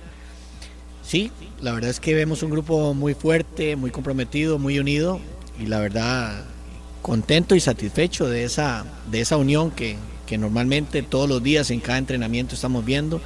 [1.03, 1.31] Sí,
[1.61, 5.21] la verdad es que vemos un grupo muy fuerte, muy comprometido, muy unido
[5.61, 6.43] y la verdad
[7.03, 9.99] contento y satisfecho de esa, de esa unión que,
[10.29, 13.21] que normalmente todos los días en cada entrenamiento estamos viendo.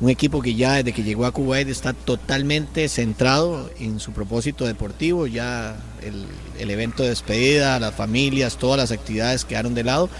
[0.00, 4.66] Un equipo que ya desde que llegó a Kuwait está totalmente centrado en su propósito
[4.66, 6.26] deportivo, ya el,
[6.58, 10.10] el evento de despedida, las familias, todas las actividades quedaron de lado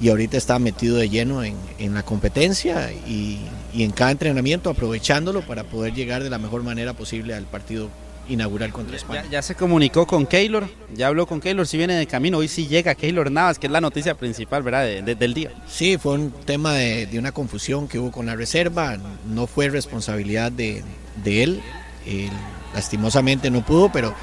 [0.00, 3.40] y ahorita está metido de lleno en, en la competencia y,
[3.74, 7.90] y en cada entrenamiento aprovechándolo para poder llegar de la mejor manera posible al partido
[8.28, 9.22] inaugural contra España.
[9.24, 12.48] Ya, ya se comunicó con Keylor, ya habló con Keylor, si viene de camino, hoy
[12.48, 14.84] sí llega Keylor Navas, que es la noticia principal, ¿verdad?
[14.84, 15.50] de- de- del día.
[15.68, 18.96] Sí, fue un tema de, de una confusión que hubo con la reserva,
[19.28, 20.82] no fue responsabilidad de,
[21.24, 21.60] de él,
[22.06, 22.30] Él
[22.74, 24.14] lastimosamente no pudo, pero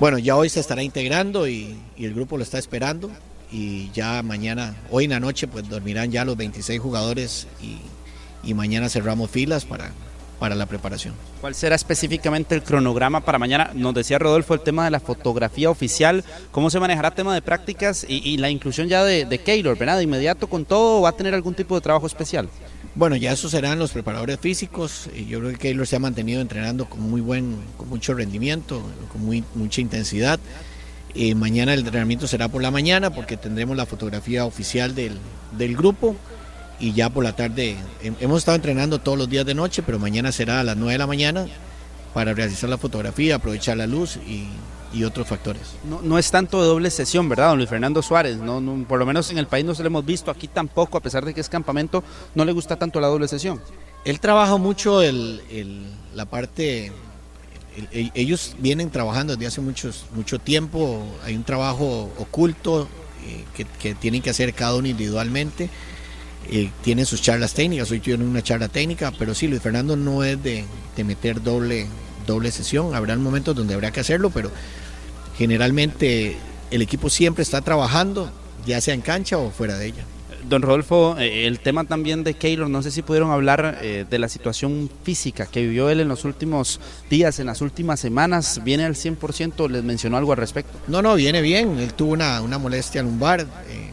[0.00, 3.10] bueno, ya hoy se estará integrando y, y el grupo lo está esperando
[3.52, 7.78] y ya mañana, hoy en la noche, pues dormirán ya los 26 jugadores y,
[8.48, 9.92] y mañana cerramos filas para,
[10.38, 11.14] para la preparación.
[11.40, 13.70] ¿Cuál será específicamente el cronograma para mañana?
[13.74, 17.42] Nos decía Rodolfo el tema de la fotografía oficial, cómo se manejará el tema de
[17.42, 19.96] prácticas y, la inclusión ya de, de Keylor, ¿verdad?
[19.96, 22.48] De inmediato con todo, ¿va a tener algún tipo de trabajo especial?
[22.96, 25.10] Bueno, ya eso serán los preparadores físicos.
[25.28, 28.82] Yo creo que Keylor se ha mantenido entrenando con muy buen, con mucho rendimiento,
[29.12, 30.40] con muy, mucha intensidad.
[31.14, 35.18] Eh, mañana el entrenamiento será por la mañana porque tendremos la fotografía oficial del,
[35.58, 36.16] del grupo
[36.78, 37.76] y ya por la tarde
[38.20, 40.98] hemos estado entrenando todos los días de noche, pero mañana será a las 9 de
[40.98, 41.46] la mañana
[42.12, 44.48] para realizar la fotografía, aprovechar la luz y,
[44.92, 45.74] y otros factores.
[45.84, 48.38] No, no, es tanto de doble sesión, ¿verdad, don Luis Fernando Suárez?
[48.38, 50.98] No, no, por lo menos en el país no se lo hemos visto, aquí tampoco,
[50.98, 52.02] a pesar de que es campamento,
[52.34, 53.60] no le gusta tanto la doble sesión.
[54.04, 55.82] Él trabaja mucho el, el,
[56.14, 56.92] la parte,
[57.92, 62.88] el, ellos vienen trabajando desde hace muchos, mucho tiempo, hay un trabajo oculto
[63.26, 65.68] eh, que, que, tienen que hacer cada uno individualmente.
[66.50, 70.22] Eh, tienen sus charlas técnicas, hoy tienen una charla técnica, pero sí, Luis Fernando no
[70.22, 70.64] es de,
[70.96, 71.86] de meter doble,
[72.26, 74.50] doble sesión, habrá momentos donde habrá que hacerlo, pero
[75.36, 76.36] generalmente
[76.70, 78.30] el equipo siempre está trabajando,
[78.66, 80.04] ya sea en cancha o fuera de ella.
[80.48, 84.18] Don Rodolfo, eh, el tema también de Keylor, no sé si pudieron hablar eh, de
[84.20, 86.78] la situación física que vivió él en los últimos
[87.10, 89.68] días, en las últimas semanas, ¿viene al 100%?
[89.68, 90.78] ¿Les mencionó algo al respecto?
[90.86, 93.90] No, no, viene bien, él tuvo una, una molestia lumbar, eh,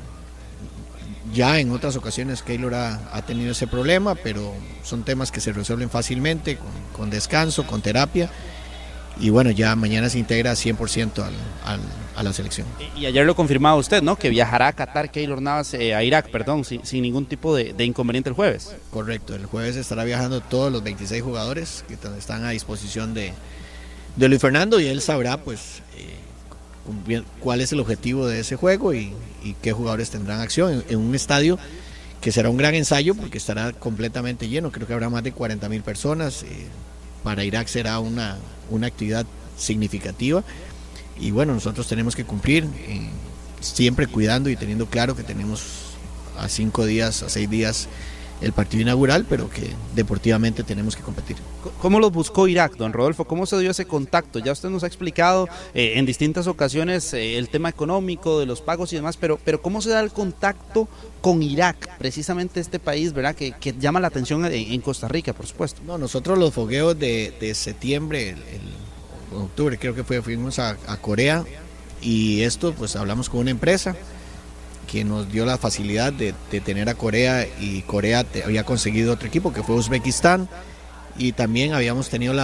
[1.34, 4.54] ya en otras ocasiones Keylor ha, ha, tenido ese problema, pero
[4.84, 8.30] son temas que se resuelven fácilmente, con, con descanso, con terapia.
[9.20, 11.34] Y bueno, ya mañana se integra 100% al,
[11.66, 11.80] al,
[12.16, 12.68] a la selección.
[12.98, 14.16] Y ayer lo confirmaba usted, ¿no?
[14.16, 17.74] Que viajará a Qatar Keylor Navas, eh, a Irak, perdón, sin, sin ningún tipo de,
[17.74, 18.76] de, inconveniente el jueves.
[18.92, 23.34] Correcto, el jueves estará viajando todos los 26 jugadores que están a disposición de,
[24.16, 26.16] de Luis Fernando y él sabrá, pues, eh,
[27.40, 29.14] cuál es el objetivo de ese juego y,
[29.62, 31.60] qué jugadores tendrán acción en, en, un estadio
[32.22, 35.68] que será un gran ensayo porque estará completamente lleno, creo que habrá más de 40
[35.68, 36.44] mil personas.
[36.44, 36.68] Eh,
[37.24, 38.38] para Irak será una,
[38.70, 39.26] una actividad
[39.58, 40.44] significativa
[41.20, 43.10] y bueno, nosotros tenemos que cumplir eh,
[43.62, 45.64] siempre cuidando y teniendo claro que tenemos
[46.38, 47.88] a cinco días, a seis días
[48.44, 51.38] el partido inaugural, pero que deportivamente tenemos que competir.
[51.82, 53.26] ¿Cómo lo buscó Irak, don Rodolfo?
[53.26, 54.40] ¿Cómo se dio ese contacto?
[54.40, 58.62] Ya usted nos ha explicado eh, en distintas ocasiones eh, el tema económico, de los
[58.62, 60.90] pagos y demás, pero, pero ¿cómo se da el contacto
[61.22, 63.34] con Irak, precisamente este país, ¿verdad?
[63.34, 65.82] Que, que llama la atención en, en, Costa Rica, por supuesto.
[65.86, 70.78] No, nosotros los fogueos de, de septiembre, el, el, octubre creo que fue, fuimos a,
[70.86, 71.44] a Corea
[72.02, 73.96] y esto pues hablamos con una empresa
[74.94, 79.52] que nos dio la facilidad de, tener a Corea y Corea había conseguido otro equipo
[79.52, 80.48] que fue Uzbekistán
[81.18, 82.36] y también habíamos tenido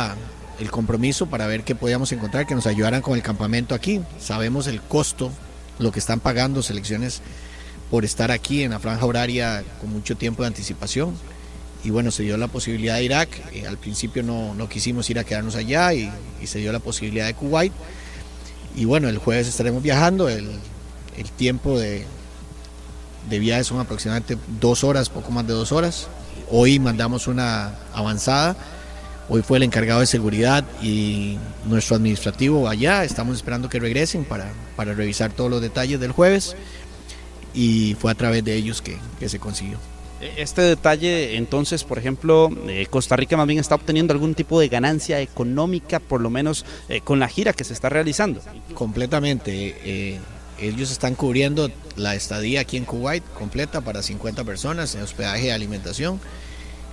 [0.59, 4.01] el compromiso para ver qué podíamos encontrar que nos ayudaran con el campamento aquí.
[4.19, 5.31] Sabemos el costo,
[5.77, 7.21] lo que están pagando selecciones
[7.91, 11.13] por estar aquí en la franja horaria con mucho tiempo de anticipación.
[11.83, 13.29] Y bueno, se dio la posibilidad de Irak.
[13.53, 16.11] Eh, al principio no, quisimos ir a quedarnos allá y,
[16.45, 17.73] se dio la posibilidad de Kuwait.
[18.75, 20.29] Y bueno, el jueves estaremos viajando.
[20.29, 20.49] El
[21.37, 22.05] tiempo de,
[23.29, 26.07] de viaje son aproximadamente dos horas, poco más de dos horas.
[26.51, 28.55] Hoy mandamos una avanzada.
[29.29, 33.03] Hoy fue el encargado de seguridad y nuestro administrativo allá.
[33.03, 36.55] Estamos esperando que regresen para, para revisar todos los detalles del jueves.
[37.53, 39.77] Y fue a través de ellos que, que se consiguió.
[40.21, 44.67] Este detalle, entonces, por ejemplo, eh, Costa Rica más bien está obteniendo algún tipo de
[44.67, 48.41] ganancia económica, por lo menos eh, con la gira que se está realizando.
[48.73, 49.77] Completamente.
[49.83, 50.19] Eh,
[50.61, 55.49] ellos están cubriendo la estadía aquí en Kuwait completa para 50 personas en hospedaje y
[55.49, 56.19] alimentación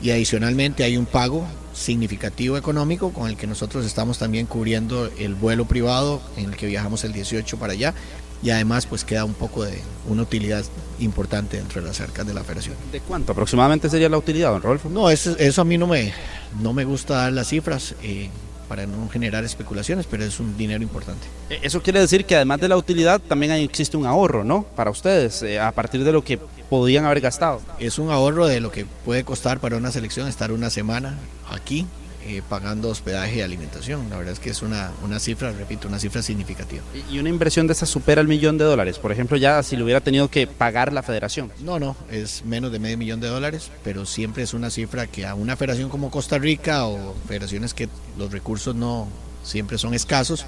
[0.00, 5.34] y adicionalmente hay un pago significativo económico con el que nosotros estamos también cubriendo el
[5.34, 7.94] vuelo privado en el que viajamos el 18 para allá
[8.42, 9.78] y además pues queda un poco de
[10.08, 10.64] una utilidad
[10.98, 12.76] importante dentro de las arcas de la federación.
[12.92, 14.88] ¿De cuánto aproximadamente sería la utilidad, don Rolfo?
[14.90, 16.12] No, eso, eso a mí no me,
[16.60, 17.94] no me gusta dar las cifras.
[18.02, 18.28] Eh,
[18.68, 21.26] para no generar especulaciones, pero es un dinero importante.
[21.62, 24.64] Eso quiere decir que además de la utilidad también existe un ahorro, ¿no?
[24.76, 26.38] Para ustedes, eh, a partir de lo que
[26.68, 27.60] podían haber gastado.
[27.78, 31.16] Es un ahorro de lo que puede costar para una selección estar una semana
[31.50, 31.86] aquí
[32.28, 34.10] eh, pagando hospedaje y alimentación.
[34.10, 36.82] La verdad es que es una, una cifra, repito, una cifra significativa.
[37.10, 38.98] ¿Y una inversión de esa supera el millón de dólares?
[38.98, 41.52] Por ejemplo, ya si lo hubiera tenido que pagar la federación.
[41.60, 45.24] No, no, es menos de medio millón de dólares, pero siempre es una cifra que
[45.24, 47.88] a una federación como Costa Rica o federaciones que
[48.18, 49.06] los recursos no
[49.42, 50.44] siempre son escasos,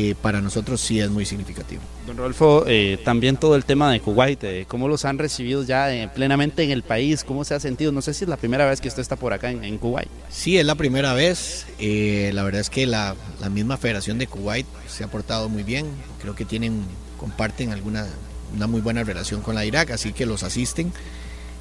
[0.00, 1.82] eh, para nosotros sí es muy significativo.
[2.06, 5.92] Don Rodolfo, eh, también todo el tema de Kuwait, eh, ¿cómo los han recibido ya
[5.92, 7.24] eh, plenamente en el país?
[7.24, 7.90] ¿Cómo se ha sentido?
[7.90, 10.08] No sé si es la primera vez que usted está por acá en, en Kuwait.
[10.30, 11.66] Sí, es la primera vez.
[11.80, 15.86] La verdad es que la, la, misma Federación de Kuwait se ha portado muy bien.
[16.22, 16.84] Creo que tienen,
[17.18, 18.06] comparten alguna
[18.54, 20.92] una muy buena relación con la Irak, así que los asisten.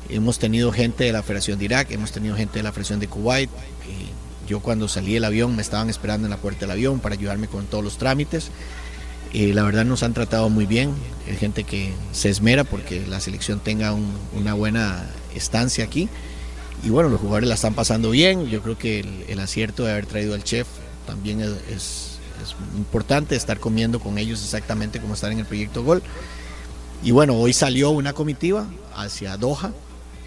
[0.09, 3.07] Hemos tenido gente de la Federación de Irak, hemos tenido gente de la Federación de
[3.07, 3.49] Kuwait.
[4.47, 7.47] Yo cuando salí del avión me estaban esperando en la puerta del avión para ayudarme
[7.47, 8.49] con todos los trámites.
[9.33, 10.93] Eh, la verdad nos han tratado muy bien,
[11.27, 15.05] hay gente que se esmera porque la selección tenga un, una buena
[15.35, 16.09] estancia aquí.
[16.83, 18.47] Y bueno, los jugadores la están pasando bien.
[18.47, 20.67] Yo creo que el, acierto de haber traído al chef
[21.05, 26.01] también es, es, importante estar comiendo con ellos exactamente como estar en el proyecto Gol.
[27.03, 29.73] Y bueno, hoy salió una comitiva hacia Doha,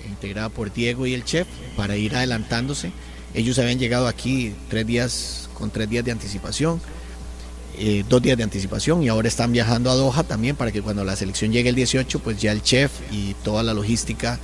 [0.09, 2.93] integrada por Diego y el chef, para ir adelantándose.
[3.35, 6.81] Ellos habían llegado aquí tres días, con tres días de anticipación,
[7.79, 11.05] eh, dos días de anticipación, y ahora están viajando a Doha también para que cuando
[11.05, 14.39] la selección llegue el 18, pues ya el chef y toda la logística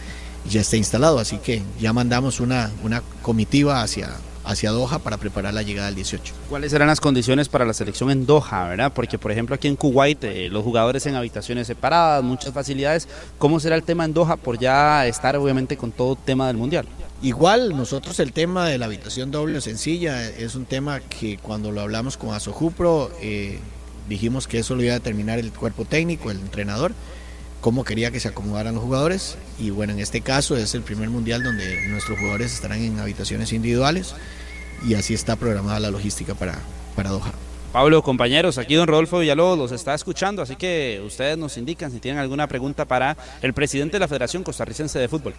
[0.48, 1.18] ya esté instalado.
[1.18, 4.10] Así que ya mandamos una, una comitiva hacia,
[4.46, 6.32] hacia Doha para preparar la llegada del 18.
[6.48, 8.92] ¿Cuáles serán las condiciones para la selección en Doha, verdad?
[8.94, 13.08] Porque, por ejemplo, aquí en Kuwait, eh, los jugadores en habitaciones separadas, muchas facilidades.
[13.38, 16.86] ¿Cómo será el tema en Doha por ya estar, obviamente, con todo tema del Mundial?
[17.22, 21.72] Igual, nosotros el tema de la habitación doble o sencilla es un tema que cuando
[21.72, 23.58] lo hablamos con Asojupro, eh,
[24.08, 26.92] dijimos que eso lo iba a determinar el cuerpo técnico, el entrenador
[27.60, 29.38] cómo quería que se acomodaran los jugadores.
[29.58, 33.52] Y bueno, en este caso es el primer mundial donde nuestros jugadores estarán en habitaciones
[33.52, 34.14] individuales
[34.86, 36.58] y así está programada la logística para,
[36.94, 37.32] para Doha.
[37.72, 42.00] Pablo, compañeros, aquí don Rodolfo Villalobos los está escuchando, así que ustedes nos indican si
[42.00, 45.34] tienen alguna pregunta para el presidente de la Federación Costarricense de Fútbol.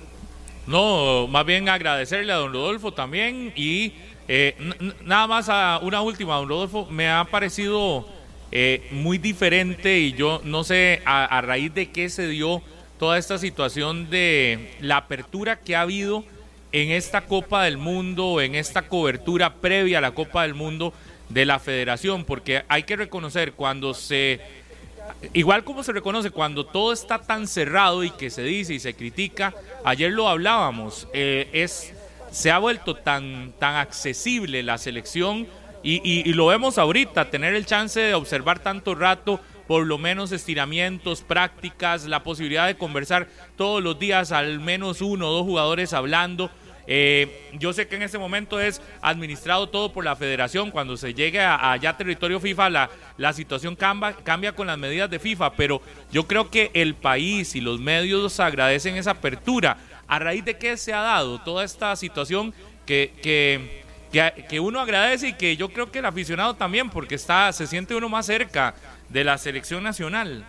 [0.67, 3.93] No, más bien agradecerle a don Rodolfo también y
[4.27, 4.55] eh,
[5.03, 8.05] nada más a una última, don Rodolfo, me ha parecido
[8.51, 12.61] eh, muy diferente y yo no sé a, raíz de qué se dio
[12.97, 16.23] toda esta situación de la apertura que ha habido
[16.71, 20.93] en esta Copa del Mundo, en esta cobertura previa a la Copa del Mundo
[21.27, 24.39] de la federación, porque hay que reconocer cuando se,
[25.33, 28.93] igual como se reconoce cuando todo está tan cerrado y que se dice y se
[28.93, 29.53] critica,
[29.83, 31.93] ayer lo hablábamos, eh, es,
[32.31, 35.47] se ha vuelto tan, tan accesible la selección
[35.83, 41.21] y, lo vemos ahorita, tener el chance de observar tanto rato, por lo menos estiramientos,
[41.21, 46.49] prácticas, la posibilidad de conversar todos los días, al menos uno o dos jugadores hablando.
[46.89, 50.71] Eh, yo sé que en este momento es administrado todo por la federación.
[50.71, 55.09] Cuando se llegue a, allá territorio FIFA, la, la situación cambia, cambia con las medidas
[55.09, 55.53] de FIFA.
[55.53, 55.81] Pero
[56.11, 59.77] yo creo que el país y los medios agradecen esa apertura.
[60.07, 62.53] ¿A raíz de qué se ha dado toda esta situación
[62.85, 67.51] que, que que, uno agradece y que yo creo que el aficionado también, porque está,
[67.53, 68.75] se siente uno más cerca
[69.09, 70.45] de la selección nacional.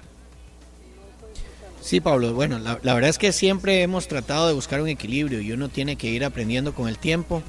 [1.80, 5.52] Sí, Pablo, bueno, la, verdad es que siempre hemos tratado de buscar un equilibrio y
[5.52, 7.42] uno tiene que ir aprendiendo con el tiempo.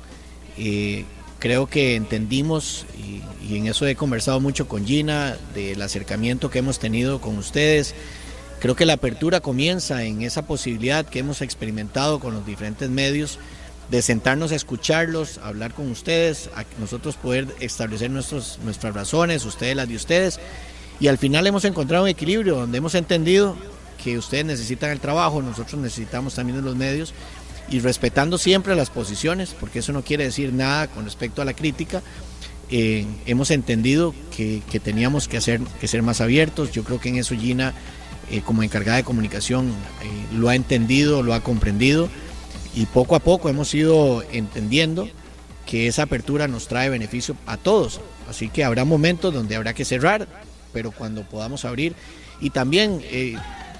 [0.58, 1.06] Eh,
[1.40, 6.60] creo que entendimos, y, y, en eso he conversado mucho con Gina, del acercamiento que
[6.60, 7.96] hemos tenido con ustedes.
[8.60, 13.40] Creo que la apertura comienza en esa posibilidad que hemos experimentado con los diferentes medios
[13.90, 19.76] de sentarnos a escucharlos, hablar con ustedes, a nosotros poder establecer nuestros, nuestras razones, ustedes
[19.76, 20.40] las de ustedes.
[21.00, 23.56] Y al final hemos encontrado un equilibrio donde hemos entendido
[24.04, 27.14] que ustedes necesitan el trabajo, nosotros necesitamos también los medios
[27.70, 31.54] y respetando siempre las posiciones, porque eso no quiere decir nada con respecto a la
[31.54, 32.02] crítica.
[32.72, 36.72] Eh, hemos entendido que, teníamos que, hacer, que ser más abiertos.
[36.72, 37.74] Yo creo que en eso Gina,
[38.32, 42.10] eh, como encargada de comunicación, eh, lo ha entendido, lo ha comprendido
[42.76, 45.08] y poco a poco hemos ido entendiendo
[45.66, 48.02] que esa apertura nos trae beneficio a todos.
[48.28, 50.28] Así que habrá momentos donde habrá que cerrar,
[50.74, 51.96] pero cuando podamos abrir.
[52.42, 53.36] Y también eh,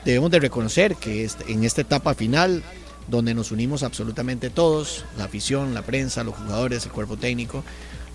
[0.06, 2.64] debemos de reconocer que en esta etapa final,
[3.08, 7.64] donde nos unimos absolutamente todos, la afición, la prensa, los jugadores, el cuerpo técnico,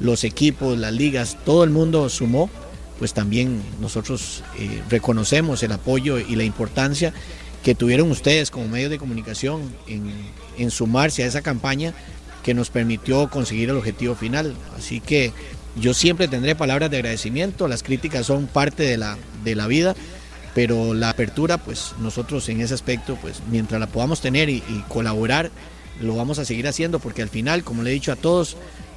[0.01, 2.51] los equipos, las ligas, todo el mundo sumó,
[2.99, 7.13] pues también nosotros eh, reconocemos el apoyo y la importancia
[7.65, 10.13] que tuvieron ustedes como medios de comunicación en,
[10.71, 11.95] sumarse a esa campaña
[12.43, 14.55] que nos permitió conseguir el objetivo final.
[14.77, 15.33] Así que
[15.77, 19.95] yo siempre tendré palabras de agradecimiento, las críticas son parte de la, de la vida,
[20.55, 24.85] pero la apertura, pues nosotros en ese aspecto, pues mientras la podamos tener y, y
[24.89, 25.51] colaborar,
[26.01, 28.57] lo vamos a seguir haciendo, porque al final, como le he dicho a todos,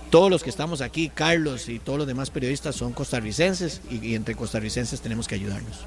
[0.09, 4.35] todos los que estamos aquí, Carlos y todos los demás periodistas son costarricenses y, entre
[4.35, 5.85] costarricenses tenemos que ayudarnos.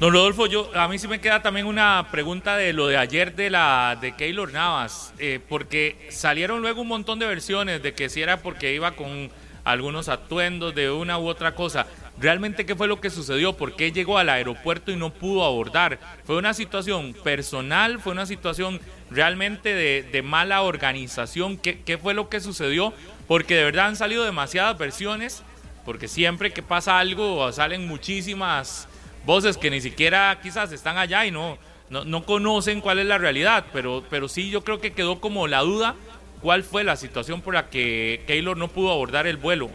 [0.00, 3.34] Don Rodolfo, yo, a mí sí me queda también una pregunta de lo de ayer
[3.34, 8.08] de la de Keylor Navas, eh, porque salieron luego un montón de versiones de que
[8.08, 9.30] si era porque iba con
[9.64, 11.86] algunos atuendos de una u otra cosa.
[12.18, 13.52] ¿Realmente qué fue lo que sucedió?
[13.52, 15.98] ¿Por qué llegó al aeropuerto y no pudo abordar?
[16.24, 18.00] ¿Fue una situación personal?
[18.00, 18.80] ¿Fue una situación
[19.10, 21.58] realmente de, mala organización?
[21.58, 22.92] ¿Qué, ¿Qué fue lo que sucedió?
[23.28, 25.42] Porque de verdad han salido demasiadas versiones,
[25.84, 28.88] porque siempre que pasa algo salen muchísimas
[29.24, 31.58] voces que ni siquiera quizás están allá y no,
[31.90, 35.60] no, conocen cuál es la realidad, pero, pero sí yo creo que quedó como la
[35.60, 35.94] duda
[36.40, 39.70] cuál fue la situación por la que Keylor no pudo abordar el vuelo.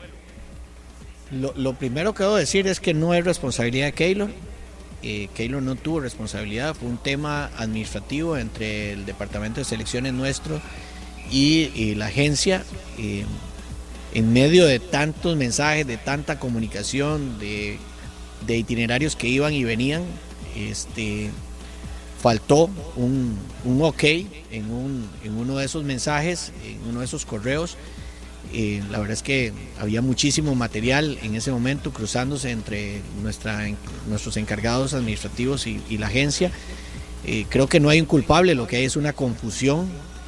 [1.32, 4.30] Lo, primero que debo decir es que no es responsabilidad de Keylor.
[5.02, 10.62] Eh, Keylor no tuvo responsabilidad, fue un tema administrativo entre el Departamento de Selecciones nuestro
[11.32, 12.64] y, la agencia.
[12.98, 13.26] Eh,
[14.14, 17.80] en medio de tantos mensajes, de tanta comunicación, de,
[18.48, 20.04] itinerarios que iban y venían,
[20.56, 21.32] este,
[22.22, 24.04] faltó un, un ok
[24.52, 27.76] en, un, en uno de esos mensajes, en uno de esos correos.
[28.54, 33.68] Eh, la verdad es que había muchísimo material en ese momento cruzándose entre nuestra,
[34.08, 36.52] nuestros encargados administrativos y, la agencia.
[37.26, 39.88] Eh, creo que no hay un culpable, lo que hay es una confusión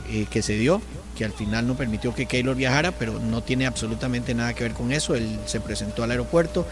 [0.10, 0.82] eh, que se dio,
[1.18, 4.74] que al final no permitió que Keylor viajara, pero no tiene absolutamente nada que ver
[4.74, 5.16] con eso.
[5.16, 6.68] Él se presentó al aeropuerto,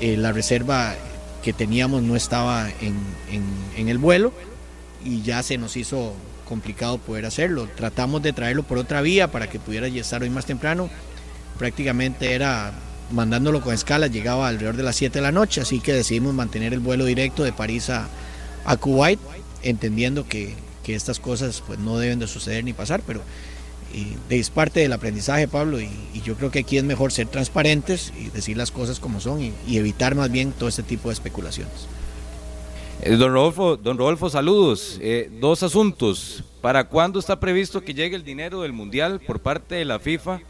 [0.00, 0.94] eh, la reserva
[1.42, 2.96] que teníamos no estaba en,
[3.30, 3.44] en,
[3.76, 4.32] en el vuelo
[5.04, 6.14] y ya se nos hizo
[6.44, 7.68] complicado poder hacerlo.
[7.76, 10.90] Tratamos de traerlo por otra vía para que pudiera estar hoy más temprano.
[11.58, 12.72] Prácticamente era
[13.10, 16.72] mandándolo con escala, llegaba alrededor de las 7 de la noche, así que decidimos mantener
[16.72, 18.08] el vuelo directo de París a,
[18.64, 19.18] a Kuwait,
[19.62, 20.54] entendiendo que,
[20.94, 23.22] estas cosas pues, no deben de suceder ni pasar, pero
[23.92, 25.90] y, es parte del aprendizaje, Pablo, y,
[26.24, 29.76] yo creo que aquí es mejor ser transparentes y decir las cosas como son y,
[29.76, 31.86] evitar más bien todo este tipo de especulaciones.
[33.02, 34.98] Eh, don Rodolfo, don Rodolfo saludos.
[35.00, 36.44] Eh, dos asuntos.
[36.60, 40.40] ¿Para cuándo está previsto que llegue el dinero del Mundial por parte de la FIFA?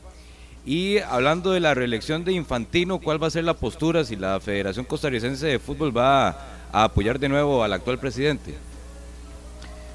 [0.67, 4.41] Y hablando de la reelección de Infantino, ¿cuál va a ser la postura si la
[4.41, 6.29] Federación Costarricense de Fútbol va
[6.73, 8.55] a apoyar de nuevo al actual presidente?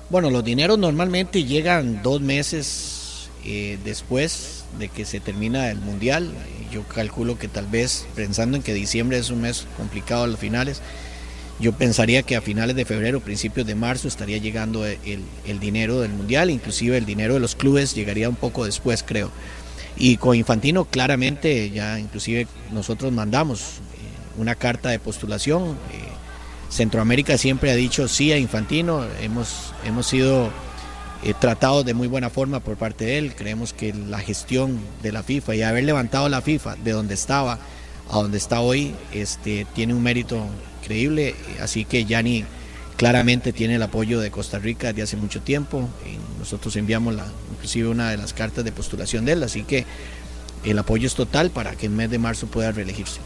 [0.10, 6.32] Bueno, los dineros normalmente llegan dos meses eh, después de que se termina el Mundial.
[6.72, 10.40] Yo calculo que tal vez, pensando en que diciembre es un mes complicado a los
[10.40, 10.82] finales,
[11.60, 15.23] yo pensaría que a finales de febrero, principios de marzo estaría llegando el,
[15.60, 19.32] dinero del mundial, inclusive el dinero de los clubes llegaría un poco después, creo.
[19.98, 25.77] Y con Infantino claramente ya inclusive nosotros mandamos eh, una carta de postulación.
[25.94, 26.15] Eh,
[26.70, 30.50] Centroamérica siempre ha dicho sí a Infantino, hemos, hemos sido
[31.24, 35.12] eh, tratados de muy buena forma por parte de él, creemos que la gestión de
[35.12, 37.60] la FIFA y haber levantado la FIFA de donde estaba
[38.10, 40.46] a donde está hoy este, tiene un mérito
[40.82, 42.46] increíble, así que Yanni
[42.98, 47.26] claramente tiene el apoyo de Costa Rica desde hace mucho tiempo, y nosotros enviamos la,
[47.54, 49.86] inclusive una de las cartas de postulación de él, así que
[50.64, 53.20] el apoyo es total para que en mes de marzo pueda reelegirse.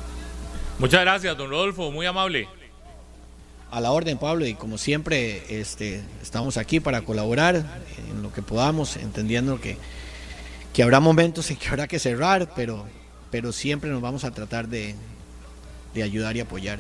[0.78, 2.48] Muchas gracias, don Rodolfo, muy amable.
[3.72, 7.56] A la orden, Pablo, y como siempre, este, estamos aquí para colaborar
[8.10, 9.78] en lo que podamos, entendiendo que,
[10.74, 12.86] que habrá momentos en que habrá que cerrar, pero,
[13.30, 14.96] pero siempre nos vamos a tratar de,
[15.94, 16.80] de ayudar y apoyar.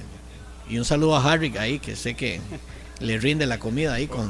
[0.67, 2.39] Y un saludo a Harry ahí, que sé que
[2.99, 4.27] le rinde la comida ahí con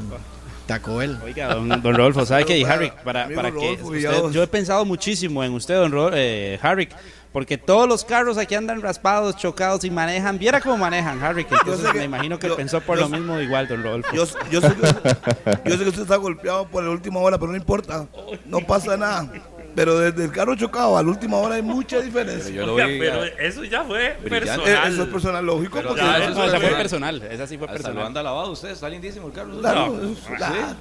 [0.68, 1.18] Taco Bell.
[1.23, 2.65] Oiga, don, don Rodolfo, ¿sabe qué?
[2.65, 6.90] Harry, para, para que usted, yo he pensado muchísimo en usted, don Rodolfo, eh, Harry,
[7.32, 10.40] porque todos los carros aquí andan raspados, chocados y manejan.
[10.40, 11.46] Viera cómo manejan, Harry.
[11.50, 14.16] Entonces me imagino que yo, pensó por yo, lo mismo igual, don Rodolfo.
[14.16, 14.82] Yo, yo, sé que,
[15.70, 18.08] yo sé que usted está golpeado por la última hora, pero no importa.
[18.46, 19.32] No pasa nada.
[19.76, 22.52] Pero desde el carro chocado a la última hora hay mucha diferencia.
[22.52, 24.68] Pero, Oiga, pero eso ya fue personal.
[24.68, 25.78] Eh, Eso es personal, lógico.
[25.78, 27.24] Pero porque ya, eso, no, esa fue personal.
[27.24, 27.96] Esa sí fue personal.
[27.96, 29.60] lo anda lavado usted, está lindísimo el carro.
[29.60, 30.56] Claro, no, claro.
[30.56, 30.76] ¿Sí?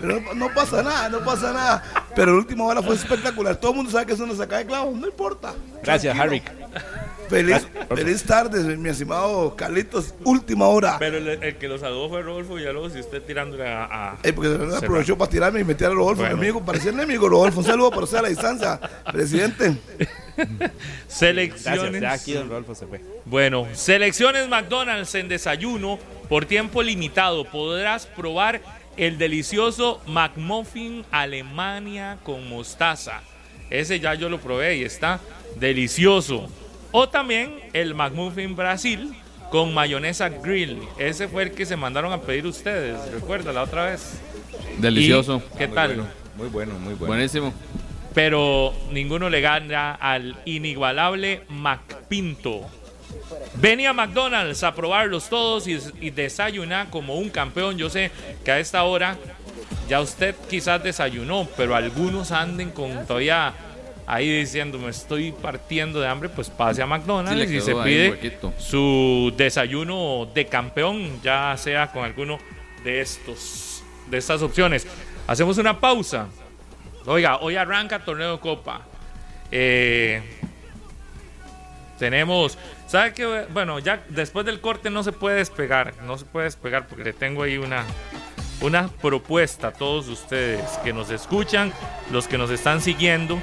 [0.00, 1.82] Pero no, no, pasa nada, no pasa nada.
[2.14, 3.56] Pero la última hora fue espectacular.
[3.56, 5.54] Todo el mundo sabe que eso no se cae de clavo, no importa.
[5.82, 6.42] Gracias, Harry.
[7.32, 10.14] Feliz, feliz tarde, mi estimado Carlitos.
[10.22, 10.96] Última hora.
[10.98, 13.84] Pero el, el, que lo saludó fue Rodolfo Villalobos y usted tirándole a.
[14.10, 16.36] a eh, porque aprovechó para tirarme y meter a Rodolfo, bueno.
[16.36, 16.62] mi amigo.
[16.62, 17.60] Parecía enemigo, Rodolfo.
[17.60, 18.78] Un saludo para usted a la distancia,
[19.10, 19.78] presidente.
[21.08, 22.00] Selecciones.
[22.02, 23.00] Gracias, aquí don Rodolfo se fue.
[23.24, 27.44] Bueno, selecciones McDonald's en desayuno por tiempo limitado.
[27.44, 28.60] Podrás probar
[28.96, 33.20] el delicioso McMuffin Alemania con mostaza.
[33.70, 35.20] Ese ya yo lo probé y está
[35.56, 36.48] delicioso.
[36.90, 39.14] O también el McMuffin Brasil
[39.50, 40.78] con mayonesa grill.
[40.98, 44.20] Ese fue el que se mandaron a pedir ustedes, recuerda la otra vez.
[44.78, 45.42] Delicioso.
[45.54, 45.88] ¿Y ¿Qué muy tal?
[45.88, 47.06] Bueno, muy bueno, muy bueno.
[47.06, 47.52] Buenísimo.
[48.14, 52.68] Pero ninguno le gana al inigualable McPinto.
[53.54, 57.76] Ven a McDonald's a probarlos todos y, y desayuna como un campeón.
[57.78, 58.10] Yo sé
[58.44, 59.16] que a esta hora
[59.88, 63.54] ya usted quizás desayunó, pero algunos anden con todavía
[64.06, 68.38] ahí diciendo me estoy partiendo de hambre, pues pase a McDonald's Sí, y se pide
[68.58, 72.38] su desayuno de campeón, ya sea con alguno
[72.84, 74.86] de estos, de estas opciones.
[75.26, 76.26] Hacemos una pausa.
[77.06, 78.82] Oiga, hoy arranca torneo de Copa.
[79.50, 80.22] Eh,
[82.02, 82.58] tenemos,
[82.88, 83.46] ¿sabe qué?
[83.52, 87.12] Bueno, ya después del corte no se puede despegar, no se puede despegar porque le
[87.12, 87.84] tengo ahí una,
[88.60, 91.72] una propuesta a todos ustedes que nos escuchan,
[92.10, 93.40] los que nos están siguiendo.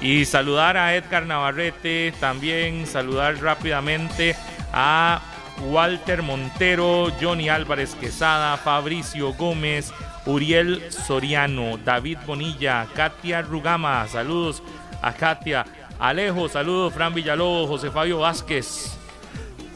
[0.00, 4.36] Y saludar a Edgar Navarrete, también saludar rápidamente
[4.72, 5.20] a
[5.58, 9.92] Walter Montero, Johnny Álvarez Quesada, Fabricio Gómez,
[10.26, 14.62] Uriel Soriano, David Bonilla, Katia Rugama, saludos
[15.02, 15.66] a Katia,
[16.00, 16.94] Alejo, saludos.
[16.94, 18.96] Fran Villalobos, José Fabio Vázquez.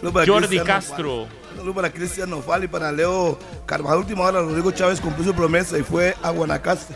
[0.02, 1.26] Jordi Cristiano Castro.
[1.26, 1.56] Fali.
[1.56, 3.98] Saludos para Cristian Nofal y para Leo Carvajal.
[3.98, 6.94] Última hora, Rodrigo Chávez cumplió su promesa y fue a Guanacaste.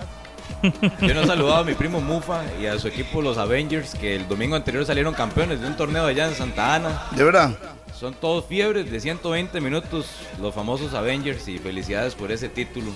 [0.62, 4.16] Yo no he saludado a mi primo Mufa y a su equipo los Avengers, que
[4.16, 7.02] el domingo anterior salieron campeones de un torneo allá en Santa Ana.
[7.12, 7.56] ¿De verdad?
[7.94, 10.06] Son todos fiebres de 120 minutos,
[10.40, 12.92] los famosos Avengers, y felicidades por ese título.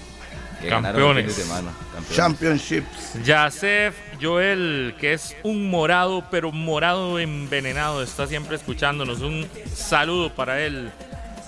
[0.63, 1.35] Que ganaron el Campeones.
[1.35, 1.71] fin de semana.
[1.93, 2.17] Campeones.
[2.17, 3.25] Championships.
[3.25, 9.21] Yasef Joel, que es un morado, pero morado envenenado, está siempre escuchándonos.
[9.21, 10.91] Un saludo para él.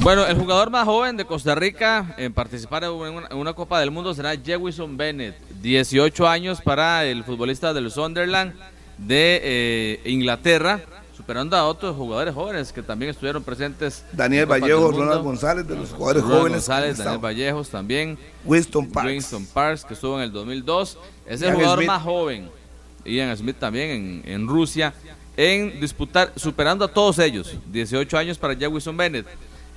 [0.00, 3.78] Bueno, el jugador más joven de Costa Rica en participar en una, en una Copa
[3.78, 8.54] del Mundo será Jewison Bennett, 18 años para el futbolista del Sunderland
[8.96, 10.80] de eh, Inglaterra,
[11.14, 14.02] superando a otros jugadores jóvenes que también estuvieron presentes.
[14.12, 14.92] Daniel Vallejo.
[14.92, 16.66] Ronald González, de los jugadores Ronald jóvenes.
[16.66, 17.18] González, Daniel.
[17.18, 18.18] Vallejos también.
[18.46, 19.10] Winston Parks.
[19.10, 20.98] Winston Parks, que estuvo en el 2002.
[21.26, 21.88] Es el jugador Smith.
[21.88, 22.61] más joven.
[23.04, 24.94] Ian Smith también en, Rusia.
[25.36, 27.56] En disputar, superando a todos ellos.
[27.70, 29.26] 18 años para Jewison Bennett.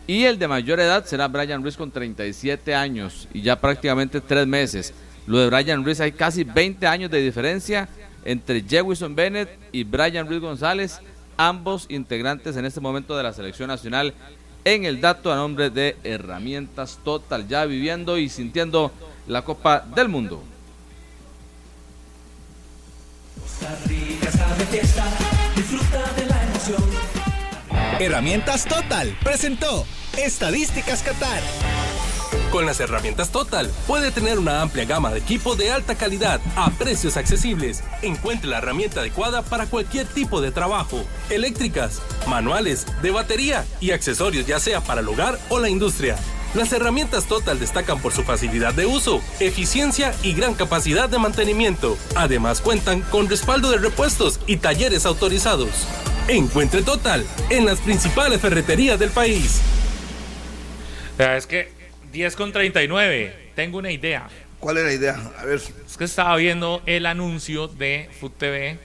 [0.08, 4.46] Y el de mayor edad será Brian Ruiz con 37 años y ya prácticamente 3
[4.46, 4.94] meses.
[5.26, 7.90] Lo de Brian Ruiz hay casi 20 años de diferencia
[8.24, 11.00] entre Jewison Bennett y Brian Ruiz González,
[11.38, 14.14] ambos integrantes en este momento de la selección nacional
[14.66, 18.92] en el dato a nombre de Herramientas Total, ya viviendo y sintiendo
[19.28, 20.44] la Copa del Mundo.
[28.00, 29.86] Herramientas Total presentó
[30.18, 31.42] Estadísticas Qatar.
[32.52, 36.70] Con las herramientas Total puede tener una amplia gama de equipo de alta calidad a
[36.72, 37.84] precios accesibles.
[38.02, 41.04] Encuentre la herramienta adecuada para cualquier tipo de trabajo.
[41.30, 46.18] Eléctricas, manuales, de batería y accesorios ya sea para el hogar o la industria.
[46.56, 51.98] Las herramientas Total destacan por su facilidad de uso, eficiencia y gran capacidad de mantenimiento.
[52.16, 55.86] Además cuentan con respaldo de repuestos y talleres autorizados.
[56.30, 59.62] Encuentre Total en las principales ferreterías del país.
[61.18, 61.74] Sea, es que
[62.14, 63.52] 10 con 39.
[63.54, 64.30] Tengo una idea.
[64.62, 65.32] ¿Cuál es la idea?
[65.38, 65.60] A ver.
[65.86, 68.80] Es que estaba viendo el anuncio de Food TV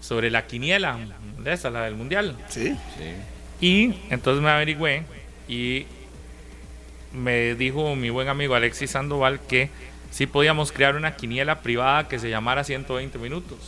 [0.00, 0.98] sobre la quiniela
[1.38, 2.38] de esa, la del mundial.
[2.48, 2.74] Sí.
[3.60, 5.04] Y entonces me averigüé
[5.46, 5.84] y
[7.14, 9.70] me dijo mi buen amigo Alexis Sandoval que
[10.10, 13.58] sí podíamos crear una quiniela privada que se llamara 120 minutos.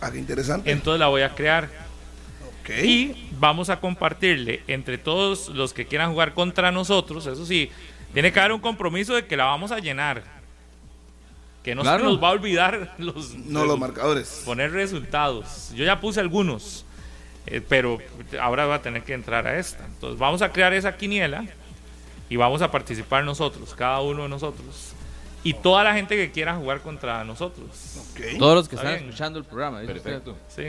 [0.00, 0.70] Ah, qué interesante.
[0.70, 1.68] Entonces la voy a crear.
[2.62, 2.70] Ok.
[2.84, 7.26] Y vamos a compartirle entre todos los que quieran jugar contra nosotros.
[7.26, 7.70] Eso sí,
[8.12, 10.22] tiene que haber un compromiso de que la vamos a llenar.
[11.62, 12.04] Que no Claro.
[12.04, 14.42] se nos va a olvidar los, No, los marcadores.
[14.44, 15.72] poner resultados.
[15.74, 16.84] Yo ya puse algunos,
[17.46, 17.98] eh, pero
[18.40, 19.84] ahora va a tener que entrar a esta.
[19.86, 21.44] Entonces vamos a crear esa quiniela
[22.32, 24.92] y vamos a participar nosotros, cada uno de nosotros.
[25.44, 27.68] Y toda la gente que quiera jugar contra nosotros.
[28.12, 28.38] Ok.
[28.38, 29.10] Todos los que Está están bien.
[29.10, 29.80] escuchando el programa.
[29.80, 30.34] Perfecto.
[30.48, 30.68] Sí.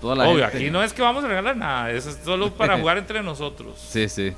[0.00, 0.56] Toda la Obvio, gente.
[0.56, 3.76] aquí no es que vamos a regalar nada, es solo para jugar entre nosotros.
[3.78, 4.32] Sí, sí.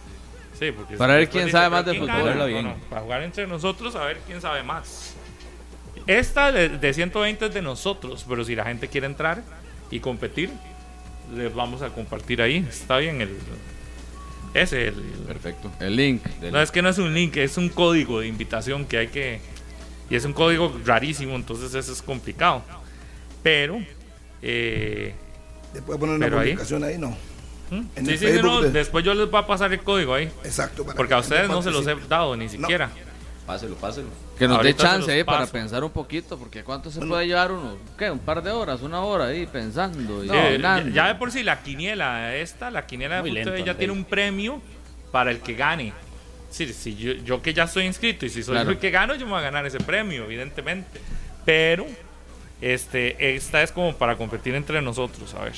[0.58, 2.42] Sí, porque Para ver quién dice, sabe "¿Pero más de fútbol?" gana?".
[2.44, 5.14] Habla No, no, para jugar entre nosotros a ver quién sabe más.
[6.08, 9.42] Esta de, de 120 es de nosotros, pero si la gente quiere entrar
[9.90, 10.50] y competir,
[11.36, 12.66] les vamos a compartir ahí.
[12.68, 13.38] Está bien el.
[14.54, 14.94] Ese el.
[15.26, 15.70] Perfecto.
[15.80, 16.22] El link.
[16.40, 19.08] Del- No es que no es un link, es un código de invitación que hay
[19.08, 19.40] que.
[20.08, 22.62] Y es un código rarísimo, entonces eso es complicado.
[23.42, 23.78] Pero.
[24.42, 25.14] eh,
[25.74, 26.32] ¿Le puede poner una ahí.
[26.32, 26.98] publicación ahí?
[26.98, 27.16] No.
[27.70, 30.24] En Sí, sí, sí, no, de- después yo les voy a pasar el código ahí.
[30.42, 30.84] Exacto.
[30.84, 32.90] para Porque a ustedes no se los he dado ni siquiera.
[33.46, 34.08] Páselo, páselo.
[34.40, 37.76] Que nos dé chance ahí para pensar un poquito, porque ¿cuánto se puede llevar uno?
[37.98, 38.10] ¿Qué?
[38.10, 38.80] ¿Un par de horas?
[38.80, 40.24] ¿Una hora ahí pensando?
[40.24, 43.92] y Sí, ya, de por sí la quiniela esta, la quiniela de lento, ya tiene
[43.92, 44.62] un premio
[45.12, 45.92] para el que gane.
[46.48, 48.70] Sí, si yo, yo que ya estoy inscrito y si soy Claro.
[48.70, 51.02] el que gano, yo me voy a ganar ese premio, evidentemente.
[51.44, 51.86] Pero
[52.62, 55.52] este esta es como para competir entre nosotros, a ver.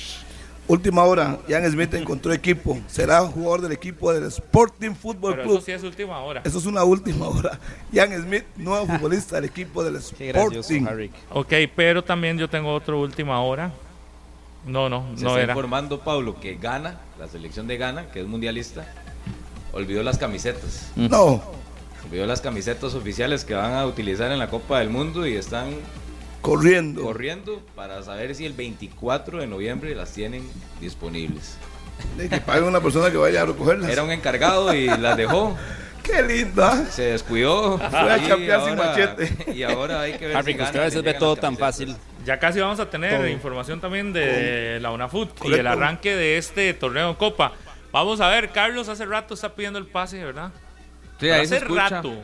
[0.68, 2.78] Última hora, Jan Smith encontró equipo.
[2.86, 5.56] Será jugador del equipo del Sporting Football Pero Club.
[5.56, 6.40] eso sí es última hora.
[6.44, 7.58] Eso es una última hora.
[7.92, 10.86] Jan Smith, nuevo futbolista del equipo del Sporting.
[10.86, 11.10] Harry.
[11.30, 13.72] Ok, pero también yo tengo otro última hora.
[14.64, 15.52] No, no, Se no está era.
[15.52, 18.86] informando Pablo que Ghana, la selección de Ghana, que es mundialista,
[19.72, 20.90] olvidó las camisetas.
[20.94, 21.42] No,
[22.04, 25.70] Olvidó las camisetas oficiales que van a utilizar en la Copa del Mundo y están
[26.42, 27.02] corriendo.
[27.02, 30.46] corriendo para saber si el 24 de noviembre las tienen
[30.80, 31.56] disponibles.
[32.16, 33.90] De que pague una persona que vaya a recogerlas.
[33.90, 35.56] Era un encargado y las dejó.
[36.02, 36.84] Qué linda.
[36.86, 37.78] Se descuidó.
[37.78, 39.52] Fue a champear sin machete.
[39.54, 41.96] Y ahora hay que ver Harry, si que usted a veces ve todo tan fácil.
[42.24, 43.28] Ya casi vamos a tener Todo.
[43.28, 47.52] información también de la UNAFUT y el arranque de este torneo en Copa.
[47.92, 50.50] Vamos a ver, Carlos hace rato está pidiendo el pase, ¿verdad?
[51.20, 52.14] Sí, ahí hace rato.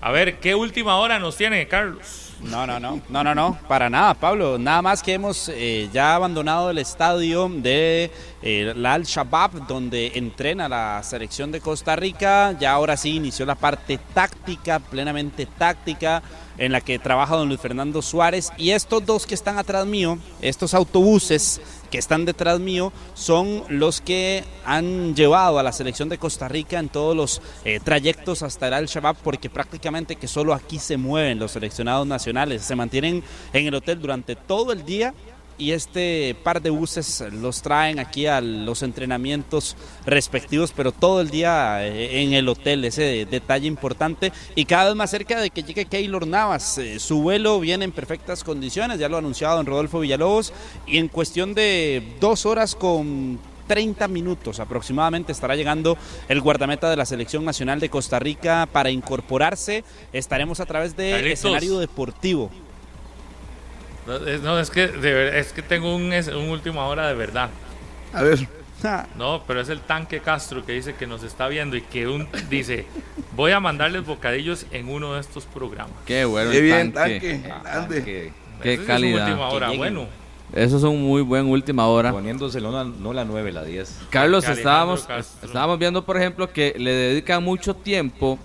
[0.00, 2.33] A ver, ¿qué última hora nos tiene, Carlos?
[2.42, 4.58] No, no, no, no, no, no, para nada, Pablo.
[4.58, 8.10] Nada más que hemos eh, ya abandonado el estadio de
[8.42, 12.56] eh, la Al-Shabaab, donde entrena la selección de Costa Rica.
[12.58, 16.22] Ya ahora sí inició la parte táctica, plenamente táctica,
[16.58, 18.52] en la que trabaja don Luis Fernando Suárez.
[18.58, 21.60] Y estos dos que están atrás mío, estos autobuses
[21.94, 26.80] que están detrás mío, son los que han llevado a la selección de Costa Rica
[26.80, 31.38] en todos los eh, trayectos hasta el Al-Shabaab, porque prácticamente que solo aquí se mueven
[31.38, 32.62] los seleccionados nacionales.
[32.62, 33.22] Se mantienen
[33.52, 35.14] en el hotel durante todo el día
[35.58, 41.30] y este par de buses los traen aquí a los entrenamientos respectivos, pero todo el
[41.30, 45.62] día eh, en el hotel, ese detalle importante y cada vez más cerca de que
[45.62, 46.78] llegue Keylor Navas.
[46.78, 50.52] Eh, Su vuelo viene en perfectas condiciones, ya lo ha anunciado don Rodolfo Villalobos,
[50.86, 55.96] y en cuestión de dos horas con 30 minutos aproximadamente estará llegando
[56.28, 59.84] el guardameta de la selección nacional de Costa Rica para incorporarse.
[60.12, 61.38] Estaremos a través de Carlitos.
[61.38, 62.50] escenario deportivo.
[64.06, 67.06] No, es, no, es que de ver- es que tengo un, es- un última hora
[67.08, 67.50] de verdad.
[68.12, 68.46] A ver,
[69.16, 72.28] No, pero es el tanque Castro que dice que nos está viendo y que un,
[72.50, 72.84] dice,
[73.34, 75.94] voy a mandarles bocadillos en uno de estos programas.
[76.04, 77.20] Qué bueno qué bien, tanque.
[77.42, 77.48] tanque.
[77.64, 78.04] Grande.
[78.04, 78.32] Que
[78.62, 79.26] Qué Ese sí es un calidad.
[79.28, 80.06] última hora, bueno.
[80.52, 82.12] Eso es un muy buen última hora.
[82.12, 84.00] poniéndoselo no, no la 9, la 10.
[84.10, 85.46] Carlos, estábamos, Castro.
[85.48, 88.38] estábamos viendo, por ejemplo, que le dedican mucho tiempo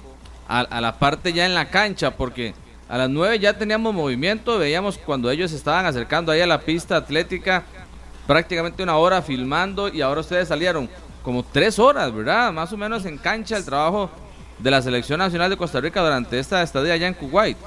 [0.48, 2.53] a, a la parte ya en la cancha, porque
[2.90, 6.98] a las 9 ya teníamos movimiento, veíamos cuando ellos estaban acercando ahí a la pista
[6.98, 7.64] atlética,
[8.26, 10.90] prácticamente una hora filmando, y ahora ustedes salieron
[11.22, 12.52] como tres horas, ¿verdad?
[12.52, 14.10] Más o menos en cancha el trabajo
[14.57, 17.57] de la Selección Nacional de Costa Rica durante esta estadía allá en Kuwait.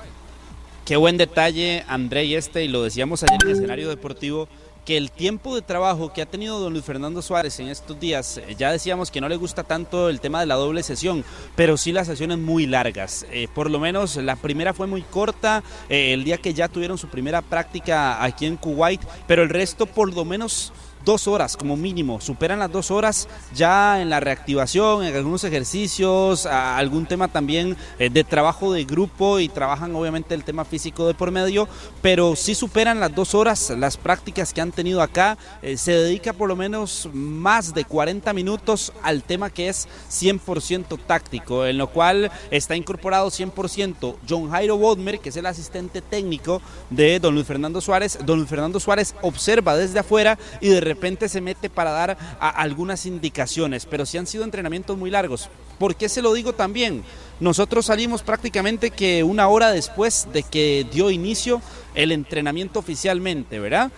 [0.84, 4.48] Qué buen detalle, André, y este, y lo decíamos ayer en el escenario deportivo,
[4.84, 8.38] que el tiempo de trabajo que ha tenido don Luis Fernando Suárez en estos días,
[8.38, 11.76] eh, ya decíamos que no le gusta tanto el tema de la doble sesión, pero
[11.76, 13.26] sí las sesiones muy largas.
[13.30, 16.98] Eh, por lo menos la primera fue muy corta, eh, el día que ya tuvieron
[16.98, 20.72] su primera práctica aquí en Kuwait, pero el resto por lo menos
[21.04, 26.46] dos horas como mínimo, superan las dos horas ya en la reactivación, en algunos ejercicios,
[26.46, 31.14] algún tema también eh, de trabajo de grupo y trabajan obviamente el tema físico de
[31.14, 31.68] por medio,
[32.00, 36.32] pero sí superan las dos horas las prácticas que han tenido acá, eh, se dedica
[36.32, 41.88] por lo menos más de 40 minutos al tema que es 100% táctico, en lo
[41.88, 46.60] cual está incorporado 100% John Jairo Bodmer, que es el asistente técnico
[46.90, 48.18] de don Luis Fernando Suárez.
[48.24, 52.48] Don Luis Fernando Suárez observa desde afuera y de repente se mete para dar a-
[52.48, 55.48] algunas indicaciones, pero sí han sido entrenamientos muy largos.
[55.78, 57.02] ¿Por qué se lo digo también?
[57.40, 61.60] Nosotros salimos prácticamente que una hora después de que dio inicio
[61.94, 63.90] el entrenamiento oficialmente, ¿verdad?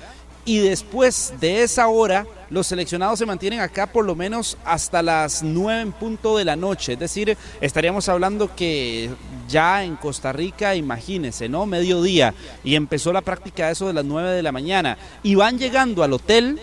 [0.47, 5.43] Y después de esa hora, los seleccionados se mantienen acá por lo menos hasta las
[5.43, 6.93] 9 en punto de la noche.
[6.95, 9.09] Es decir, estaríamos hablando que
[9.49, 11.65] ya en Costa Rica, imagínense, ¿no?
[11.65, 12.35] Mediodía.
[12.63, 14.99] Y empezó la práctica eso de las 9 de la mañana.
[15.23, 16.61] Y van llegando al hotel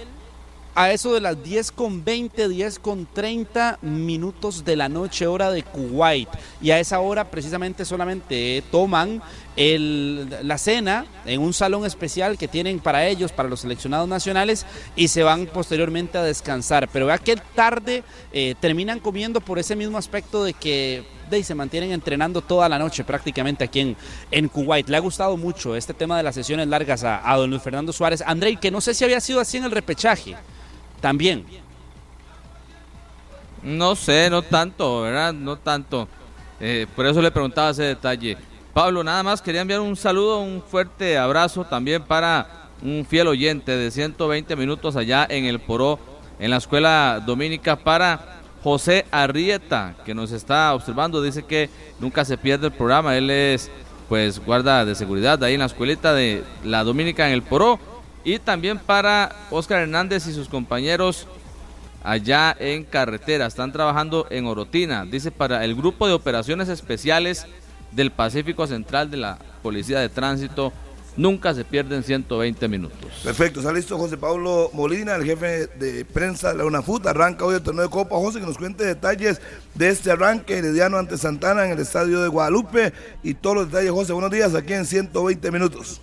[0.75, 5.51] a eso de las 10 con 20, 10 con 30 minutos de la noche, hora
[5.51, 6.29] de Kuwait.
[6.61, 9.21] Y a esa hora precisamente solamente toman
[9.57, 14.65] la cena en un salón especial que tienen para ellos, para los seleccionados nacionales,
[14.95, 16.87] y se van posteriormente a descansar.
[16.91, 21.03] Pero vea que tarde eh, terminan comiendo por ese mismo aspecto de que
[21.35, 23.97] ahí se mantienen entrenando toda la noche prácticamente aquí en,
[24.31, 24.87] en Kuwait.
[24.89, 27.91] Le ha gustado mucho este tema de las sesiones largas a, a don Luis Fernando
[27.93, 28.23] Suárez.
[28.25, 30.35] Andrei, que no sé si había sido así en el repechaje.
[30.99, 31.45] También.
[33.63, 35.33] No sé, no tanto, ¿verdad?
[35.33, 36.07] No tanto.
[36.59, 38.37] Eh, por eso le preguntaba ese detalle.
[38.73, 43.75] Pablo, nada más quería enviar un saludo, un fuerte abrazo también para un fiel oyente
[43.75, 45.99] de 120 minutos allá en el Poró,
[46.39, 51.21] en la escuela dominica, para José Arrieta, que nos está observando.
[51.21, 51.69] Dice que
[51.99, 53.17] nunca se pierde el programa.
[53.17, 53.71] Él es,
[54.07, 57.79] pues, guarda de seguridad ahí en la escuelita de la dominica en el Poró.
[58.23, 61.27] Y también para Oscar Hernández y sus compañeros
[62.03, 63.47] allá en carretera.
[63.47, 65.05] Están trabajando en Orotina.
[65.05, 67.47] Dice para el grupo de operaciones especiales
[67.91, 70.71] del Pacífico Central de la Policía de Tránsito.
[71.17, 73.21] Nunca se pierden 120 minutos.
[73.23, 77.05] Perfecto, está listo José Pablo Molina, el jefe de prensa de la UNAFUT.
[77.05, 78.15] Arranca hoy el torneo de Copa.
[78.15, 79.41] José, que nos cuente detalles
[79.75, 82.93] de este arranque herediano ante Santana en el estadio de Guadalupe
[83.23, 83.91] y todos los detalles.
[83.91, 86.01] José, buenos días aquí en 120 minutos.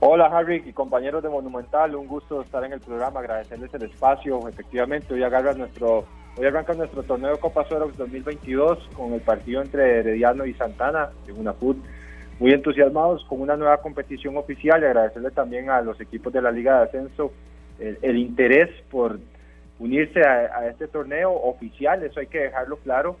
[0.00, 4.46] Hola Harry y compañeros de Monumental, un gusto estar en el programa, agradecerles el espacio.
[4.48, 6.04] Efectivamente, hoy agarra nuestro,
[6.36, 11.08] hoy arranca nuestro torneo de Copa Suerox 2022 con el partido entre Herediano y Santana
[11.26, 11.54] en una.
[12.38, 16.50] Muy entusiasmados con una nueva competición oficial y agradecerle también a los equipos de la
[16.50, 17.32] Liga de Ascenso
[17.78, 19.18] el, interés por
[19.78, 23.16] unirse a, a este torneo oficial, eso hay que dejarlo claro.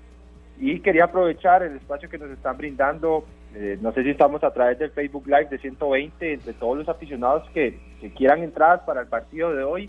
[0.58, 3.24] Y quería aprovechar el espacio que nos están brindando
[3.56, 6.88] eh, no sé si estamos a través del Facebook Live de 120, entre todos los
[6.88, 7.78] aficionados que,
[8.16, 9.88] quieran entradas para el partido de hoy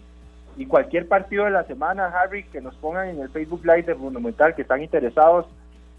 [0.56, 3.96] y cualquier partido de la semana, Harry, que nos pongan en el Facebook Live de
[3.96, 5.46] Monumental que están interesados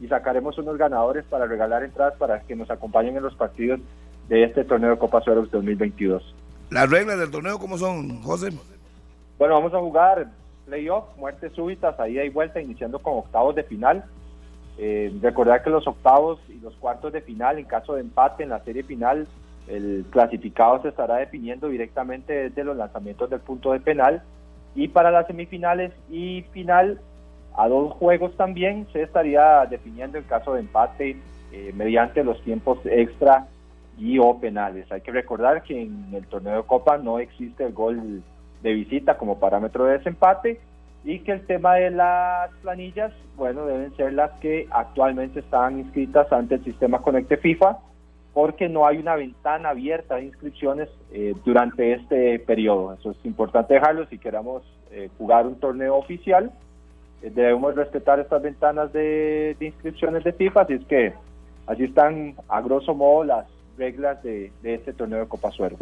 [0.00, 3.80] y sacaremos unos ganadores para regalar entradas para que nos acompañen en los partidos
[4.28, 6.34] de este torneo de Copa Sueros 2022.
[6.70, 8.50] ¿Las reglas del torneo cómo son, José?
[9.38, 10.28] Bueno, vamos a jugar
[10.66, 14.04] playoff, muertes súbitas, ahí hay vuelta, iniciando con octavos de final.
[14.78, 18.50] Eh, recordar que los octavos y los cuartos de final, en caso de empate en
[18.50, 19.26] la serie final,
[19.68, 24.22] el clasificado se estará definiendo directamente desde los lanzamientos del punto de penal.
[24.74, 27.00] Y para las semifinales y final,
[27.56, 31.16] a dos juegos también se estaría definiendo en caso de empate
[31.52, 33.46] eh, mediante los tiempos extra
[33.98, 34.90] y o penales.
[34.92, 38.22] Hay que recordar que en el torneo de Copa no existe el gol
[38.62, 40.60] de visita como parámetro de desempate
[41.04, 46.30] y que el tema de las planillas, bueno, deben ser las que actualmente están inscritas
[46.32, 47.78] ante el sistema Conecte FIFA,
[48.34, 52.92] porque no hay una ventana abierta de inscripciones eh, durante este periodo.
[52.92, 56.50] Eso es importante dejarlo si queramos eh, jugar un torneo oficial.
[57.22, 61.14] Eh, debemos respetar estas ventanas de, inscripciones de FIFA, así es que
[61.66, 65.78] así están a grosso modo las reglas de, este torneo de Copa Sueros.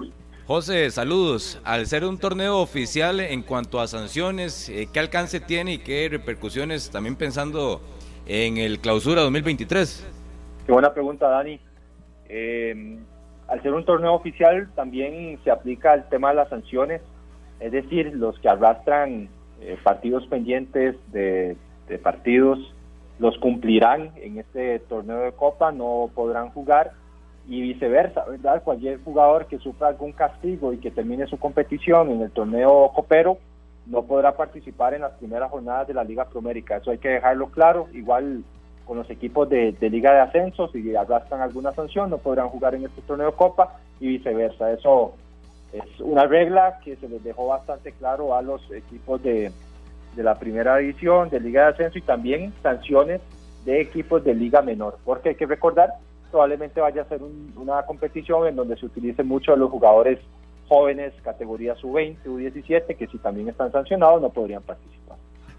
[0.46, 1.60] José, saludos.
[1.64, 6.08] Al ser un torneo oficial en cuanto a sanciones, eh, ¿qué alcance tiene y qué
[6.10, 7.80] repercusiones también pensando
[8.26, 10.06] en el clausura 2023?
[10.66, 11.58] Qué buena pregunta, Dani.
[12.28, 12.98] Eh,
[13.48, 17.02] al ser un torneo oficial también se aplica el tema de las sanciones,
[17.60, 19.28] es decir, los que arrastran
[19.64, 21.56] eh, partidos pendientes de,
[21.88, 22.58] de partidos
[23.18, 26.92] los cumplirán en este torneo de copa, no podrán jugar
[27.46, 28.62] y viceversa, ¿verdad?
[28.62, 33.38] Cualquier jugador que sufra algún castigo y que termine su competición en el torneo copero
[33.86, 36.76] no podrá participar en las primeras jornadas de la Liga Promérica.
[36.76, 37.88] Eso hay que dejarlo claro.
[37.92, 38.42] Igual
[38.86, 42.84] con los equipos de, Liga de Ascenso, si arrastran alguna sanción, no podrán jugar en
[42.84, 44.72] este torneo Copa y viceversa.
[44.72, 45.14] Eso
[45.74, 49.50] es una regla que se les dejó bastante claro a los equipos de,
[50.14, 53.20] de la primera división, de Liga de Ascenso y también sanciones
[53.64, 54.98] de equipos de Liga Menor.
[55.04, 55.90] Porque hay que recordar
[56.34, 57.20] probablemente vaya a ser
[57.54, 60.18] una competición en donde se utilicen mucho a los jugadores
[60.66, 65.16] jóvenes, categoría sub-20, U17, que si también están sancionados no podrían participar.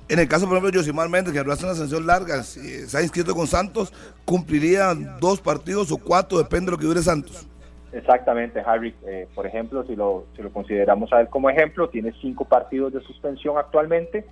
[0.10, 2.60] En el caso, por ejemplo, de Josimar Méndez, que hace una sanción larga, si
[2.90, 3.94] se ha inscrito con Santos,
[4.26, 7.48] cumpliría dos partidos o cuatro, depende de lo que dure Santos.
[7.96, 8.94] Exactamente, Harry.
[9.08, 12.92] Eh, por ejemplo, si lo, si lo consideramos a él como ejemplo, tiene cinco partidos
[12.92, 14.26] de suspensión actualmente,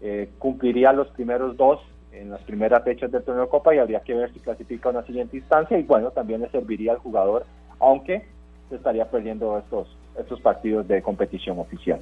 [0.00, 1.78] eh, cumpliría los primeros dos
[2.10, 4.92] en las primeras fechas del torneo de Copa y habría que ver si clasifica a
[4.92, 7.44] una siguiente instancia y bueno, también le serviría al jugador,
[7.78, 8.24] aunque
[8.70, 12.00] se estaría perdiendo estos, estos partidos de competición oficial.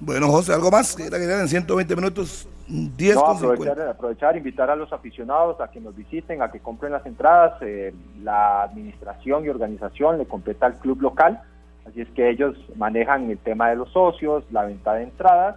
[0.00, 0.94] Bueno, José, ¿algo más?
[0.94, 5.96] Que en 120 minutos, 10 no, aprovechar, aprovechar, invitar a los aficionados a que nos
[5.96, 7.60] visiten, a que compren las entradas.
[7.62, 11.40] Eh, la administración y organización le completa al club local,
[11.86, 15.56] así es que ellos manejan el tema de los socios, la venta de entradas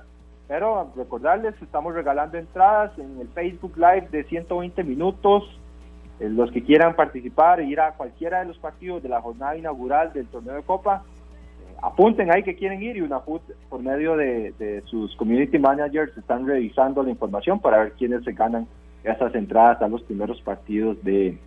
[0.49, 5.44] pero recordarles estamos regalando entradas en el Facebook Live de 120 minutos.
[6.20, 9.56] Eh, los que quieran participar e ir a cualquiera de los partidos de la jornada
[9.56, 11.03] inaugural del torneo de Copa,
[11.81, 16.45] apunten ahí que quieren ir y una FUT por medio de, sus community managers están
[16.45, 18.68] revisando la información para ver quiénes se ganan
[19.03, 21.38] esas entradas a los primeros partidos de,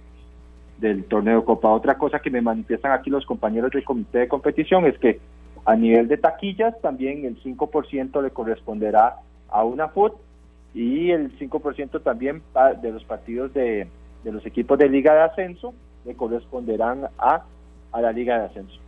[0.79, 1.71] del torneo Copa.
[1.71, 5.21] Otra cosa que me manifiestan aquí los compañeros del comité de competición es que
[5.65, 9.17] a nivel de taquillas, también el 5% le corresponderá
[9.49, 10.15] a una FUT
[10.75, 12.43] y el 5% también
[12.81, 13.87] de los partidos de,
[14.25, 17.45] de los equipos de Liga de Ascenso le corresponderán a,
[17.93, 18.82] a la Liga de Ascenso.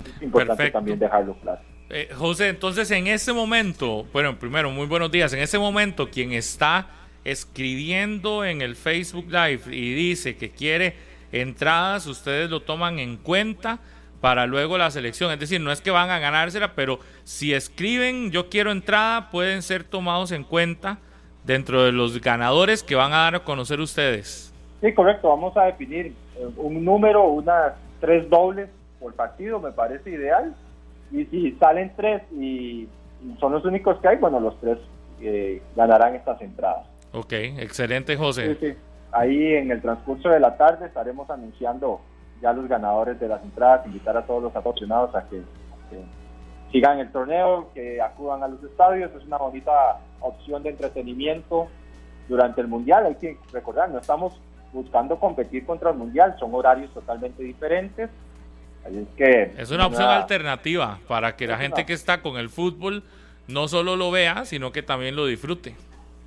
[0.00, 0.78] Es importante Perfecto.
[0.78, 1.60] también dejarlo claro.
[1.90, 5.32] Eh, José, entonces en este momento, bueno, primero, muy buenos días.
[5.32, 6.88] En este momento, quien está
[7.24, 10.94] escribiendo en el Facebook Live y dice que quiere
[11.32, 13.78] entradas, ustedes lo toman en cuenta
[14.20, 15.30] para luego la selección.
[15.32, 19.62] Es decir, no es que van a ganársela, pero si escriben yo quiero entrada, pueden
[19.62, 20.98] ser tomados en cuenta
[21.44, 24.52] dentro de los ganadores que van a dar a conocer ustedes.
[24.80, 25.28] Sí, correcto.
[25.28, 28.70] Vamos a definir eh, un número, unas tres dobles
[29.04, 30.54] por partido, me parece ideal.
[31.12, 32.88] Y si salen tres y
[33.38, 34.78] son los únicos que hay, bueno, los tres
[35.20, 36.86] eh, ganarán estas entradas.
[37.12, 38.54] Ok, excelente José.
[38.54, 38.78] Sí, sí.
[39.12, 42.00] Ahí en el transcurso de la tarde estaremos anunciando
[42.40, 45.42] ya los ganadores de las entradas, invitar a todos los aficionados a que,
[45.90, 46.02] que
[46.72, 49.12] sigan el torneo, que acudan a los estadios.
[49.14, 51.68] Es una bonita opción de entretenimiento
[52.26, 53.04] durante el Mundial.
[53.04, 54.40] Hay que recordar, no estamos
[54.72, 58.08] buscando competir contra el Mundial, son horarios totalmente diferentes.
[58.84, 62.50] Así es que Es una opción alternativa para que la gente que está con el
[62.50, 63.02] fútbol
[63.48, 65.74] no solo lo vea, sino que también lo disfrute.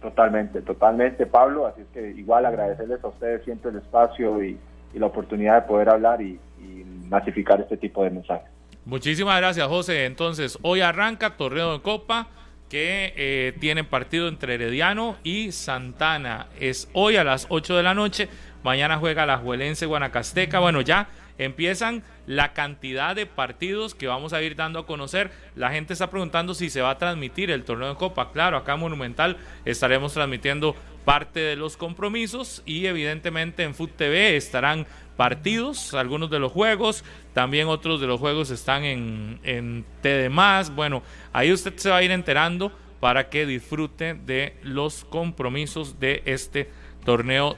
[0.02, 1.68] Totalmente, totalmente, Pablo.
[1.68, 4.58] Así es que igual agradecerles a ustedes siempre el espacio y,
[4.94, 8.48] y la oportunidad de poder hablar y, y masificar este tipo de mensajes.
[8.86, 10.06] Muchísimas gracias, José.
[10.06, 12.28] Entonces, hoy arranca Torneo de Copa
[12.70, 16.48] que eh, tiene partido entre Herediano y Santana.
[16.60, 18.30] Es hoy a las 8 de la noche.
[18.64, 20.60] Mañana juega la Juelense Guanacasteca.
[20.60, 21.08] Bueno, ya
[21.38, 25.32] empiezan la cantidad de partidos que vamos a ir dando a conocer.
[25.56, 28.32] La gente está preguntando si se va a transmitir el torneo de Copa.
[28.32, 34.36] Claro, acá en Monumental estaremos transmitiendo parte de los compromisos y evidentemente en Food TV
[34.36, 34.86] estarán
[35.16, 37.04] partidos, algunos de los juegos,
[37.34, 40.30] también otros de los juegos están en, en TD+.
[40.76, 41.02] Bueno,
[41.34, 46.66] ahí usted se va a ir enterando para que disfrute de los compromisos de este
[46.66, 46.87] torneo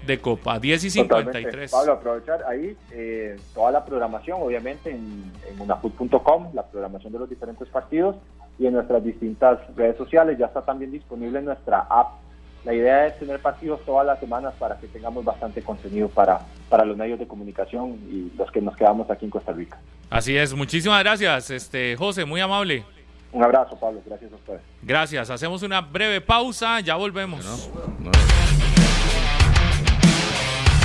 [0.05, 0.59] de Copa.
[0.59, 1.39] 10 y Totalmente.
[1.39, 1.71] 53.
[1.71, 7.29] Pablo, aprovechar ahí eh, toda la programación, obviamente, en, en unafood.com, la programación de los
[7.29, 8.15] diferentes partidos
[8.59, 10.37] y en nuestras distintas redes sociales.
[10.37, 12.19] Ya está también disponible en nuestra app.
[12.63, 16.85] La idea es tener partidos todas las semanas para que tengamos bastante contenido para, para
[16.85, 19.79] los medios de comunicación y los que nos quedamos aquí en Costa Rica.
[20.11, 22.83] Así es, muchísimas gracias, este José, muy amable.
[23.31, 24.01] Un abrazo, Pablo.
[24.05, 24.61] Gracias a ustedes.
[24.81, 25.29] Gracias.
[25.29, 27.69] Hacemos una breve pausa, ya volvemos.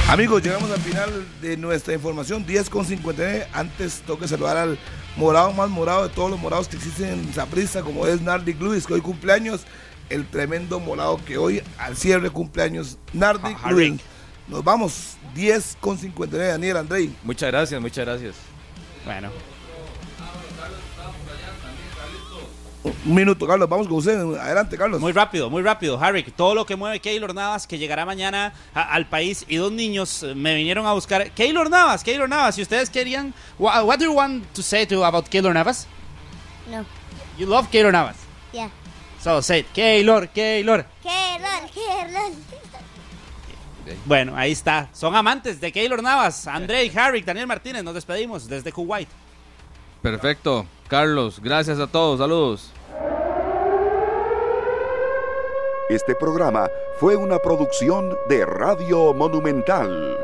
[0.08, 1.10] Amigos, llegamos al final
[1.40, 3.46] de nuestra información, 10 con 59.
[3.52, 4.78] Antes tengo que saludar al
[5.16, 8.86] morado más morado de todos los morados que existen en Zaprisa, como es Nardic Luis,
[8.86, 9.62] que hoy cumpleaños.
[10.10, 14.00] El tremendo morado que hoy al cierre cumpleaños Nardic Ja- Luis.
[14.48, 17.10] Nos vamos, 10 con 59, Daniel Andrei.
[17.24, 18.34] Muchas gracias, muchas gracias.
[19.06, 19.30] Bueno.
[22.84, 24.18] Un minuto, Carlos, vamos con usted.
[24.38, 25.00] Adelante, Carlos.
[25.00, 26.22] Muy rápido, muy rápido, Harry.
[26.22, 29.46] Todo lo que mueve Keylor Navas, que llegará mañana a- al país.
[29.48, 31.30] Y dos niños eh, me vinieron a buscar.
[31.30, 32.54] Keylor Navas, Keylor Navas.
[32.56, 33.32] Si ustedes querían.
[33.58, 35.86] What, what do you want to say to about Keylor Navas?
[36.70, 36.84] No.
[37.38, 38.16] You love Keylor Navas.
[38.52, 38.68] Yeah.
[39.22, 39.66] So say it.
[39.72, 40.84] Keylor, Keylor.
[41.02, 42.32] ¡Qué rol, qué rol!
[44.04, 44.88] Bueno, ahí está.
[44.92, 46.46] Son amantes de Keylor Navas.
[46.46, 47.82] André, Harry, Daniel Martínez.
[47.82, 49.08] Nos despedimos desde Kuwait.
[50.02, 50.66] Perfecto.
[50.88, 52.18] Carlos, gracias a todos.
[52.18, 52.70] Saludos.
[55.88, 60.18] Este programa fue una producción de Radio Monumental.